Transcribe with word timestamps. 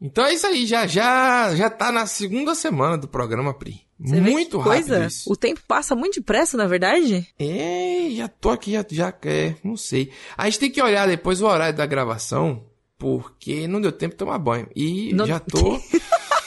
Então 0.00 0.24
é 0.24 0.32
isso 0.32 0.46
aí, 0.46 0.64
já 0.66 0.86
já 0.86 1.54
já 1.54 1.68
tá 1.68 1.92
na 1.92 2.06
segunda 2.06 2.54
semana 2.54 2.96
do 2.96 3.06
programa 3.06 3.52
Pri. 3.52 3.82
Você 4.02 4.18
muito 4.18 4.56
rápido 4.58 4.86
coisa. 4.88 5.06
isso. 5.06 5.30
O 5.30 5.36
tempo 5.36 5.60
passa 5.68 5.94
muito 5.94 6.20
depressa, 6.20 6.56
na 6.56 6.66
verdade. 6.66 7.28
É, 7.38 8.08
já 8.12 8.28
tô 8.28 8.48
aqui, 8.48 8.72
já, 8.72 8.84
já 8.90 9.14
é, 9.24 9.54
não 9.62 9.76
sei. 9.76 10.10
A 10.38 10.46
gente 10.46 10.58
tem 10.58 10.70
que 10.70 10.80
olhar 10.82 11.06
depois 11.06 11.42
o 11.42 11.46
horário 11.46 11.76
da 11.76 11.84
gravação, 11.84 12.64
porque 12.98 13.68
não 13.68 13.78
deu 13.78 13.92
tempo 13.92 14.14
de 14.14 14.18
tomar 14.18 14.38
banho. 14.38 14.66
E 14.74 15.12
Não- 15.12 15.26
já 15.26 15.38
tô 15.38 15.78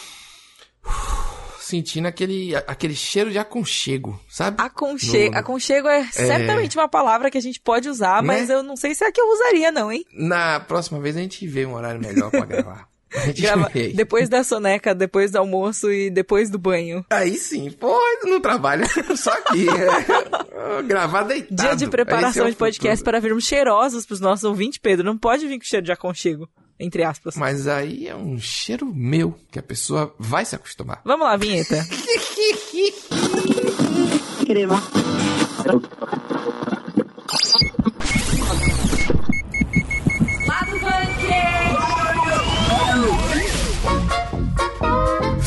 sentindo 1.60 2.08
aquele, 2.08 2.56
aquele 2.68 2.96
cheiro 2.96 3.32
de 3.32 3.40
aconchego, 3.40 4.20
sabe? 4.30 4.58
Aconchego, 4.62 5.34
No- 5.34 5.40
aconchego 5.40 5.88
é, 5.88 6.04
certamente 6.12 6.78
uma 6.78 6.88
palavra 6.90 7.32
que 7.32 7.38
a 7.38 7.42
gente 7.42 7.60
pode 7.60 7.88
usar, 7.90 8.22
Né? 8.22 8.28
mas 8.28 8.50
eu 8.50 8.62
não 8.64 8.76
sei 8.76 8.94
se 8.94 9.04
é 9.04 9.08
a 9.08 9.12
que 9.12 9.22
eu 9.22 9.28
usaria, 9.32 9.72
não, 9.72 9.92
hein? 9.92 10.04
Na 10.14 10.60
próxima 10.60 11.00
vez 11.00 11.16
a 11.16 11.20
gente 11.20 11.46
vê 11.48 11.66
um 11.66 11.74
horário 11.76 12.02
melhor 12.02 12.30
pra 12.32 12.46
gravar. 12.46 12.88
A 13.16 13.28
gente 13.28 13.42
Grava 13.42 13.70
depois 13.94 14.30
da 14.30 14.44
soneca, 14.44 14.94
depois 14.96 15.32
do 15.32 15.38
almoço 15.38 15.92
e 15.92 16.10
depois 16.10 16.50
do 16.50 16.58
banho. 16.58 17.06
Aí 17.10 17.36
sim, 17.36 17.70
pô, 17.72 18.00
não 18.24 18.40
trabalha 18.42 18.86
só 19.16 19.32
aqui. 19.32 19.66
É. 19.70 20.84
Gravar 20.84 21.24
deitado. 21.24 21.56
Dia 21.56 21.76
de 21.76 21.86
é 21.86 21.88
preparação 21.90 22.46
o 22.46 22.50
de 22.50 22.56
podcast 22.56 22.98
futuro. 22.98 23.12
para 23.12 23.20
virmos 23.20 23.46
cheirosos 23.46 24.06
pros 24.06 24.20
nossos 24.20 24.44
ouvintes, 24.44 24.78
Pedro. 24.80 25.06
Não 25.06 25.18
pode 25.18 25.48
vir 25.48 25.58
com 25.60 25.66
cheiro 25.66 25.86
de 25.86 25.92
aconchego, 25.92 26.50
entre 26.80 27.04
aspas. 27.04 27.36
Mas 27.36 27.68
aí 27.68 28.08
é 28.08 28.16
um 28.16 28.40
cheiro 28.40 28.86
meu, 28.86 29.36
que 29.52 29.60
a 29.60 29.64
pessoa 29.64 30.14
vai 30.18 30.46
se 30.46 30.56
acostumar. 30.56 31.02
Vamos 31.06 31.26
lá, 31.28 31.36
vinheta. 31.38 31.86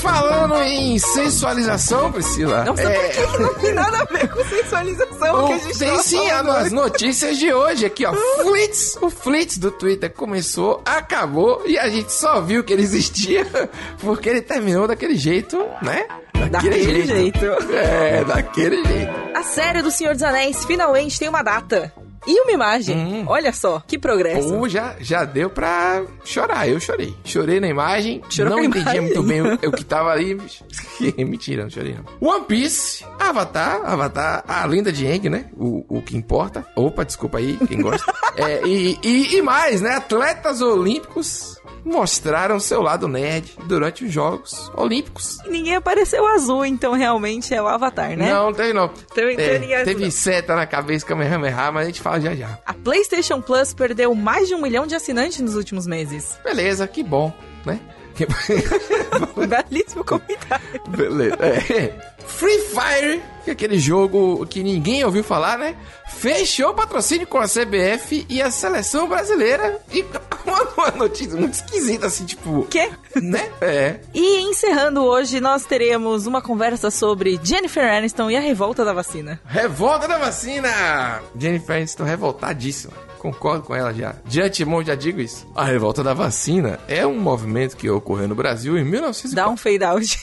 Falando 0.01 0.55
em 0.63 0.99
sensualização, 0.99 2.13
Priscila. 2.13 2.65
Nossa, 2.65 2.83
é, 2.83 3.09
por 3.09 3.33
que, 3.33 3.43
não 3.43 3.55
tem 3.55 3.75
nada 3.75 3.99
a 3.99 4.05
ver 4.05 4.29
com 4.29 4.45
sensualização 4.45 5.47
que 5.47 5.53
a 5.53 5.59
gente 5.59 5.79
tem 5.79 5.89
tava 5.89 6.03
sim 6.03 6.31
as 6.31 6.73
notícias 6.73 7.39
de 7.39 7.53
hoje 7.53 7.87
aqui, 7.87 8.05
ó. 8.05 8.13
Flits, 8.15 8.99
o 9.01 9.11
Flits 9.11 9.59
do 9.59 9.71
Twitter 9.71 10.13
começou, 10.13 10.83
acabou 10.85 11.63
e 11.67 11.79
a 11.79 11.89
gente 11.89 12.13
só 12.13 12.41
viu 12.41 12.63
que 12.63 12.73
ele 12.73 12.83
existia 12.83 13.47
porque 14.01 14.29
ele 14.29 14.43
terminou 14.43 14.87
daquele 14.87 15.17
jeito, 15.17 15.59
né? 15.83 16.07
Daquele 16.51 17.07
jeito. 17.07 17.45
É, 17.73 18.25
daquele 18.25 18.85
jeito. 18.85 19.13
A 19.35 19.43
série 19.43 19.83
do 19.83 19.91
Senhor 19.91 20.13
dos 20.13 20.23
Anéis 20.23 20.65
finalmente 20.65 21.19
tem 21.19 21.29
uma 21.29 21.43
data. 21.43 21.93
E 22.27 22.41
uma 22.41 22.53
imagem. 22.53 22.97
Hum. 22.97 23.25
Olha 23.27 23.53
só, 23.53 23.83
que 23.87 23.99
progresso. 23.99 24.49
Pô, 24.49 24.69
já, 24.69 24.97
já 25.01 25.25
deu 25.25 25.49
pra 25.49 26.03
chorar. 26.25 26.69
Eu 26.69 26.81
chorei. 26.81 27.15
Chorei 27.25 27.61
na 27.61 27.69
imagem. 27.69 28.21
Chorou 28.29 28.57
não 28.57 28.65
imagem? 28.65 29.01
muito 29.03 29.23
bem 29.23 29.43
o, 29.43 29.55
o 29.55 29.73
que 29.73 29.85
tava 29.85 30.11
ali. 30.11 30.37
Mentira, 31.19 31.63
não 31.63 31.71
chorei 31.71 31.95
não. 31.95 32.29
One 32.29 32.45
Piece, 32.47 33.05
Avatar, 33.19 33.83
Avatar, 33.85 34.45
a 34.47 34.65
lenda 34.67 34.93
de 34.93 35.07
Aang, 35.07 35.29
né? 35.29 35.47
O, 35.57 35.85
o 35.89 36.03
que 36.03 36.17
importa. 36.17 36.67
Opa, 36.75 37.05
desculpa 37.05 37.39
aí, 37.39 37.57
quem 37.67 37.81
gosta. 37.81 38.07
É, 38.39 38.67
e, 38.67 38.99
e, 39.03 39.37
e 39.37 39.43
mais, 39.43 39.81
né? 39.81 39.95
Atletas 39.95 40.61
olímpicos 40.61 41.56
mostraram 41.87 42.59
seu 42.59 42.83
lado 42.83 43.07
nerd 43.07 43.53
durante 43.67 44.05
os 44.05 44.13
Jogos 44.13 44.71
Olímpicos. 44.75 45.39
E 45.47 45.49
ninguém 45.51 45.77
apareceu 45.77 46.27
azul, 46.27 46.65
então 46.67 46.93
realmente 46.95 47.55
é 47.55 47.63
o 47.63 47.69
Avatar, 47.69 48.17
né? 48.17 48.33
Não, 48.33 48.53
teve 48.53 48.73
não. 48.73 48.87
Então- 49.13 49.31
então 49.31 49.45
É, 49.45 49.59
ninguém- 49.59 49.85
teve 49.85 50.11
seta 50.11 50.57
na 50.57 50.67
cabeça, 50.67 51.07
Kamehameha, 51.07 51.71
mas 51.71 51.85
a 51.85 51.87
gente 51.87 52.01
fala 52.01 52.21
já 52.21 52.35
já. 52.35 52.59
A 52.67 52.75
PlayStation 52.75 53.41
Plus 53.41 53.73
perdeu 53.73 54.15
mais 54.15 54.49
de 54.49 54.55
um 54.55 54.61
milhão 54.61 54.87
de 54.87 54.95
assinantes 54.97 55.41
nos 55.41 55.55
últimos 55.55 55.87
meses. 55.87 56.37
Beleza, 56.43 56.87
que 56.89 57.03
bom, 57.05 57.33
né? 57.65 57.79
Belíssimo 59.69 60.05
comentário. 60.05 60.83
Beleza. 60.89 61.37
É. 61.41 62.17
Free 62.27 62.59
Fire, 62.59 63.23
que 63.45 63.51
é 63.51 63.53
aquele 63.53 63.79
jogo 63.79 64.45
que 64.47 64.63
ninguém 64.63 65.05
ouviu 65.05 65.23
falar, 65.23 65.57
né? 65.57 65.77
Fechou 66.09 66.71
o 66.71 66.75
patrocínio 66.75 67.27
com 67.27 67.39
a 67.39 67.47
CBF 67.47 68.27
e 68.29 68.43
a 68.43 68.51
seleção 68.51 69.09
brasileira. 69.09 69.81
E 69.93 70.05
uma, 70.45 70.63
uma 70.77 70.91
notícia 70.91 71.39
muito 71.39 71.55
esquisita, 71.55 72.07
assim, 72.07 72.25
tipo. 72.25 72.67
Quê? 72.69 72.91
Né? 73.15 73.49
É. 73.61 74.01
E 74.13 74.41
encerrando 74.43 75.05
hoje, 75.05 75.41
nós 75.41 75.65
teremos 75.65 76.27
uma 76.27 76.43
conversa 76.43 76.91
sobre 76.91 77.41
Jennifer 77.43 77.85
Aniston 77.85 78.31
e 78.31 78.37
a 78.37 78.41
revolta 78.41 78.85
da 78.85 78.93
vacina. 78.93 79.41
Revolta 79.47 80.09
da 80.09 80.19
vacina! 80.19 81.23
Jennifer 81.39 81.77
Aniston 81.77 82.05
revoltadíssima. 82.05 83.06
Concordo 83.19 83.65
com 83.65 83.75
ela 83.75 83.93
já. 83.93 84.15
De 84.25 84.41
antemão 84.41 84.85
já 84.85 84.95
digo 84.95 85.21
isso. 85.21 85.47
A 85.55 85.65
revolta 85.65 86.03
da 86.03 86.15
vacina 86.15 86.79
é 86.89 87.07
um 87.07 87.19
movimento 87.19 87.77
que 87.77 87.89
ocorreu 87.91 88.29
no 88.29 88.35
Brasil 88.35 88.77
em 88.79 88.85
1904. 88.85 89.35
Dá 89.35 89.49
um 89.49 89.57
fade 89.57 89.85
out. 89.85 90.19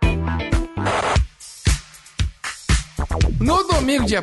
No 3.38 3.62
domingo, 3.64 4.06
dia 4.06 4.20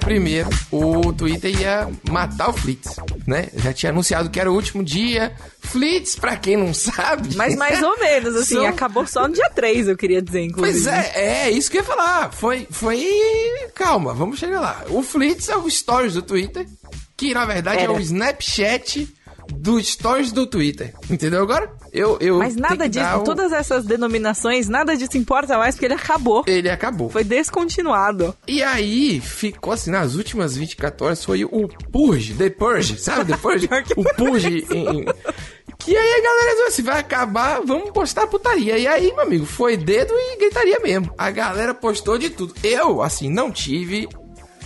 1 0.72 0.76
o 0.76 1.14
Twitter 1.14 1.60
ia 1.60 1.88
matar 2.10 2.50
o 2.50 2.54
Flits, 2.54 2.96
né? 3.28 3.48
Já 3.56 3.72
tinha 3.72 3.92
anunciado 3.92 4.30
que 4.30 4.40
era 4.40 4.52
o 4.52 4.56
último 4.56 4.84
dia. 4.84 5.36
Flits, 5.62 6.16
pra 6.16 6.36
quem 6.36 6.58
não 6.58 6.74
sabe... 6.74 7.36
Mas 7.36 7.56
mais 7.56 7.82
ou 7.82 7.98
menos, 8.00 8.36
assim, 8.36 8.56
São- 8.56 8.66
acabou 8.68 9.06
só 9.06 9.28
no 9.28 9.34
dia 9.34 9.50
3, 9.52 9.88
eu 9.88 9.96
queria 9.98 10.22
dizer, 10.22 10.42
inclusive. 10.42 10.84
Pois 10.84 10.88
é, 10.88 11.46
é 11.46 11.52
isso 11.52 11.70
que 11.70 11.78
eu 11.78 11.82
ia 11.82 11.88
falar. 11.88 12.32
Foi, 12.34 12.68
foi... 12.72 13.06
Calma, 13.76 14.14
vamos 14.14 14.40
chegar 14.40 14.60
lá. 14.60 14.84
O 14.90 15.04
Flits 15.04 15.48
é 15.48 15.56
o 15.56 15.70
Stories 15.70 16.14
do 16.16 16.22
Twitter, 16.22 16.66
que 17.16 17.34
na 17.34 17.46
verdade 17.46 17.84
Era. 17.84 17.94
é 17.94 17.96
o 17.96 18.00
Snapchat 18.00 19.08
do 19.58 19.82
Stories 19.84 20.32
do 20.32 20.46
Twitter. 20.46 20.94
Entendeu 21.10 21.42
agora? 21.42 21.72
Eu, 21.92 22.18
eu 22.20 22.40
Mas 22.40 22.56
nada 22.56 22.88
disso, 22.90 23.06
um- 23.20 23.24
todas 23.24 23.52
essas 23.52 23.86
denominações, 23.86 24.68
nada 24.68 24.96
disso 24.98 25.18
importa 25.18 25.58
mais 25.58 25.76
porque 25.76 25.86
ele 25.86 25.94
acabou. 25.94 26.44
Ele 26.48 26.70
acabou. 26.70 27.10
Foi 27.10 27.24
descontinuado. 27.24 28.36
E 28.48 28.62
aí, 28.64 29.20
ficou 29.22 29.74
assim, 29.74 29.92
nas 29.92 30.16
últimas 30.16 30.56
24 30.56 31.06
horas, 31.06 31.24
foi 31.24 31.46
o 31.46 31.68
Purge, 31.92 32.34
The 32.34 32.50
Purge, 32.50 32.98
sabe? 32.98 33.32
The 33.32 33.38
Purge, 33.38 33.70
o 33.96 34.04
Purge. 34.16 34.66
em- 34.74 35.06
aí 35.98 36.14
a 36.20 36.22
galera 36.24 36.52
disse, 36.56 36.64
assim, 36.68 36.82
vai 36.84 37.00
acabar, 37.00 37.62
vamos 37.66 37.92
postar 37.92 38.28
putaria. 38.28 38.78
E 38.78 38.88
aí, 38.88 39.12
meu 39.14 39.22
amigo, 39.22 39.46
foi 39.46 39.76
dedo 39.78 40.14
e 40.14 40.38
gritaria 40.38 40.80
mesmo. 40.80 41.14
A 41.18 41.30
galera 41.30 41.74
postou 41.74 42.18
de 42.18 42.30
tudo. 42.30 42.54
Eu, 42.64 43.02
assim, 43.02 43.30
não 43.30 43.52
tive 43.52 44.08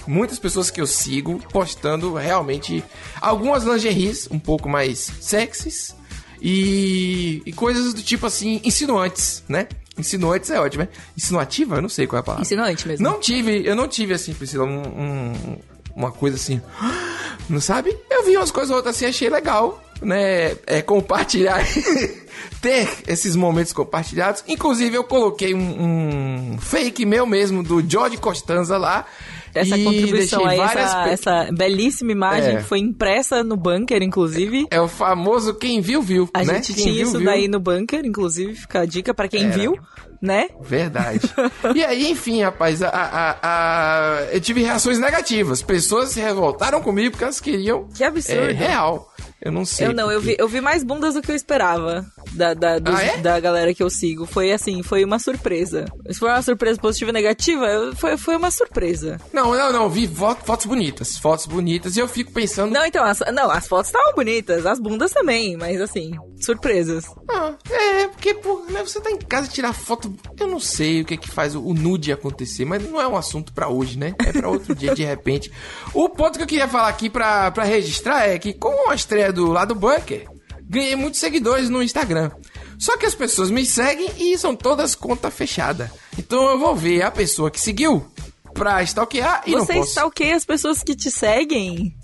muitas 0.07 0.39
pessoas 0.39 0.71
que 0.71 0.79
eu 0.81 0.87
sigo 0.87 1.39
postando 1.51 2.13
realmente 2.13 2.83
algumas 3.21 3.63
lingeries 3.63 4.27
um 4.31 4.39
pouco 4.39 4.67
mais 4.69 5.11
sexys 5.21 5.95
e, 6.41 7.41
e 7.45 7.51
coisas 7.53 7.93
do 7.93 8.01
tipo 8.01 8.25
assim, 8.25 8.61
insinuantes, 8.63 9.43
né? 9.47 9.67
Insinuantes 9.97 10.49
é 10.51 10.59
ótimo, 10.59 10.83
né? 10.83 10.89
Insinuativa? 11.17 11.75
Eu 11.77 11.81
não 11.81 11.89
sei 11.89 12.05
qual 12.05 12.17
é 12.17 12.21
a 12.21 12.23
palavra. 12.23 12.43
Insinuante 12.43 12.87
mesmo. 12.87 13.03
Não 13.03 13.19
tive, 13.19 13.65
eu 13.65 13.75
não 13.75 13.87
tive 13.87 14.13
assim, 14.13 14.33
Priscila, 14.33 14.63
um, 14.63 14.81
um- 14.81 15.57
uma 15.95 16.11
coisa 16.11 16.35
assim, 16.37 16.61
não 17.49 17.59
sabe? 17.59 17.97
Eu 18.09 18.23
vi 18.23 18.37
umas 18.37 18.51
coisas 18.51 18.69
ou 18.69 18.77
outras 18.77 18.95
assim, 18.95 19.05
achei 19.07 19.29
legal, 19.29 19.83
né? 19.99 20.55
É 20.67 20.83
compartilhar, 20.83 21.65
ter 22.61 22.87
esses 23.07 23.35
momentos 23.35 23.73
compartilhados. 23.73 24.43
Inclusive, 24.47 24.95
eu 24.95 25.03
coloquei 25.03 25.55
um, 25.55 26.53
um 26.53 26.57
fake 26.59 27.03
meu 27.05 27.25
mesmo 27.25 27.63
do 27.63 27.81
George 27.87 28.17
Costanza 28.17 28.77
lá. 28.77 29.05
Essa 29.53 29.77
e 29.77 29.83
contribuição 29.83 30.45
aí, 30.45 30.57
várias 30.57 30.85
essa, 30.85 31.07
essa 31.09 31.51
belíssima 31.51 32.11
imagem 32.11 32.55
É. 32.55 32.57
que 32.57 32.63
foi 32.63 32.79
impressa 32.79 33.43
no 33.43 33.55
bunker, 33.57 34.01
inclusive. 34.03 34.67
É 34.69 34.79
o 34.79 34.87
famoso 34.87 35.53
quem 35.55 35.81
viu, 35.81 36.01
viu. 36.01 36.29
A 36.33 36.43
né? 36.43 36.55
gente 36.55 36.73
Quem 36.73 36.83
tinha 36.83 36.95
viu, 36.95 37.03
isso 37.07 37.17
viu. 37.17 37.25
daí 37.25 37.47
no 37.47 37.59
bunker, 37.59 38.05
inclusive, 38.05 38.55
fica 38.55 38.81
a 38.81 38.85
dica 38.85 39.13
pra 39.13 39.27
quem 39.27 39.45
Era. 39.45 39.53
viu, 39.57 39.77
né? 40.21 40.47
Verdade. 40.61 41.21
e 41.75 41.83
aí, 41.83 42.09
enfim, 42.11 42.41
rapaz, 42.43 42.81
a, 42.83 42.89
a- 42.89 43.37
a- 43.41 44.23
eu 44.31 44.39
tive 44.41 44.61
reações 44.63 44.99
negativas. 44.99 45.61
Pessoas 45.61 46.09
se 46.09 46.19
revoltaram 46.19 46.81
comigo 46.81 47.11
porque 47.11 47.23
elas 47.23 47.39
queriam. 47.39 47.87
Que 47.93 48.03
absurdo. 48.03 48.41
É, 48.49 48.51
real. 48.51 49.11
Eu 49.41 49.51
não 49.51 49.65
sei. 49.65 49.87
Eu 49.87 49.93
não, 49.93 50.11
eu 50.11 50.19
por 50.19 50.25
quê. 50.27 50.31
vi, 50.35 50.37
eu 50.39 50.47
vi 50.47 50.61
mais 50.61 50.83
bundas 50.83 51.13
do 51.13 51.21
que 51.21 51.31
eu 51.31 51.35
esperava 51.35 52.05
da, 52.37 52.53
da, 52.53 52.79
dos- 52.79 52.95
Ah, 52.95 53.03
é? 53.03 53.17
da 53.17 53.39
galera 53.39 53.73
que 53.73 53.81
eu 53.83 53.89
sigo. 53.89 54.25
Foi 54.25 54.51
assim, 54.51 54.83
foi 54.83 55.03
uma 55.03 55.19
surpresa. 55.19 55.85
Se 56.09 56.19
for 56.19 56.29
uma 56.29 56.41
surpresa 56.41 56.79
positiva 56.79 57.09
ou 57.09 57.13
negativa, 57.13 57.67
foi, 57.95 58.17
foi 58.17 58.35
uma 58.35 58.51
surpresa. 58.51 59.19
Não, 59.33 59.53
não, 59.55 59.73
não. 59.73 59.89
Vi 59.89 60.07
fo- 60.07 60.35
fotos 60.45 60.65
bonitas. 60.65 61.17
Fotos 61.17 61.45
bonitas. 61.45 61.97
E 61.97 61.99
eu 61.99 62.07
fico 62.07 62.31
pensando. 62.31 62.71
Não, 62.71 62.85
então, 62.85 63.03
as, 63.03 63.19
não, 63.33 63.49
as 63.49 63.67
fotos 63.67 63.87
estavam 63.87 64.13
bonitas, 64.13 64.65
as 64.65 64.79
bundas 64.79 65.11
também, 65.11 65.57
mas 65.57 65.81
assim, 65.81 66.11
surpresas. 66.39 67.05
Ah, 67.29 67.53
é, 67.69 68.07
porque, 68.07 68.33
pô, 68.35 68.63
né, 68.69 68.81
você 68.83 69.01
tá 69.01 69.11
em 69.11 69.17
casa 69.17 69.47
tirar 69.49 69.73
foto. 69.73 70.13
Eu 70.39 70.47
não 70.47 70.59
sei 70.59 71.01
o 71.01 71.05
que 71.05 71.17
que 71.17 71.29
faz 71.29 71.55
o, 71.55 71.73
nude 71.73 72.11
acontecer, 72.11 72.65
mas 72.65 72.83
não 72.89 73.01
é 73.01 73.07
um 73.07 73.15
assunto 73.17 73.51
pra 73.53 73.67
hoje, 73.67 73.97
né? 73.97 74.13
É 74.25 74.31
pra 74.31 74.49
outro 74.49 74.73
dia, 74.75 74.93
de 74.93 75.03
repente. 75.03 75.51
O 75.93 76.09
ponto 76.09 76.37
que 76.37 76.43
eu 76.43 76.47
queria 76.47 76.67
falar 76.67 76.87
aqui 76.89 77.09
pra 77.09 77.51
registrar 77.63 78.27
é 78.29 78.37
que, 78.37 78.53
com 78.53 78.89
a 78.89 78.95
estreia 78.95 79.31
do 79.33 79.47
lado 79.51 79.73
bunker, 79.75 80.27
ganhei 80.69 80.95
muitos 80.95 81.19
seguidores 81.19 81.69
no 81.69 81.81
Instagram. 81.83 82.31
Só 82.77 82.95
que 82.97 83.05
as 83.05 83.15
pessoas 83.15 83.49
me 83.49 83.65
seguem 83.65 84.09
e 84.19 84.37
são 84.37 84.55
todas 84.55 84.93
conta 84.95 85.31
fechada. 85.31 85.91
Então 86.17 86.49
eu 86.51 86.59
vou 86.59 86.75
ver 86.75 87.01
a 87.01 87.09
pessoa 87.11 87.49
que 87.49 87.59
seguiu 87.59 88.05
pra 88.53 88.81
stalkear 88.83 89.43
e 89.45 89.51
não 89.51 89.65
Você 89.65 89.73
posso. 89.73 89.89
stalkeia 89.89 90.35
as 90.35 90.45
pessoas 90.45 90.83
que 90.83 90.95
te 90.95 91.09
seguem? 91.11 91.95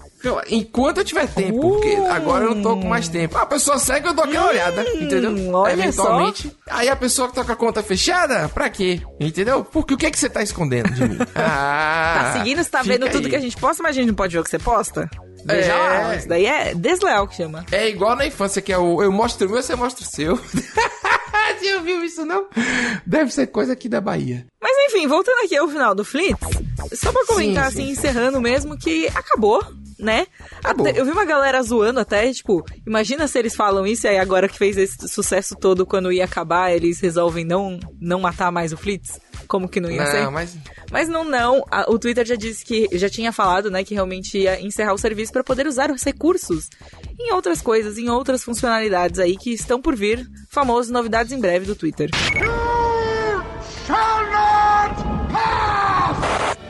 Enquanto 0.50 1.00
eu 1.00 1.04
tiver 1.04 1.28
tempo, 1.28 1.60
porque 1.60 1.96
Uh. 1.96 2.10
agora 2.10 2.46
eu 2.46 2.56
não 2.56 2.62
tô 2.62 2.78
com 2.78 2.88
mais 2.88 3.10
tempo. 3.10 3.38
A 3.38 3.46
pessoa 3.46 3.78
segue, 3.78 4.08
eu 4.08 4.14
dou 4.14 4.24
aquela 4.24 4.48
olhada, 4.48 4.82
entendeu? 4.96 5.54
olha 5.54 5.74
Eventualmente. 5.74 6.50
Aí 6.70 6.88
a 6.88 6.96
pessoa 6.96 7.28
que 7.28 7.36
tá 7.36 7.44
com 7.44 7.52
a 7.52 7.56
conta 7.58 7.84
fechada, 7.84 8.48
pra 8.48 8.70
quê? 8.70 9.02
Entendeu? 9.20 9.66
Porque 9.66 9.94
o 9.94 9.98
que, 9.98 10.06
é 10.06 10.12
que 10.12 10.18
você 10.18 10.30
tá 10.30 10.42
escondendo 10.42 10.92
de 10.94 11.10
mim? 11.10 11.18
Ah, 11.36 12.30
Tá 12.32 12.34
seguindo, 12.38 12.64
você 12.64 12.70
tá 12.70 12.84
fica 12.84 12.94
vendo 12.98 13.12
tudo 13.12 13.26
aí. 13.26 13.30
que 13.32 13.36
a 13.36 13.40
gente 13.42 13.58
posta, 13.58 13.84
mas 13.84 13.90
a 13.98 14.00
gente 14.00 14.08
não 14.08 14.16
pode 14.16 14.34
ver 14.34 14.40
o 14.40 14.44
que 14.46 14.50
você 14.50 14.60
posta? 14.60 15.10
Veja 15.46 15.72
É. 15.74 15.78
lá, 16.04 16.16
isso 16.16 16.28
daí 16.28 16.46
é 16.46 16.74
desleal 16.74 17.28
que 17.28 17.36
chama. 17.36 17.66
É 17.72 17.90
igual 17.90 18.16
na 18.16 18.26
infância, 18.26 18.62
que 18.62 18.72
é 18.72 18.78
o 18.78 19.02
eu 19.04 19.12
mostro 19.12 19.48
o 19.48 19.52
meu, 19.52 19.62
você 19.62 19.76
mostra 19.76 20.04
o 20.06 20.08
seu. 20.08 20.40
Você 21.60 21.76
ouviu 21.76 22.04
isso, 22.04 22.26
não? 22.26 22.48
Deve 23.06 23.32
ser 23.32 23.48
coisa 23.48 23.72
aqui 23.72 23.88
da 23.88 24.02
Bahia. 24.02 24.46
Mas 24.62 24.76
enfim, 24.90 25.08
voltando 25.08 25.46
aqui 25.46 25.56
ao 25.56 25.68
final 25.70 25.96
do 25.96 26.04
Flintz, 26.04 26.38
só 26.94 27.10
pra 27.12 27.26
comentar 27.26 27.72
Sim, 27.72 27.72
sim. 27.78 27.82
assim, 27.84 27.92
encerrando 27.92 28.42
mesmo, 28.42 28.78
que 28.78 29.08
acabou, 29.16 29.64
né? 30.04 30.28
Acabou. 30.64 30.88
Até- 30.88 31.00
eu 31.00 31.06
vi 31.06 31.12
uma 31.12 31.26
galera 31.26 31.62
zoando 31.64 32.00
até, 32.00 32.32
tipo, 32.32 32.64
imagina 32.86 33.28
se 33.28 33.40
eles 33.40 33.56
falam 33.56 33.88
isso 33.88 34.06
e 34.06 34.10
aí 34.10 34.18
agora 34.20 34.48
que 34.50 34.58
fez 34.58 34.78
esse 34.78 35.08
sucesso 35.08 35.56
todo, 35.56 35.86
quando 35.86 36.12
ia 36.12 36.26
acabar, 36.26 36.72
eles 36.72 37.00
resolvem 37.00 37.46
não, 37.46 37.80
não 38.00 38.20
matar 38.20 38.52
mais 38.52 38.74
o 38.74 38.78
Flintz? 38.78 39.20
Como 39.48 39.68
que 39.68 39.80
não 39.80 39.90
ia 39.92 40.06
ser? 40.06 40.24
Não, 40.24 40.32
mas. 40.32 40.56
Mas 40.92 41.08
não, 41.10 41.24
não. 41.24 41.66
A- 41.72 41.86
o 41.90 41.98
Twitter 42.00 42.26
já 42.26 42.36
disse 42.36 42.64
que 42.66 42.88
já 42.94 43.10
tinha 43.10 43.32
falado, 43.32 43.70
né, 43.72 43.84
que 43.84 43.94
realmente 43.94 44.38
ia 44.38 44.60
encerrar 44.62 44.94
o 44.94 44.98
serviço 44.98 45.32
para 45.32 45.44
poder 45.44 45.68
usar 45.68 45.92
os 45.92 46.04
recursos 46.04 46.70
em 47.20 47.32
outras 47.34 47.62
coisas, 47.62 47.98
em 47.98 48.10
outras 48.10 48.44
funcionalidades 48.44 49.20
aí 49.20 49.38
que 49.38 49.52
estão 49.54 49.82
por 49.82 49.96
vir. 49.96 50.26
Famoso 50.50 50.92
novidades 50.94 51.32
em 51.32 51.40
breve 51.40 51.66
do 51.66 51.76
Twitter. 51.76 52.10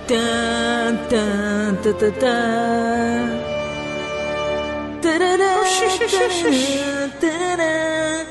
Tan, 0.08 0.98
tan, 1.10 1.78
tan, 1.82 1.94
tan, 1.94 2.12
tan. 2.20 3.40
Tarará, 5.02 5.64
tarará, 7.22 8.26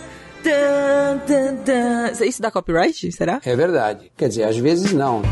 tan, 0.45 1.19
tan, 1.27 1.57
tan. 1.65 2.25
Isso 2.27 2.43
dá 2.43 2.51
copyright? 2.51 3.11
Será? 3.13 3.41
É 3.45 3.57
verdade. 3.57 4.13
Quer 4.17 4.29
dizer, 4.29 4.45
às 4.45 4.57
vezes 4.59 4.93
não. 4.93 5.23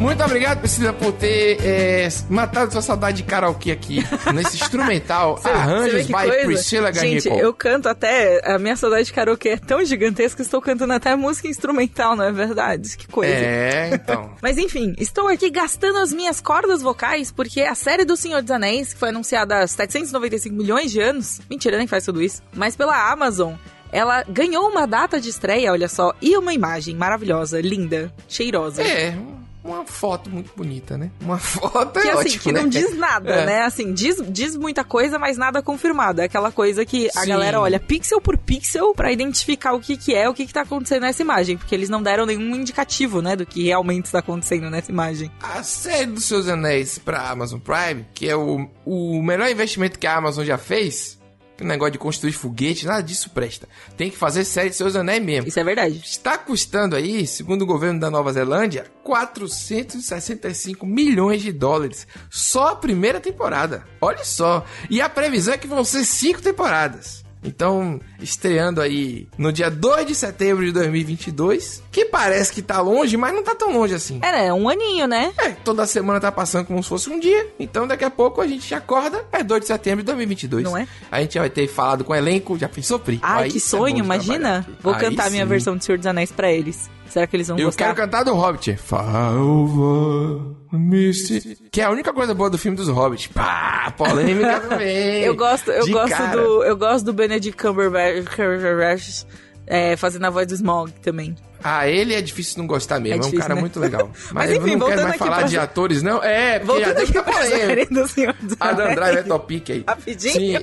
Muito 0.00 0.22
obrigado, 0.24 0.58
Priscila, 0.58 0.92
por 0.92 1.12
ter 1.12 1.58
é, 1.64 2.08
matado 2.28 2.72
sua 2.72 2.82
saudade 2.82 3.18
de 3.18 3.22
karaokê 3.22 3.70
aqui, 3.70 4.04
nesse 4.34 4.56
instrumental 4.56 5.36
vê 5.36 5.50
Arranjos 5.50 6.06
que 6.06 6.12
by 6.12 6.12
coisa? 6.12 6.44
Priscila 6.44 6.92
Gente, 6.92 7.28
Ganico. 7.28 7.44
eu 7.44 7.54
canto 7.54 7.88
até. 7.88 8.40
A 8.44 8.58
minha 8.58 8.76
saudade 8.76 9.06
de 9.06 9.12
karaokê 9.12 9.50
é 9.50 9.56
tão 9.56 9.84
gigantesca 9.84 10.36
que 10.36 10.42
estou 10.42 10.60
cantando 10.60 10.92
até 10.92 11.14
música 11.14 11.48
instrumental, 11.48 12.16
não 12.16 12.24
é 12.24 12.32
verdade? 12.32 12.96
Que 12.96 13.06
coisa. 13.06 13.32
É, 13.32 13.90
então. 13.94 14.34
Mas 14.42 14.58
enfim, 14.58 14.94
estou 14.98 15.28
aqui 15.28 15.48
gastando 15.50 15.98
as 15.98 16.12
minhas 16.12 16.40
cordas 16.40 16.82
vocais 16.82 17.30
porque 17.30 17.60
a 17.62 17.74
série 17.74 18.04
do 18.04 18.16
Senhor 18.16 18.42
dos 18.42 18.50
Anéis, 18.50 18.92
que 18.92 18.98
foi 18.98 19.10
anunciada 19.10 19.60
há 19.60 19.66
795 19.66 20.54
milhões 20.54 20.90
de 20.90 21.00
anos, 21.00 21.40
mentira, 21.48 21.78
nem 21.78 21.86
faz 21.86 22.04
tudo 22.04 22.20
isso, 22.20 22.42
mas 22.54 22.74
pela 22.74 23.10
Amazon, 23.10 23.54
ela 23.92 24.24
ganhou 24.24 24.68
uma 24.68 24.86
data 24.86 25.20
de 25.20 25.28
estreia, 25.28 25.70
olha 25.70 25.88
só, 25.88 26.14
e 26.20 26.36
uma 26.36 26.54
imagem 26.54 26.96
maravilhosa, 26.96 27.60
linda, 27.60 28.12
cheirosa. 28.26 28.82
É, 28.82 29.14
uma 29.64 29.84
foto 29.84 30.28
muito 30.30 30.52
bonita, 30.56 30.96
né? 30.98 31.10
Uma 31.20 31.38
foto 31.40 32.00
Que 32.00 32.08
é 32.08 32.12
assim, 32.12 32.20
ótimo, 32.20 32.42
que 32.42 32.52
não 32.52 32.62
né? 32.64 32.68
diz 32.68 32.96
nada, 32.96 33.30
É. 33.30 33.46
né? 33.46 33.62
Assim, 33.62 33.92
diz, 33.92 34.16
diz 34.28 34.56
muita 34.56 34.82
coisa, 34.84 35.18
mas 35.18 35.36
nada 35.36 35.62
confirmado. 35.62 36.20
É 36.20 36.24
aquela 36.24 36.50
coisa 36.50 36.84
que 36.84 37.08
a 37.16 37.20
Sim. 37.22 37.28
galera 37.28 37.60
olha 37.60 37.78
pixel 37.80 38.20
por 38.20 38.36
pixel 38.36 38.94
pra 38.94 39.12
identificar 39.12 39.72
o 39.72 39.80
que 39.80 39.96
que 39.96 40.14
é, 40.14 40.28
o 40.28 40.34
que 40.34 40.46
que 40.46 40.52
tá 40.52 40.62
acontecendo 40.62 41.02
nessa 41.02 41.22
imagem. 41.22 41.56
Porque 41.56 41.74
eles 41.74 41.88
não 41.88 42.02
deram 42.02 42.26
nenhum 42.26 42.54
indicativo, 42.56 43.22
né, 43.22 43.36
do 43.36 43.46
que 43.46 43.64
realmente 43.64 44.06
está 44.06 44.18
acontecendo 44.18 44.68
nessa 44.70 44.90
imagem. 44.90 45.30
A 45.40 45.62
série 45.62 46.06
dos 46.06 46.24
seus 46.24 46.48
anéis 46.48 46.98
pra 46.98 47.30
Amazon 47.30 47.60
Prime, 47.60 48.04
que 48.14 48.28
é 48.28 48.36
o, 48.36 48.68
o 48.84 49.22
melhor 49.22 49.48
investimento 49.48 49.98
que 49.98 50.06
a 50.06 50.16
Amazon 50.16 50.44
já 50.44 50.58
fez, 50.58 51.18
o 51.64 51.68
negócio 51.68 51.92
de 51.92 51.98
construir 51.98 52.32
foguete, 52.32 52.86
nada 52.86 53.02
disso 53.02 53.30
presta. 53.30 53.68
Tem 53.96 54.10
que 54.10 54.16
fazer 54.16 54.44
série 54.44 54.68
dos 54.68 54.78
seus 54.78 54.96
anéis 54.96 55.22
mesmo. 55.22 55.48
Isso 55.48 55.60
é 55.60 55.64
verdade. 55.64 56.00
Está 56.04 56.36
custando 56.38 56.96
aí, 56.96 57.26
segundo 57.26 57.62
o 57.62 57.66
governo 57.66 58.00
da 58.00 58.10
Nova 58.10 58.32
Zelândia, 58.32 58.86
465 59.02 60.86
milhões 60.86 61.42
de 61.42 61.52
dólares. 61.52 62.06
Só 62.30 62.68
a 62.68 62.76
primeira 62.76 63.20
temporada. 63.20 63.84
Olha 64.00 64.24
só. 64.24 64.64
E 64.90 65.00
a 65.00 65.08
previsão 65.08 65.54
é 65.54 65.58
que 65.58 65.66
vão 65.66 65.84
ser 65.84 66.04
cinco 66.04 66.42
temporadas. 66.42 67.21
Então, 67.44 68.00
estreando 68.20 68.80
aí 68.80 69.26
no 69.36 69.52
dia 69.52 69.70
2 69.70 70.06
de 70.06 70.14
setembro 70.14 70.64
de 70.64 70.72
2022, 70.72 71.82
que 71.90 72.04
parece 72.04 72.52
que 72.52 72.62
tá 72.62 72.80
longe, 72.80 73.16
mas 73.16 73.34
não 73.34 73.42
tá 73.42 73.54
tão 73.54 73.72
longe 73.72 73.94
assim. 73.94 74.20
É, 74.22 74.32
né? 74.32 74.52
Um 74.52 74.68
aninho, 74.68 75.06
né? 75.06 75.32
É, 75.38 75.50
toda 75.50 75.86
semana 75.86 76.20
tá 76.20 76.30
passando 76.30 76.66
como 76.66 76.82
se 76.82 76.88
fosse 76.88 77.10
um 77.10 77.18
dia. 77.18 77.48
Então 77.58 77.86
daqui 77.86 78.04
a 78.04 78.10
pouco 78.10 78.40
a 78.40 78.46
gente 78.46 78.74
acorda, 78.74 79.24
é 79.32 79.42
2 79.42 79.62
de 79.62 79.66
setembro 79.66 80.02
de 80.02 80.06
2022. 80.06 80.64
Não 80.64 80.76
é? 80.76 80.86
A 81.10 81.20
gente 81.20 81.34
já 81.34 81.40
vai 81.40 81.50
ter 81.50 81.66
falado 81.66 82.04
com 82.04 82.12
o 82.12 82.16
elenco, 82.16 82.58
já 82.58 82.68
pensou, 82.68 82.98
Pri? 82.98 83.18
Ai, 83.22 83.44
Aí 83.44 83.50
que 83.50 83.58
é 83.58 83.60
sonho, 83.60 83.98
imagina. 83.98 84.66
Vou 84.80 84.94
Aí 84.94 85.00
cantar 85.00 85.26
a 85.26 85.30
minha 85.30 85.44
sim. 85.44 85.48
versão 85.48 85.76
de 85.76 85.84
Senhor 85.84 85.98
dos 85.98 86.06
Anéis 86.06 86.30
pra 86.30 86.50
eles. 86.52 86.90
Será 87.12 87.26
que 87.26 87.36
eles 87.36 87.46
vão 87.48 87.58
Eu 87.58 87.66
gostar? 87.66 87.84
quero 87.84 87.96
cantar 87.96 88.22
do 88.24 88.32
Hobbit. 88.34 88.76
Falva, 88.78 90.56
Misty. 90.72 91.58
Que 91.70 91.82
é 91.82 91.84
a 91.84 91.90
única 91.90 92.10
coisa 92.12 92.32
boa 92.32 92.48
do 92.48 92.56
filme 92.56 92.74
dos 92.76 92.88
Hobbits. 92.88 93.26
Pá, 93.26 93.92
polêmica 93.96 94.60
também. 94.66 95.22
Eu 95.22 95.36
gosto, 95.36 95.70
eu 95.70 95.84
De 95.84 95.92
gosto 95.92 96.08
cara. 96.16 96.40
do, 96.40 96.64
eu 96.64 96.74
gosto 96.76 97.04
do 97.04 97.12
Benedict 97.12 97.60
Cumberbatch, 97.62 98.24
Cumberbatch 98.34 99.24
é, 99.66 99.94
fazendo 99.96 100.24
a 100.24 100.30
voz 100.30 100.46
do 100.46 100.54
Smog 100.54 100.90
também. 101.02 101.36
Ah, 101.62 101.86
ele 101.86 102.14
é 102.14 102.20
difícil 102.22 102.58
não 102.58 102.66
gostar 102.66 102.98
mesmo. 102.98 103.12
É 103.14 103.16
É, 103.16 103.18
um 103.18 103.20
difícil, 103.20 103.40
cara 103.40 103.54
né? 103.54 103.60
muito 103.60 103.78
legal. 103.78 104.10
Mas, 104.32 104.32
Mas, 104.32 104.50
eu 104.50 104.56
enfim, 104.56 104.76
não 104.76 104.86
quero 104.88 105.02
mais 105.02 105.16
falar 105.16 105.36
pra- 105.40 105.46
de 105.46 105.58
atores, 105.60 106.02
não. 106.02 106.22
É, 106.24 106.58
porque 106.60 106.82
Voltando 106.84 106.98
aqui 107.02 107.12
pra 107.22 107.42
série 107.42 107.60
polêmica. 107.60 107.94
do 107.94 108.08
Senhor 108.08 108.34
dos 108.40 108.56
Adam. 108.58 108.94
Driver 108.94 109.18
é 109.18 109.22
topic 109.22 109.70
aí. 109.70 109.84
Rapidinho? 109.86 110.32
Sim. 110.32 110.54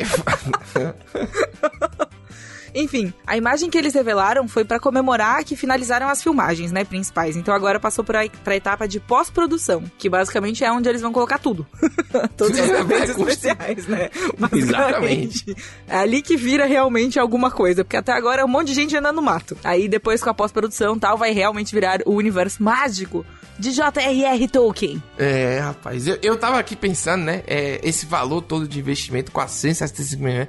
Enfim, 2.74 3.14
a 3.26 3.38
imagem 3.38 3.70
que 3.70 3.78
eles 3.78 3.94
revelaram 3.94 4.48
foi 4.48 4.64
pra 4.64 4.80
comemorar 4.80 5.44
que 5.44 5.56
finalizaram 5.56 6.08
as 6.08 6.22
filmagens, 6.22 6.72
né, 6.72 6.84
principais. 6.84 7.36
Então 7.36 7.54
agora 7.54 7.80
passou 7.80 8.04
pra, 8.04 8.28
pra 8.44 8.56
etapa 8.56 8.88
de 8.88 9.00
pós-produção, 9.00 9.84
que 9.98 10.10
basicamente 10.10 10.64
é 10.64 10.72
onde 10.72 10.88
eles 10.88 11.02
vão 11.02 11.12
colocar 11.12 11.40
tudo. 11.40 11.66
Todos 12.38 12.60
os 12.60 12.70
É, 12.70 12.82
efeitos 12.82 13.10
especiais, 13.10 13.88
né? 13.88 14.10
Exatamente. 14.54 15.56
É 15.88 15.98
ali 15.98 16.22
que 16.22 16.38
vira 16.38 16.66
realmente 16.66 17.20
alguma 17.20 17.52
coisa, 17.52 17.84
porque 17.84 17.98
até 17.98 18.14
agora 18.14 18.42
é 18.42 18.46
um 18.46 18.50
monte 18.50 18.68
de 18.68 18.74
gente 18.74 18.96
andando 18.96 19.18
no 19.18 19.22
mato. 19.22 19.58
Aí 19.64 19.88
depois 19.88 20.22
com 20.24 20.30
a 20.30 20.34
pós-produção 20.34 20.98
tal, 20.98 21.18
vai 21.18 21.32
realmente 21.32 21.74
virar 21.74 22.02
o 22.06 22.14
universo 22.14 22.62
mágico 22.64 23.26
de 23.58 23.72
J.R.R. 23.72 24.48
Tolkien. 24.48 25.04
É, 25.18 25.60
rapaz, 25.60 26.08
eu, 26.08 26.18
eu 26.22 26.38
tava 26.38 26.58
aqui 26.60 26.76
pensando, 26.76 27.26
né? 27.26 27.44
é, 27.46 27.80
esse 27.84 28.06
valor 28.06 28.42
todo 28.42 28.68
de 28.68 28.80
investimento, 28.80 29.32
475 29.32 30.24
milhões. 30.24 30.48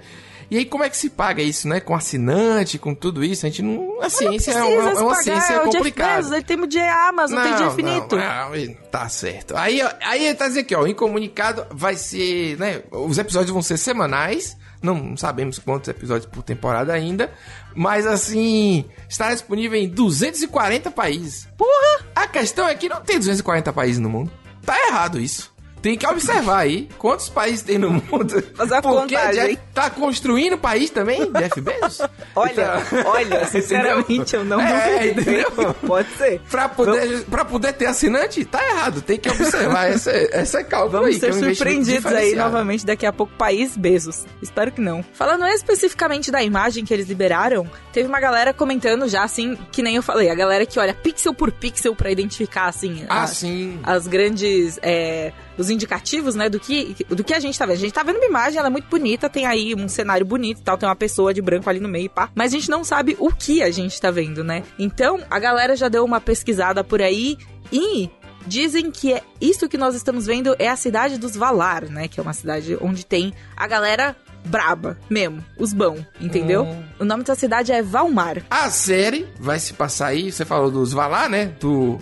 E 0.51 0.59
aí, 0.59 0.65
como 0.65 0.83
é 0.83 0.91
que 0.91 0.97
se 0.97 1.09
paga 1.09 1.41
isso, 1.41 1.69
né? 1.69 1.79
Com 1.79 1.95
assinante, 1.95 2.77
com 2.77 2.93
tudo 2.93 3.23
isso? 3.23 3.47
A 3.47 3.49
gente 3.49 3.63
não. 3.63 4.03
A 4.03 4.11
ciência 4.11 4.51
é 4.51 4.55
Precisa 4.55 4.81
uma, 4.81 4.91
é 4.91 5.03
uma 5.03 5.15
ciência 5.15 5.53
é 5.53 5.61
o 5.61 5.71
complicada. 5.71 6.17
Bezos, 6.17 6.33
ele 6.33 6.43
tem 6.43 6.61
o 6.61 6.67
dinheiro 6.67 6.93
Amazon, 6.93 7.41
tem 7.41 7.53
dinheiro 7.53 7.73
infinito. 7.73 8.17
Não, 8.17 8.51
não, 8.51 8.75
tá 8.91 9.09
certo. 9.09 9.57
Aí, 9.57 9.81
aí 10.03 10.25
ele 10.25 10.35
tá 10.35 10.49
dizendo 10.49 10.65
aqui, 10.65 10.75
ó, 10.75 10.85
em 10.87 10.95
comunicado 10.95 11.65
vai 11.71 11.95
ser, 11.95 12.59
né? 12.59 12.83
Os 12.91 13.17
episódios 13.17 13.53
vão 13.53 13.63
ser 13.63 13.77
semanais. 13.77 14.57
Não, 14.83 14.95
não 14.95 15.17
sabemos 15.17 15.59
quantos 15.59 15.89
episódios 15.89 16.27
por 16.27 16.43
temporada 16.43 16.93
ainda. 16.93 17.33
Mas 17.75 18.05
assim, 18.05 18.87
estará 19.09 19.33
disponível 19.33 19.79
em 19.79 19.89
240 19.89 20.91
países. 20.91 21.47
Porra! 21.57 22.07
A 22.17 22.27
questão 22.27 22.67
é 22.67 22.75
que 22.75 22.89
não 22.89 23.01
tem 23.03 23.19
240 23.19 23.73
países 23.73 24.01
no 24.01 24.09
mundo. 24.09 24.33
Tá 24.65 24.77
errado 24.89 25.21
isso. 25.21 25.53
Tem 25.83 25.97
que 25.97 26.07
observar 26.07 26.59
aí 26.59 26.89
quantos 26.99 27.29
países 27.29 27.63
tem 27.63 27.79
no 27.79 27.91
mundo. 28.11 28.43
Fazer 28.55 28.75
a 28.75 28.83
Porque 28.83 29.15
contagem. 29.15 29.59
Tá 29.75 29.89
construindo 29.91 30.59
país 30.59 30.91
também, 30.91 31.31
Jeff 31.33 31.61
Bezos? 31.61 32.01
Olha, 32.37 32.53
Então- 32.53 33.11
olha, 33.11 33.45
sinceramente 33.49 34.35
eu 34.37 34.45
não 34.45 34.61
É, 34.61 35.09
entendeu? 35.09 35.51
Pode 35.87 36.09
ser. 36.17 36.41
Pra 36.51 36.69
poder, 36.69 37.25
pra 37.25 37.45
poder 37.45 37.73
ter 37.73 37.87
assinante, 37.87 38.45
tá 38.45 38.63
errado. 38.67 39.01
Tem 39.01 39.19
que 39.19 39.29
observar 39.31 39.89
essa, 39.91 40.11
essa 40.11 40.63
cálculo 40.65 41.01
Vamos 41.03 41.07
aí. 41.09 41.21
ser 41.21 41.31
que 41.31 41.33
é 41.33 41.35
um 41.51 41.55
surpreendidos 41.55 42.13
aí 42.13 42.35
novamente 42.35 42.85
daqui 42.85 43.07
a 43.07 43.13
pouco, 43.13 43.33
país 43.37 43.77
Bezos. 43.77 44.25
Espero 44.43 44.71
que 44.73 44.81
não. 44.81 45.03
Falando 45.15 45.47
especificamente 45.47 46.31
da 46.31 46.43
imagem 46.43 46.85
que 46.85 46.93
eles 46.93 47.09
liberaram, 47.09 47.67
teve 47.93 48.09
uma 48.09 48.21
galera 48.21 48.53
comentando 48.53 49.09
já, 49.09 49.23
assim, 49.23 49.57
que 49.73 49.83
nem 49.83 49.97
eu 49.97 50.03
falei, 50.03 50.29
a 50.31 50.35
galera 50.35 50.67
que 50.67 50.79
olha 50.79 50.93
pixel 50.95 51.33
por 51.33 51.51
pixel 51.53 51.95
pra 51.95 52.11
identificar, 52.11 52.67
assim, 52.67 53.05
Ah, 53.09 53.23
as, 53.23 53.43
as 53.85 54.07
grandes. 54.07 54.79
é, 54.83 55.33
os 55.59 55.71
indicativos, 55.71 56.35
né, 56.35 56.49
do 56.49 56.59
que, 56.59 56.97
do 57.09 57.23
que 57.23 57.35
a 57.35 57.41
gente 57.41 57.59
tá 57.59 57.67
vendo. 57.67 57.77
A 57.77 57.81
gente 57.81 57.93
tá 57.93 58.03
vendo 58.03 58.17
uma 58.17 58.27
imagem, 58.27 58.59
ela 58.59 58.69
é 58.69 58.71
muito 58.71 58.89
bonita, 58.89 59.29
tem 59.29 59.47
aí 59.47 59.75
um 59.75 59.89
cenário 59.89 60.25
bonito 60.25 60.61
e 60.61 60.63
tal, 60.63 60.79
tem 60.79 60.89
uma 60.89 60.97
pessoa 60.97 61.35
de 61.35 61.43
branco 61.43 61.69
ali 61.69 61.81
no 61.81 61.89
meio, 61.89 62.11
pá. 62.11 62.31
Mas 62.35 62.53
a 62.53 62.57
gente 62.57 62.71
não 62.71 62.85
sabe 62.85 63.17
o 63.19 63.33
que 63.33 63.63
a 63.63 63.71
gente 63.71 64.01
tá 64.01 64.11
vendo, 64.11 64.43
né? 64.43 64.63
Então, 64.79 65.21
a 65.31 65.39
galera 65.39 65.77
já 65.77 65.89
deu 65.89 66.05
uma 66.05 66.21
pesquisada 66.21 66.83
por 66.83 67.03
aí 67.03 67.37
e 67.73 68.11
Dizem 68.47 68.91
que 68.91 69.13
é 69.13 69.23
isso 69.39 69.69
que 69.69 69.77
nós 69.77 69.95
estamos 69.95 70.27
vendo 70.27 70.57
é 70.59 70.67
a 70.67 70.77
cidade 70.77 71.19
dos 71.19 71.37
Valar, 71.37 71.85
né? 71.85 72.09
Que 72.09 72.19
é 72.19 72.23
uma 72.23 72.33
cidade 72.33 72.77
onde 72.81 73.05
tem 73.05 73.35
a 73.55 73.67
galera 73.67 74.17
braba 74.45 74.99
mesmo, 75.09 75.45
os 75.59 75.73
bão, 75.73 76.05
entendeu? 76.21 76.65
Hum. 76.65 76.83
O 76.99 77.05
nome 77.05 77.23
dessa 77.23 77.39
cidade 77.39 77.73
é 77.73 77.83
Valmar. 77.83 78.43
A 78.51 78.71
série 78.71 79.29
vai 79.39 79.59
se 79.59 79.75
passar 79.75 80.09
aí, 80.09 80.33
você 80.33 80.45
falou 80.45 80.71
dos 80.71 80.93
Valar, 80.93 81.29
né? 81.29 81.53
Do... 81.61 81.99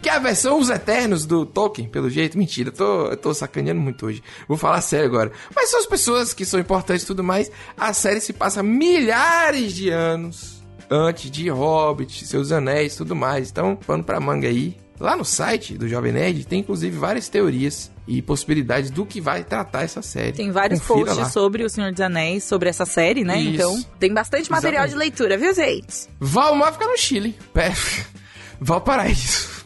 Que 0.00 0.08
é 0.08 0.12
a 0.12 0.18
versão 0.18 0.58
Os 0.58 0.70
Eternos 0.70 1.26
do 1.26 1.44
Tolkien, 1.44 1.88
pelo 1.88 2.08
jeito. 2.08 2.38
Mentira, 2.38 2.68
eu 2.68 2.72
tô, 2.72 3.06
eu 3.08 3.16
tô 3.16 3.34
sacaneando 3.34 3.80
muito 3.80 4.06
hoje. 4.06 4.22
Vou 4.46 4.56
falar 4.56 4.80
sério 4.80 5.06
agora. 5.06 5.32
Mas 5.54 5.70
são 5.70 5.80
as 5.80 5.86
pessoas 5.86 6.32
que 6.32 6.44
são 6.44 6.60
importantes 6.60 7.02
e 7.02 7.06
tudo 7.06 7.24
mais. 7.24 7.50
A 7.76 7.92
série 7.92 8.20
se 8.20 8.32
passa 8.32 8.62
milhares 8.62 9.72
de 9.72 9.90
anos 9.90 10.62
antes 10.90 11.30
de 11.30 11.48
Hobbit, 11.50 12.26
Seus 12.26 12.52
Anéis 12.52 12.96
tudo 12.96 13.16
mais. 13.16 13.50
Então, 13.50 13.76
pano 13.76 14.04
pra 14.04 14.20
manga 14.20 14.46
aí. 14.48 14.76
Lá 15.00 15.14
no 15.16 15.24
site 15.24 15.78
do 15.78 15.86
Jovem 15.86 16.12
Nerd 16.12 16.44
tem 16.44 16.58
inclusive 16.58 16.96
várias 16.96 17.28
teorias 17.28 17.88
e 18.06 18.20
possibilidades 18.20 18.90
do 18.90 19.06
que 19.06 19.20
vai 19.20 19.44
tratar 19.44 19.82
essa 19.82 20.02
série. 20.02 20.32
Tem 20.32 20.50
vários 20.50 20.80
Confira 20.80 21.06
posts 21.06 21.18
lá. 21.18 21.30
sobre 21.30 21.62
o 21.62 21.70
Senhor 21.70 21.92
dos 21.92 22.00
Anéis, 22.00 22.42
sobre 22.42 22.68
essa 22.68 22.84
série, 22.84 23.22
né? 23.22 23.38
Isso. 23.38 23.54
Então, 23.54 23.84
tem 24.00 24.12
bastante 24.12 24.50
material 24.50 24.86
Exatamente. 24.86 25.12
de 25.14 25.18
leitura, 25.20 25.38
viu, 25.38 25.54
gente? 25.54 26.08
Valmar 26.18 26.72
fica 26.72 26.86
no 26.86 26.96
Chile. 26.96 27.36
Valparaíso. 28.60 29.64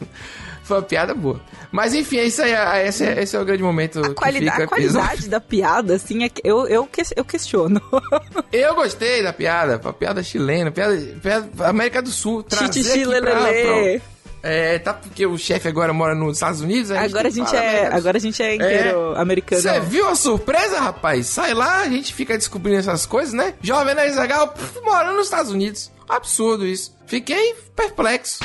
Foi 0.73 0.77
uma 0.77 0.81
piada 0.83 1.13
boa. 1.13 1.39
Mas 1.71 1.93
enfim, 1.93 2.17
é 2.17 2.25
isso 2.25 2.41
aí. 2.41 2.51
é- 2.51 2.87
Esse 2.87 3.05
é, 3.05 3.21
esse 3.21 3.35
é 3.35 3.39
o 3.39 3.45
grande 3.45 3.61
momento 3.61 3.99
A, 3.99 4.09
que 4.09 4.15
qualida- 4.15 4.51
fica 4.51 4.63
a 4.63 4.67
qualidade 4.67 5.29
da 5.29 5.39
piada, 5.39 5.95
assim, 5.95 6.23
é 6.23 6.29
que 6.29 6.41
eu, 6.43 6.67
eu, 6.67 6.89
eu 7.15 7.25
questiono. 7.25 7.81
Eu 8.51 8.75
gostei 8.75 9.23
da 9.23 9.33
piada. 9.33 9.81
A 9.83 9.93
piada 9.93 10.21
chilena, 10.23 10.71
piada, 10.71 10.95
piada 11.21 11.49
América 11.67 12.01
do 12.01 12.09
Sul. 12.09 12.43
Tititi, 12.43 12.87
aqui 12.89 13.03
pra- 13.05 13.39
lelele. 13.39 13.99
pra- 13.99 14.13
É, 14.49 14.77
tá 14.79 14.93
porque 14.93 15.25
o 15.25 15.37
chefe 15.37 15.67
agora 15.67 15.93
mora 15.93 16.13
nos 16.13 16.33
Estados 16.37 16.61
Unidos. 16.61 16.91
aí 16.91 16.97
Agora 17.05 17.27
a 17.29 17.31
gente 17.31 17.55
é, 17.55 17.87
agora 17.87 18.17
a 18.17 18.19
gente 18.19 18.43
é 18.43 18.55
inteiro 18.55 19.15
americano. 19.15 19.61
Você 19.61 19.79
viu 19.79 20.07
a 20.09 20.15
surpresa, 20.15 20.79
rapaz? 20.79 21.27
Sai 21.27 21.53
lá, 21.53 21.77
a 21.81 21.89
gente 21.89 22.13
fica 22.13 22.37
descobrindo 22.37 22.79
essas 22.79 23.05
coisas, 23.05 23.33
né? 23.33 23.53
Jovem 23.61 23.95
Nerd 23.95 24.13
Zagal 24.13 24.49
pff, 24.49 24.81
morando 24.83 25.15
nos 25.17 25.25
Estados 25.27 25.51
Unidos. 25.51 25.91
Absurdo 26.09 26.65
isso. 26.67 26.93
Fiquei 27.07 27.55
perplexo. 27.75 28.39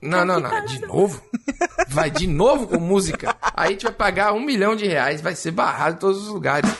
Não, 0.00 0.24
não, 0.24 0.38
não. 0.38 0.64
De 0.64 0.80
novo? 0.82 1.22
Vai 1.88 2.10
de 2.10 2.26
novo 2.26 2.66
com 2.66 2.78
música? 2.78 3.34
Aí 3.54 3.68
a 3.68 3.70
gente 3.70 3.84
vai 3.84 3.92
pagar 3.92 4.32
um 4.32 4.40
milhão 4.40 4.76
de 4.76 4.86
reais, 4.86 5.20
vai 5.20 5.34
ser 5.34 5.50
barrado 5.50 5.96
em 5.96 5.98
todos 5.98 6.22
os 6.22 6.28
lugares. 6.28 6.70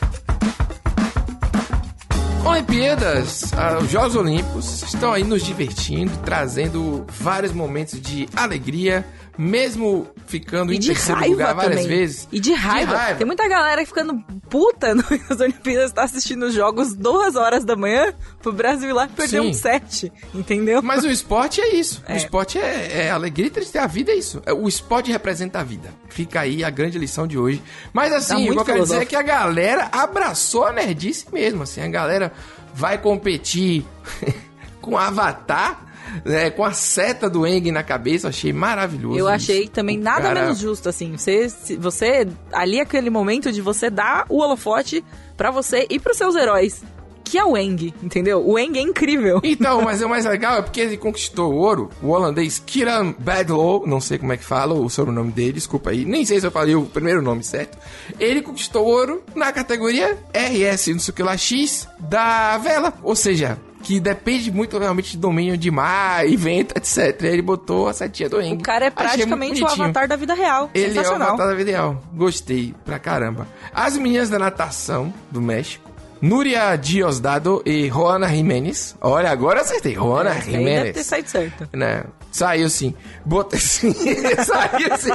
Olimpíadas, 2.45 3.53
ah, 3.55 3.79
os 3.79 3.91
Jogos 3.91 4.15
Olímpicos 4.15 4.83
estão 4.85 5.13
aí 5.13 5.25
nos 5.25 5.43
divertindo, 5.43 6.13
trazendo 6.25 7.05
vários 7.09 7.53
momentos 7.53 8.01
de 8.01 8.29
alegria, 8.37 9.05
mesmo 9.39 10.07
ficando 10.27 10.73
E 10.73 10.77
em 10.77 10.79
de 10.81 10.89
terceiro 10.89 11.21
raiva 11.21 11.33
lugar 11.35 11.55
várias 11.55 11.83
também. 11.83 11.99
vezes. 11.99 12.29
E 12.33 12.41
de 12.41 12.53
raiva. 12.53 13.15
Tem 13.15 13.27
muita 13.27 13.47
galera 13.49 13.85
ficando 13.85 14.19
puta 14.49 14.95
nas 15.29 15.41
Olimpíadas, 15.41 15.93
tá 15.93 16.05
assistindo 16.05 16.47
os 16.47 16.55
jogos 16.55 16.95
duas 16.95 17.37
horas 17.37 17.65
da 17.65 17.77
manhã 17.77 18.13
pro 18.43 18.53
Brasil 18.53 18.89
ir 18.89 18.93
lá 18.93 19.07
perder 19.09 19.43
Sim. 19.43 19.49
um 19.51 19.53
set, 19.53 20.13
entendeu? 20.35 20.83
Mas 20.83 21.05
o 21.05 21.11
esporte 21.11 21.61
é 21.61 21.75
isso. 21.75 22.03
É. 22.07 22.15
O 22.15 22.17
esporte 22.17 22.59
é, 22.59 23.07
é 23.07 23.11
alegria 23.11 23.47
e 23.47 23.51
tristeza. 23.51 23.85
A 23.85 23.89
vida 23.89 24.13
é 24.13 24.17
isso. 24.17 24.43
O 24.57 24.69
esporte 24.69 25.11
representa 25.13 25.61
a 25.61 25.63
vida. 25.65 25.91
Fica 26.09 26.41
aí 26.41 26.65
a 26.65 26.71
grande 26.71 26.99
lição 26.99 27.27
de 27.27 27.37
hoje. 27.39 27.63
Mas 27.93 28.11
Tá 28.11 28.17
assim, 28.19 28.49
o 28.49 28.53
que 28.53 28.59
eu 28.61 28.65
quero 28.65 28.83
dizer 28.83 29.03
é 29.03 29.05
que 29.05 29.17
a 29.17 29.23
galera 29.23 29.89
abraçou 29.93 30.65
a 30.65 30.73
nerdice 30.73 31.27
mesmo. 31.33 31.63
Assim, 31.65 31.81
a 31.81 31.89
galera 31.89 32.33
vai 32.75 32.99
competir 32.99 33.85
com 34.81 34.97
Avatar. 34.97 35.86
Né, 36.25 36.51
com 36.51 36.65
a 36.65 36.73
seta 36.73 37.29
do 37.29 37.47
Eng 37.47 37.71
na 37.71 37.83
cabeça, 37.83 38.29
achei 38.29 38.53
maravilhoso. 38.53 39.19
Eu 39.19 39.27
isso. 39.27 39.35
achei 39.35 39.69
também 39.69 39.99
O 39.99 40.03
nada 40.03 40.23
cara- 40.23 40.43
menos 40.43 40.59
justo, 40.59 40.89
assim. 40.89 41.17
Você, 41.17 41.49
você, 41.79 42.27
ali 42.53 42.79
é 42.79 42.83
aquele 42.83 43.11
momento 43.11 43.53
de 43.53 43.61
você 43.61 43.91
dar 43.91 44.27
o 44.29 44.39
holofote 44.41 45.05
pra 45.37 45.51
você 45.51 45.87
e 45.91 45.99
pros 45.99 46.17
seus 46.17 46.35
heróis. 46.35 46.83
Que 47.29 47.39
é 47.39 47.45
o 47.45 47.57
Eng, 47.57 47.93
entendeu? 48.05 48.41
O 48.49 48.57
Eng 48.57 48.79
é 48.79 48.81
incrível. 48.81 49.41
Então, 49.43 49.83
mas 49.85 50.01
o 50.01 50.09
mais 50.09 50.25
legal 50.25 50.59
é 50.59 50.63
porque 50.63 50.81
ele 50.81 50.97
conquistou 50.97 51.53
o 51.53 51.57
ouro, 51.57 51.91
o 52.01 52.11
holandês 52.11 52.63
Kieran 52.65 53.13
Badlow, 53.19 53.85
não 53.85 54.01
sei 54.01 54.17
como 54.17 54.33
é 54.33 54.37
que 54.37 54.45
fala 54.45 54.75
o 54.75 54.89
sobrenome 54.89 55.33
dele, 55.33 55.55
desculpa 55.55 55.91
aí, 55.91 56.05
nem 56.05 56.25
sei 56.25 56.39
se 56.39 56.47
eu 56.47 56.53
falei 56.53 56.77
o 56.77 56.85
primeiro 56.87 57.21
nome 57.21 57.43
certo. 57.43 57.77
Ele 58.21 58.41
conquistou 58.43 58.85
o 58.87 58.89
ouro 58.89 59.25
na 59.35 59.51
categoria 59.53 60.17
RS, 60.33 60.87
não 60.93 61.01
sei 61.01 61.11
o 61.11 61.15
que 61.17 61.23
lá, 61.25 61.37
X, 61.37 61.89
da 61.99 62.59
vela, 62.59 62.95
ou 63.03 63.17
seja, 63.17 63.59
que 63.87 64.01
depende 64.01 64.51
muito 64.51 64.77
realmente 64.79 65.13
de 65.13 65.17
domínio 65.17 65.57
de 65.57 65.71
mar 65.71 66.29
e 66.29 66.37
vento, 66.37 66.75
etc. 66.77 67.23
Ele 67.23 67.41
botou 67.41 67.87
a 67.89 67.93
setinha 67.93 68.29
do 68.29 68.43
Eng. 68.43 68.57
O 68.57 68.63
cara 68.63 68.87
é 68.87 68.91
praticamente 68.91 69.63
o 69.63 69.67
avatar 69.67 70.09
da 70.09 70.17
vida 70.17 70.35
real. 70.35 70.69
Ele 70.75 70.99
é 70.99 71.03
o 71.03 71.15
avatar 71.15 71.47
da 71.47 71.55
vida 71.55 71.71
real. 71.71 72.03
Gostei 72.13 72.75
pra 72.85 72.99
caramba. 72.99 73.47
As 73.73 73.97
meninas 73.97 74.29
da 74.29 74.41
natação 74.41 75.15
do 75.31 75.41
México. 75.41 75.89
Núria 76.21 76.75
Diosdado 76.75 77.63
e 77.65 77.89
Juana 77.89 78.29
Jimenez. 78.29 78.97
Olha, 79.01 79.31
agora 79.31 79.61
acertei. 79.61 79.95
Juana 79.95 80.33
aí 80.33 80.65
deve 80.65 80.93
ter 80.93 81.05
saído 81.05 81.29
certo. 81.29 81.69
Né? 81.73 82.03
Saiu 82.37 82.69
sim. 82.69 82.95
Botei 83.25 83.59
sim. 83.59 83.95
Saiu 84.45 84.95
sim. 84.99 85.11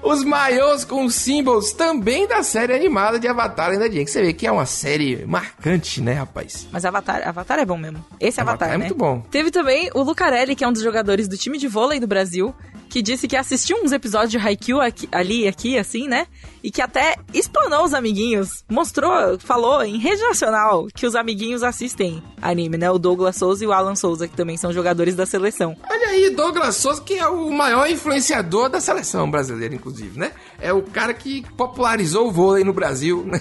Os 0.00 0.22
maiôs 0.22 0.84
com 0.84 1.10
símbolos 1.10 1.72
também 1.72 2.28
da 2.28 2.44
série 2.44 2.72
animada 2.72 3.18
de 3.18 3.26
Avatar 3.26 3.70
Lenda 3.70 3.90
de 3.90 3.98
Aang. 3.98 4.08
Você 4.08 4.22
vê 4.22 4.32
que 4.32 4.46
é 4.46 4.52
uma 4.52 4.64
série 4.64 5.26
marcante, 5.26 6.00
né, 6.00 6.12
rapaz? 6.12 6.68
Mas 6.70 6.84
Avatar, 6.84 7.26
Avatar 7.26 7.58
é 7.58 7.64
bom 7.64 7.76
mesmo. 7.76 8.04
Esse 8.20 8.40
Avatar, 8.40 8.68
Avatar 8.68 8.68
é 8.68 8.78
né? 8.78 8.84
muito 8.84 8.94
bom. 8.94 9.20
Teve 9.32 9.50
também 9.50 9.90
o 9.94 10.02
Lucarelli, 10.04 10.54
que 10.54 10.62
é 10.62 10.68
um 10.68 10.72
dos 10.72 10.82
jogadores 10.82 11.26
do 11.26 11.36
time 11.36 11.58
de 11.58 11.66
vôlei 11.66 11.98
do 11.98 12.06
Brasil, 12.06 12.54
que 12.92 13.00
disse 13.00 13.26
que 13.26 13.36
assistiu 13.36 13.78
uns 13.82 13.90
episódios 13.90 14.30
de 14.30 14.36
Haikyuu 14.38 14.78
aqui, 14.78 15.08
ali 15.10 15.44
e 15.44 15.48
aqui, 15.48 15.78
assim, 15.78 16.06
né? 16.06 16.26
E 16.62 16.70
que 16.70 16.82
até 16.82 17.16
explanou 17.32 17.84
os 17.84 17.94
amiguinhos. 17.94 18.62
Mostrou, 18.68 19.38
falou 19.40 19.82
em 19.82 19.98
rede 19.98 20.22
nacional 20.22 20.86
que 20.94 21.06
os 21.06 21.16
amiguinhos 21.16 21.62
assistem 21.62 22.22
anime, 22.40 22.76
né? 22.76 22.90
O 22.90 22.98
Douglas 22.98 23.36
Souza 23.36 23.64
e 23.64 23.66
o 23.66 23.72
Alan 23.72 23.94
Souza, 23.94 24.28
que 24.28 24.36
também 24.36 24.58
são 24.58 24.72
jogadores 24.74 25.16
da 25.16 25.24
seleção. 25.24 25.74
Olha 25.90 26.10
aí, 26.12 26.30
Douglas 26.30 26.76
Souza, 26.76 27.00
que 27.02 27.14
é 27.18 27.26
o 27.26 27.50
maior 27.50 27.88
influenciador 27.90 28.68
da 28.68 28.80
seleção 28.80 29.30
brasileira, 29.30 29.74
inclusive, 29.74 30.18
né? 30.18 30.32
É 30.60 30.72
o 30.72 30.82
cara 30.82 31.12
que 31.14 31.44
popularizou 31.56 32.28
o 32.28 32.32
vôlei 32.32 32.62
no 32.64 32.72
Brasil 32.72 33.24
né? 33.26 33.40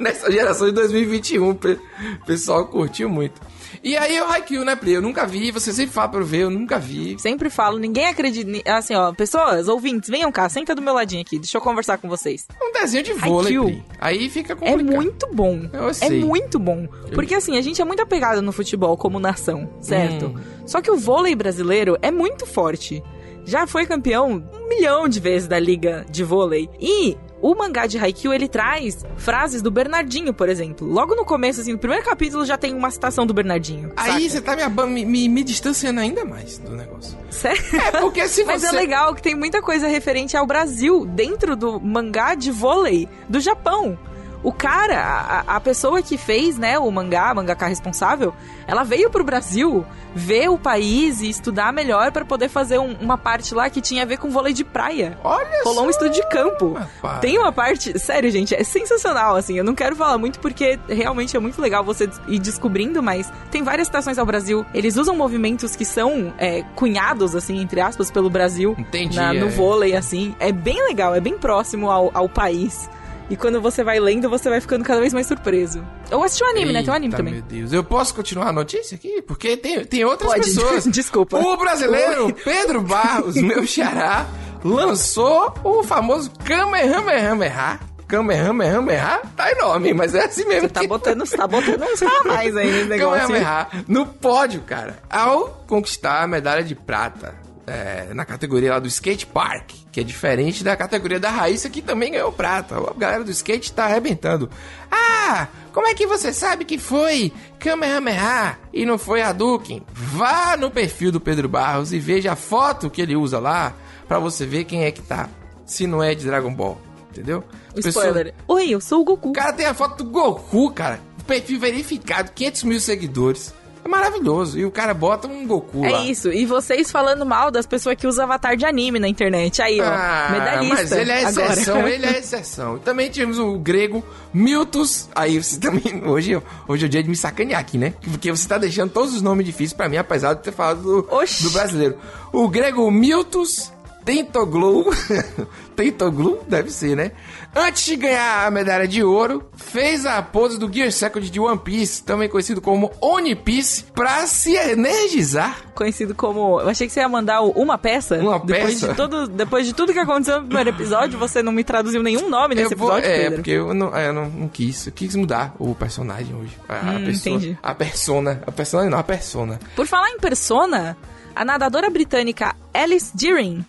nessa 0.00 0.30
geração 0.30 0.66
de 0.68 0.74
2021. 0.74 1.50
O 1.50 1.54
pe- 1.54 1.78
pessoal 2.26 2.66
curtiu 2.66 3.08
muito. 3.08 3.40
E 3.84 3.96
aí 3.96 4.20
o 4.20 4.24
Haikyuu, 4.26 4.64
né, 4.64 4.76
Pri? 4.76 4.92
Eu 4.92 5.02
nunca 5.02 5.26
vi, 5.26 5.50
você 5.50 5.72
sempre 5.72 5.92
fala 5.92 6.08
pra 6.08 6.20
eu 6.20 6.24
ver, 6.24 6.42
eu 6.42 6.50
nunca 6.50 6.78
vi. 6.78 7.18
Sempre 7.18 7.50
falo, 7.50 7.78
ninguém 7.78 8.06
acredita. 8.06 8.50
Assim, 8.72 8.94
ó, 8.94 9.12
pessoas, 9.12 9.66
ouvintes, 9.66 10.08
venham 10.08 10.30
cá, 10.30 10.48
senta 10.48 10.72
do 10.74 10.80
meu 10.80 10.94
ladinho 10.94 11.20
aqui, 11.22 11.36
deixa 11.38 11.56
eu 11.56 11.60
conversar 11.60 11.98
com 11.98 12.08
vocês. 12.08 12.46
É 12.60 12.64
um 12.64 12.72
desenho 12.72 13.02
de 13.02 13.12
vôlei. 13.14 13.58
Pri. 13.58 13.84
Aí 14.00 14.30
fica 14.30 14.52
É 14.52 14.56
complicado. 14.56 14.94
muito 14.94 15.28
bom. 15.32 15.68
Eu 15.72 15.88
é 15.88 15.92
sei. 15.92 16.20
muito 16.24 16.58
bom. 16.60 16.86
Porque 17.12 17.34
assim, 17.34 17.58
a 17.58 17.60
gente 17.60 17.82
é 17.82 17.84
muito 17.84 18.00
apegado 18.02 18.40
no 18.40 18.52
futebol 18.52 18.96
como 18.96 19.18
nação, 19.18 19.68
certo? 19.80 20.26
Hum. 20.26 20.34
Só 20.64 20.80
que 20.80 20.90
o 20.90 20.96
vôlei 20.96 21.34
brasileiro 21.34 21.98
é 22.00 22.10
muito 22.12 22.46
forte. 22.46 23.02
Já 23.44 23.66
foi 23.66 23.84
campeão 23.84 24.44
um 24.54 24.68
milhão 24.68 25.08
de 25.08 25.18
vezes 25.18 25.48
da 25.48 25.58
liga 25.58 26.06
de 26.08 26.22
vôlei. 26.22 26.70
E 26.80 27.16
o 27.42 27.54
mangá 27.56 27.86
de 27.86 27.98
Haikyuu, 27.98 28.32
ele 28.32 28.48
traz 28.48 29.04
frases 29.16 29.60
do 29.60 29.70
Bernardinho, 29.70 30.32
por 30.32 30.48
exemplo. 30.48 30.86
Logo 30.86 31.16
no 31.16 31.24
começo, 31.24 31.60
assim, 31.60 31.72
no 31.72 31.78
primeiro 31.78 32.04
capítulo 32.04 32.46
já 32.46 32.56
tem 32.56 32.72
uma 32.72 32.90
citação 32.90 33.26
do 33.26 33.34
Bernardinho. 33.34 33.92
Aí 33.96 34.30
saca? 34.30 34.56
você 34.56 34.68
tá 34.68 34.86
me, 34.86 34.86
me, 34.86 35.04
me, 35.04 35.28
me 35.28 35.44
distanciando 35.44 36.00
ainda 36.00 36.24
mais 36.24 36.58
do 36.58 36.76
negócio. 36.76 37.18
Sério? 37.30 37.62
É 37.74 38.00
porque 38.00 38.28
se 38.28 38.44
Mas 38.46 38.62
você... 38.62 38.68
é 38.68 38.72
legal 38.72 39.12
que 39.14 39.20
tem 39.20 39.34
muita 39.34 39.60
coisa 39.60 39.88
referente 39.88 40.36
ao 40.36 40.46
Brasil 40.46 41.04
dentro 41.04 41.56
do 41.56 41.80
mangá 41.80 42.36
de 42.36 42.52
vôlei 42.52 43.08
do 43.28 43.40
Japão. 43.40 43.98
O 44.42 44.52
cara, 44.52 44.98
a, 45.46 45.56
a 45.56 45.60
pessoa 45.60 46.02
que 46.02 46.16
fez, 46.18 46.58
né, 46.58 46.78
o 46.78 46.90
mangá, 46.90 47.30
a 47.30 47.34
mangaka 47.34 47.66
responsável, 47.68 48.34
ela 48.66 48.82
veio 48.82 49.08
pro 49.08 49.22
Brasil 49.22 49.84
ver 50.14 50.48
o 50.50 50.58
país 50.58 51.20
e 51.22 51.28
estudar 51.30 51.72
melhor 51.72 52.10
pra 52.12 52.24
poder 52.24 52.48
fazer 52.48 52.78
um- 52.78 52.96
uma 53.00 53.16
parte 53.16 53.54
lá 53.54 53.70
que 53.70 53.80
tinha 53.80 54.02
a 54.02 54.06
ver 54.06 54.18
com 54.18 54.30
vôlei 54.30 54.52
de 54.52 54.64
praia. 54.64 55.16
Olha 55.22 55.62
Rolou 55.64 55.86
um 55.86 55.90
estudo 55.90 56.10
de 56.10 56.28
campo. 56.28 56.72
Rapaz. 56.72 57.20
Tem 57.20 57.38
uma 57.38 57.52
parte, 57.52 57.98
sério, 57.98 58.30
gente, 58.30 58.54
é 58.54 58.64
sensacional, 58.64 59.36
assim. 59.36 59.56
Eu 59.56 59.64
não 59.64 59.74
quero 59.74 59.94
falar 59.96 60.18
muito 60.18 60.40
porque 60.40 60.78
realmente 60.88 61.36
é 61.36 61.40
muito 61.40 61.60
legal 61.60 61.82
você 61.84 62.08
ir 62.28 62.38
descobrindo, 62.40 63.02
mas 63.02 63.32
tem 63.50 63.62
várias 63.62 63.86
citações 63.86 64.18
ao 64.18 64.26
Brasil. 64.26 64.66
Eles 64.74 64.96
usam 64.96 65.14
movimentos 65.16 65.76
que 65.76 65.84
são 65.84 66.34
é, 66.36 66.62
cunhados, 66.74 67.34
assim, 67.36 67.60
entre 67.60 67.80
aspas, 67.80 68.10
pelo 68.10 68.28
Brasil. 68.28 68.74
Entendi, 68.78 69.16
na- 69.16 69.32
no 69.32 69.46
é. 69.46 69.50
vôlei, 69.50 69.94
assim. 69.96 70.34
É 70.40 70.50
bem 70.52 70.82
legal, 70.84 71.14
é 71.14 71.20
bem 71.20 71.38
próximo 71.38 71.90
ao, 71.90 72.10
ao 72.12 72.28
país. 72.28 72.90
E 73.30 73.36
quando 73.36 73.60
você 73.60 73.82
vai 73.82 73.98
lendo, 73.98 74.28
você 74.28 74.50
vai 74.50 74.60
ficando 74.60 74.84
cada 74.84 75.00
vez 75.00 75.12
mais 75.14 75.26
surpreso. 75.26 75.82
Eu 76.10 76.22
assisti 76.22 76.44
o 76.44 76.46
anime, 76.48 76.72
né? 76.72 76.82
Tem 76.82 76.90
um 76.90 76.94
anime 76.94 77.12
Eita, 77.12 77.16
também. 77.16 77.34
Meu 77.34 77.42
Deus, 77.42 77.72
eu 77.72 77.82
posso 77.82 78.14
continuar 78.14 78.48
a 78.48 78.52
notícia 78.52 78.94
aqui? 78.94 79.22
Porque 79.22 79.56
tem, 79.56 79.84
tem 79.84 80.04
outras 80.04 80.30
Pode. 80.30 80.44
pessoas. 80.52 80.84
Desculpa. 80.84 81.38
O 81.38 81.56
brasileiro 81.56 82.34
Pedro 82.44 82.82
Barros, 82.82 83.36
meu 83.40 83.66
xará, 83.66 84.26
lançou 84.62 85.54
o 85.64 85.82
famoso 85.82 86.30
Kamehameha. 86.44 87.80
Kamehameha 88.06 89.22
tá 89.34 89.50
enorme, 89.50 89.94
mas 89.94 90.14
é 90.14 90.26
assim 90.26 90.44
mesmo. 90.44 90.68
Você 90.68 90.74
tá 90.74 90.86
botando, 90.86 91.26
tá 91.26 91.46
botando 91.48 91.82
uns 91.82 92.02
a 92.02 92.24
mais 92.24 92.54
aí 92.54 92.70
nesse 92.70 92.88
negócio. 92.88 93.26
Kamehameha 93.28 93.68
no 93.88 94.04
pódio, 94.06 94.60
cara, 94.60 94.98
ao 95.08 95.64
conquistar 95.66 96.22
a 96.22 96.26
medalha 96.26 96.62
de 96.62 96.74
prata. 96.74 97.34
é, 97.66 98.12
na 98.12 98.26
categoria 98.26 98.72
lá 98.72 98.78
do 98.78 98.88
skate 98.88 99.26
park, 99.26 99.70
que 99.92 100.00
é 100.00 100.02
diferente 100.02 100.64
da 100.64 100.74
categoria 100.74 101.20
da 101.20 101.28
Raíssa, 101.28 101.68
que 101.68 101.82
também 101.82 102.12
ganhou 102.12 102.32
prata. 102.32 102.78
A 102.78 102.94
galera 102.94 103.22
do 103.22 103.30
skate 103.30 103.74
tá 103.74 103.84
arrebentando. 103.84 104.48
Ah, 104.90 105.46
como 105.70 105.86
é 105.86 105.94
que 105.94 106.06
você 106.06 106.32
sabe 106.32 106.64
que 106.64 106.78
foi 106.78 107.30
Kamehameha 107.58 108.58
e 108.72 108.86
não 108.86 108.96
foi 108.96 109.20
Hadouken? 109.20 109.82
Vá 109.92 110.56
no 110.56 110.70
perfil 110.70 111.12
do 111.12 111.20
Pedro 111.20 111.46
Barros 111.46 111.92
e 111.92 111.98
veja 111.98 112.32
a 112.32 112.36
foto 112.36 112.88
que 112.88 113.02
ele 113.02 113.14
usa 113.14 113.38
lá 113.38 113.74
pra 114.08 114.18
você 114.18 114.46
ver 114.46 114.64
quem 114.64 114.84
é 114.84 114.90
que 114.90 115.02
tá. 115.02 115.28
Se 115.66 115.86
não 115.86 116.02
é 116.02 116.14
de 116.14 116.24
Dragon 116.24 116.52
Ball, 116.54 116.80
entendeu? 117.10 117.44
Spoiler. 117.76 118.34
Oi, 118.48 118.70
eu 118.70 118.80
sou 118.80 119.02
o 119.02 119.04
Goku. 119.04 119.28
O 119.28 119.32
cara 119.32 119.52
tem 119.52 119.66
a 119.66 119.74
foto 119.74 120.02
do 120.02 120.10
Goku, 120.10 120.70
cara. 120.72 121.00
Perfil 121.26 121.60
verificado, 121.60 122.32
500 122.32 122.62
mil 122.64 122.80
seguidores. 122.80 123.54
É 123.84 123.88
maravilhoso. 123.88 124.58
E 124.58 124.64
o 124.64 124.70
cara 124.70 124.94
bota 124.94 125.26
um 125.26 125.44
Goku 125.46 125.84
É 125.84 125.90
lá. 125.90 126.04
isso. 126.04 126.32
E 126.32 126.46
vocês 126.46 126.90
falando 126.90 127.26
mal 127.26 127.50
das 127.50 127.66
pessoas 127.66 127.96
que 127.96 128.06
usam 128.06 128.24
avatar 128.24 128.56
de 128.56 128.64
anime 128.64 128.98
na 129.00 129.08
internet. 129.08 129.60
Aí, 129.60 129.80
ó. 129.80 129.84
Ah, 129.84 130.28
medalhista. 130.30 130.74
mas 130.76 130.92
ele 130.92 131.10
é 131.10 131.24
agora. 131.26 131.52
exceção, 131.52 131.88
ele 131.88 132.06
é 132.06 132.18
exceção. 132.18 132.76
E 132.76 132.80
também 132.80 133.10
tivemos 133.10 133.38
o 133.40 133.58
grego 133.58 134.04
Miltus. 134.32 135.08
Aí 135.14 135.42
você 135.42 135.58
também. 135.58 136.02
Hoje, 136.06 136.40
hoje 136.68 136.84
é 136.84 136.86
o 136.86 136.88
dia 136.88 137.02
de 137.02 137.08
me 137.08 137.16
sacanear 137.16 137.60
aqui, 137.60 137.76
né? 137.76 137.94
Porque 138.02 138.30
você 138.30 138.46
tá 138.46 138.56
deixando 138.56 138.90
todos 138.90 139.14
os 139.14 139.20
nomes 139.22 139.44
difíceis 139.44 139.72
pra 139.72 139.88
mim, 139.88 139.96
apesar 139.96 140.34
de 140.34 140.42
ter 140.42 140.52
falado 140.52 140.82
do, 140.82 141.02
do 141.02 141.50
brasileiro. 141.50 141.96
O 142.32 142.48
grego 142.48 142.88
Miltus 142.90 143.72
Tentoglu. 144.04 144.92
Tentoglu? 145.76 146.40
Deve 146.48 146.70
ser, 146.70 146.96
né? 146.96 147.12
Antes 147.54 147.84
de 147.84 147.96
ganhar 147.96 148.46
a 148.46 148.50
medalha 148.50 148.88
de 148.88 149.04
ouro, 149.04 149.46
fez 149.54 150.06
a 150.06 150.22
pose 150.22 150.58
do 150.58 150.72
Gear 150.72 150.90
Second 150.90 151.28
de 151.30 151.38
One 151.38 151.58
Piece, 151.58 152.02
também 152.02 152.28
conhecido 152.28 152.62
como 152.62 152.90
One 153.00 153.34
Piece, 153.36 153.84
pra 153.94 154.26
se 154.26 154.56
energizar. 154.56 155.58
Conhecido 155.74 156.14
como. 156.14 156.60
Eu 156.60 156.68
achei 156.70 156.86
que 156.86 156.92
você 156.92 157.00
ia 157.00 157.08
mandar 157.08 157.42
uma 157.42 157.76
peça. 157.76 158.16
Uma 158.18 158.38
depois 158.38 158.74
peça? 158.80 158.88
De 158.88 158.94
todo, 158.94 159.26
depois 159.28 159.66
de 159.66 159.74
tudo 159.74 159.92
que 159.92 159.98
aconteceu 159.98 160.40
no 160.40 160.46
primeiro 160.46 160.70
episódio, 160.70 161.18
você 161.18 161.42
não 161.42 161.52
me 161.52 161.62
traduziu 161.62 162.02
nenhum 162.02 162.28
nome 162.30 162.54
nesse 162.54 162.74
vou- 162.74 162.88
episódio, 162.88 163.10
é, 163.10 163.18
Pedro. 163.24 163.34
porque 163.36 163.50
eu 163.50 163.74
não, 163.74 163.94
é, 163.96 164.08
eu 164.08 164.12
não, 164.12 164.28
não 164.30 164.48
quis. 164.48 164.86
Eu 164.86 164.92
quis 164.92 165.14
mudar 165.14 165.54
o 165.58 165.74
personagem 165.74 166.34
hoje. 166.34 166.56
A, 166.68 166.74
a 166.74 166.92
Hum, 166.96 167.04
pessoa. 167.04 167.36
entendi. 167.36 167.58
A 167.62 167.74
persona. 167.74 168.42
A 168.46 168.52
persona 168.52 168.88
não, 168.90 168.98
a 168.98 169.02
persona. 169.04 169.60
Por 169.76 169.86
falar 169.86 170.08
em 170.10 170.18
persona, 170.18 170.96
a 171.36 171.44
nadadora 171.44 171.90
britânica 171.90 172.54
Alice 172.72 173.14
Deering 173.16 173.64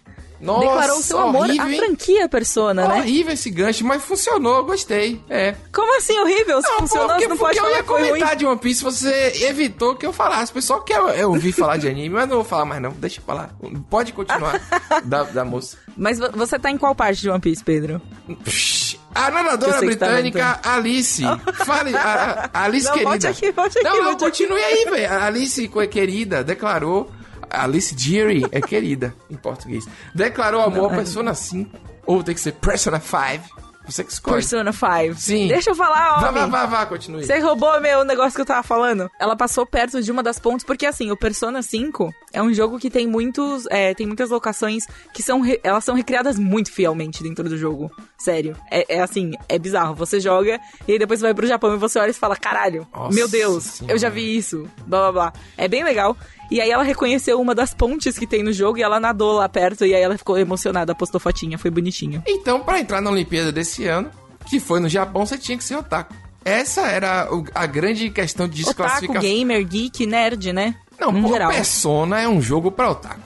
Nossa, 0.45 0.59
declarou 0.67 1.01
seu 1.01 1.19
amor 1.19 1.41
horrível, 1.47 1.63
à 1.65 1.85
franquia 1.85 2.29
Persona, 2.29 2.87
né? 2.87 2.95
Horrível 2.99 3.33
esse 3.33 3.49
gancho, 3.49 3.85
mas 3.85 4.03
funcionou, 4.03 4.57
eu 4.57 4.65
gostei. 4.65 5.21
É. 5.29 5.55
Como 5.71 5.97
assim 5.97 6.17
horrível? 6.19 6.61
Se 6.61 6.67
Não, 6.69 6.79
funcionou, 6.79 7.07
porque, 7.07 7.23
você 7.23 7.27
não 7.29 7.37
pode 7.37 7.57
porque 7.57 7.59
eu 7.59 7.63
falar 7.63 7.77
ia 7.77 7.83
foi 7.83 7.99
ruim. 8.01 8.09
comentar 8.09 8.35
de 8.35 8.45
One 8.45 8.59
Piece, 8.59 8.83
você 8.83 9.45
evitou 9.45 9.95
que 9.95 10.05
eu 10.05 10.13
falasse. 10.13 10.51
O 10.51 10.55
pessoal 10.55 10.81
quer 10.81 10.97
eu 11.19 11.29
ouvir 11.29 11.51
falar 11.51 11.77
de 11.77 11.87
anime, 11.87 12.09
mas 12.09 12.27
não 12.27 12.35
vou 12.37 12.45
falar 12.45 12.65
mais 12.65 12.81
não. 12.81 12.91
Deixa 12.91 13.19
eu 13.19 13.23
falar. 13.25 13.51
Pode 13.89 14.11
continuar 14.13 14.59
da, 15.05 15.23
da 15.23 15.45
moça. 15.45 15.77
Mas 15.97 16.19
vo- 16.19 16.31
você 16.33 16.59
tá 16.59 16.69
em 16.69 16.77
qual 16.77 16.93
parte 16.93 17.21
de 17.21 17.29
One 17.29 17.39
Piece, 17.39 17.63
Pedro? 17.63 18.01
Psh, 18.43 18.97
A 19.13 19.27
Eu 19.27 19.33
nadadora 19.33 19.73
tá 19.73 19.79
britânica 19.79 20.59
Alice. 20.63 21.23
Fale, 21.65 21.95
a, 21.95 22.49
a 22.53 22.63
Alice 22.63 22.85
Não, 22.85 22.93
querida. 22.93 23.09
volte 23.11 23.27
aqui, 23.27 23.51
volte 23.51 23.79
aqui, 23.79 23.87
Não, 23.87 24.03
não, 24.03 24.15
continue 24.17 24.61
aí, 24.63 24.85
velho. 24.85 25.11
A 25.13 25.25
Alice 25.25 25.67
co- 25.67 25.87
querida 25.87 26.43
declarou. 26.43 27.11
Alice 27.49 27.93
Deary 27.95 28.45
é 28.51 28.61
querida 28.61 29.13
em 29.29 29.35
português. 29.35 29.85
Declarou 30.13 30.61
amor 30.61 30.89
à 30.91 30.93
é- 30.93 30.97
Persona 30.97 31.33
5. 31.33 31.77
Ou 32.05 32.21
tem 32.23 32.35
que 32.35 32.41
ser 32.41 32.53
Persona 32.53 32.99
5. 32.99 33.63
Você 33.85 34.01
que 34.01 34.13
escolhe. 34.13 34.35
Persona 34.37 34.71
5. 34.71 35.15
Sim. 35.15 35.49
Deixa 35.49 35.71
eu 35.71 35.75
falar, 35.75 36.21
Vá, 36.21 36.29
homem. 36.29 36.49
vá, 36.49 36.65
vá, 36.65 36.65
vá, 36.65 36.85
continue. 36.85 37.25
Você 37.25 37.37
roubou 37.39 37.81
meu 37.81 38.05
negócio 38.05 38.33
que 38.33 38.39
eu 38.39 38.45
tava 38.45 38.63
falando. 38.63 39.09
Ela 39.19 39.35
passou 39.35 39.65
perto 39.65 40.01
de 40.01 40.09
uma 40.09 40.23
das 40.23 40.39
pontes, 40.39 40.65
porque 40.65 40.85
assim, 40.85 41.11
o 41.11 41.17
Persona 41.17 41.61
5 41.61 42.09
é 42.31 42.41
um 42.41 42.53
jogo 42.53 42.79
que 42.79 42.89
tem 42.89 43.05
muitos. 43.05 43.65
é, 43.69 43.93
tem 43.93 44.07
muitas 44.07 44.29
locações 44.29 44.85
que 45.13 45.21
são. 45.21 45.41
re- 45.41 45.59
elas 45.65 45.83
são 45.83 45.95
recriadas 45.95 46.39
muito 46.39 46.71
fielmente 46.71 47.21
dentro 47.23 47.43
do 47.49 47.57
jogo. 47.57 47.91
Sério. 48.17 48.55
É, 48.71 48.95
é 48.95 49.01
assim, 49.01 49.31
é 49.49 49.59
bizarro. 49.59 49.93
Você 49.95 50.17
joga 50.17 50.61
e 50.87 50.93
aí 50.93 50.97
depois 50.97 51.19
você 51.19 51.25
vai 51.25 51.33
pro 51.33 51.45
Japão 51.45 51.73
e 51.75 51.77
você 51.77 51.99
olha 51.99 52.11
e 52.11 52.13
fala, 52.13 52.37
caralho, 52.37 52.87
Nossa 52.93 53.13
meu 53.13 53.27
Deus, 53.27 53.63
Senhora. 53.65 53.93
eu 53.93 53.97
já 53.99 54.07
vi 54.07 54.37
isso. 54.37 54.65
Blá 54.87 54.99
blá 54.99 55.11
blá. 55.11 55.33
É 55.57 55.67
bem 55.67 55.83
legal. 55.83 56.15
E 56.53 56.61
aí 56.61 56.69
ela 56.69 56.83
reconheceu 56.83 57.41
uma 57.41 57.55
das 57.55 57.73
pontes 57.73 58.15
que 58.15 58.27
tem 58.27 58.43
no 58.43 58.53
jogo 58.53 58.77
e 58.77 58.83
ela 58.83 58.99
nadou 58.99 59.31
lá 59.31 59.49
perto 59.49 59.87
e 59.87 59.95
aí 59.95 60.03
ela 60.03 60.15
ficou 60.15 60.37
emocionada, 60.37 60.93
postou 60.93 61.19
fotinha, 61.19 61.57
foi 61.57 61.71
bonitinho. 61.71 62.21
Então, 62.27 62.59
pra 62.59 62.79
entrar 62.79 63.01
na 63.01 63.09
Olimpíada 63.09 63.51
desse 63.51 63.87
ano, 63.87 64.11
que 64.45 64.59
foi 64.59 64.79
no 64.79 64.87
Japão, 64.87 65.25
você 65.25 65.35
tinha 65.35 65.57
que 65.57 65.63
ser 65.63 65.75
otaku. 65.75 66.13
Essa 66.45 66.81
era 66.81 67.27
a 67.55 67.65
grande 67.65 68.07
questão 68.11 68.47
de 68.47 68.61
Otaku, 68.61 68.67
desclassificação. 68.83 69.21
gamer, 69.23 69.65
geek, 69.65 70.05
nerd, 70.05 70.53
né? 70.53 70.75
Não, 70.99 71.11
no 71.11 71.27
geral. 71.27 71.49
Persona 71.49 72.21
é 72.21 72.27
um 72.27 72.39
jogo 72.39 72.71
pra 72.71 72.91
otaku. 72.91 73.21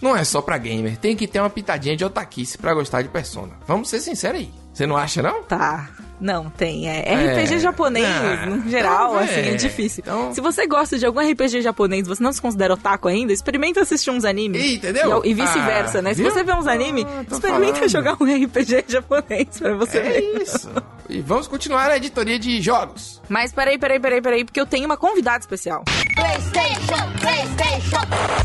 Não 0.00 0.16
é 0.16 0.24
só 0.24 0.42
pra 0.42 0.58
gamer. 0.58 0.96
Tem 0.96 1.14
que 1.14 1.28
ter 1.28 1.38
uma 1.38 1.48
pitadinha 1.50 1.96
de 1.96 2.04
otaquice 2.04 2.58
pra 2.58 2.74
gostar 2.74 3.02
de 3.02 3.08
Persona. 3.10 3.52
Vamos 3.64 3.88
ser 3.90 4.00
sinceros 4.00 4.40
aí. 4.40 4.50
Você 4.74 4.88
não 4.88 4.96
acha, 4.96 5.22
não? 5.22 5.44
Tá. 5.44 5.88
Não, 6.22 6.48
tem. 6.50 6.88
É, 6.88 7.02
É. 7.04 7.14
RPG 7.42 7.58
japonês, 7.58 8.06
Ah, 8.06 8.46
no 8.46 8.70
geral, 8.70 9.10
então, 9.10 9.18
assim, 9.24 9.40
é 9.40 9.48
é. 9.50 9.54
difícil. 9.56 10.04
Então- 10.06 10.32
Se 10.32 10.40
você 10.40 10.66
gosta 10.68 10.96
de 10.96 11.04
algum 11.04 11.18
RPG 11.20 11.60
japonês 11.60 12.06
e 12.06 12.08
você 12.08 12.22
não 12.22 12.32
se 12.32 12.40
considera 12.40 12.74
otaku 12.74 13.08
ainda, 13.08 13.32
experimenta 13.32 13.80
assistir 13.80 14.10
uns 14.10 14.24
animes. 14.24 14.62
Ih, 14.64 14.74
entendeu? 14.76 15.20
E, 15.24 15.30
e 15.30 15.34
vice-versa, 15.34 15.98
Ah, 15.98 16.02
né? 16.02 16.14
Se 16.14 16.22
viu? 16.22 16.30
você 16.30 16.44
vê 16.44 16.52
uns 16.54 16.66
animes, 16.68 17.04
Ah, 17.04 17.22
experimenta 17.30 17.74
falando. 17.74 17.88
jogar 17.90 18.16
um 18.20 18.24
RPG 18.24 18.84
japonês 18.86 19.48
pra 19.58 19.74
você 19.74 19.98
É 19.98 20.02
ver. 20.02 20.42
isso. 20.42 20.70
E 21.08 21.20
vamos 21.20 21.48
continuar 21.48 21.90
a 21.90 21.96
editoria 21.96 22.38
de 22.38 22.62
jogos. 22.62 23.20
Mas 23.28 23.52
peraí, 23.52 23.76
peraí, 23.76 23.98
peraí, 23.98 24.22
peraí, 24.22 24.44
porque 24.44 24.60
eu 24.60 24.66
tenho 24.66 24.86
uma 24.86 24.96
convidada 24.96 25.40
especial. 25.40 25.82
PlayStation, 26.14 27.10
PlayStation. 27.20 28.41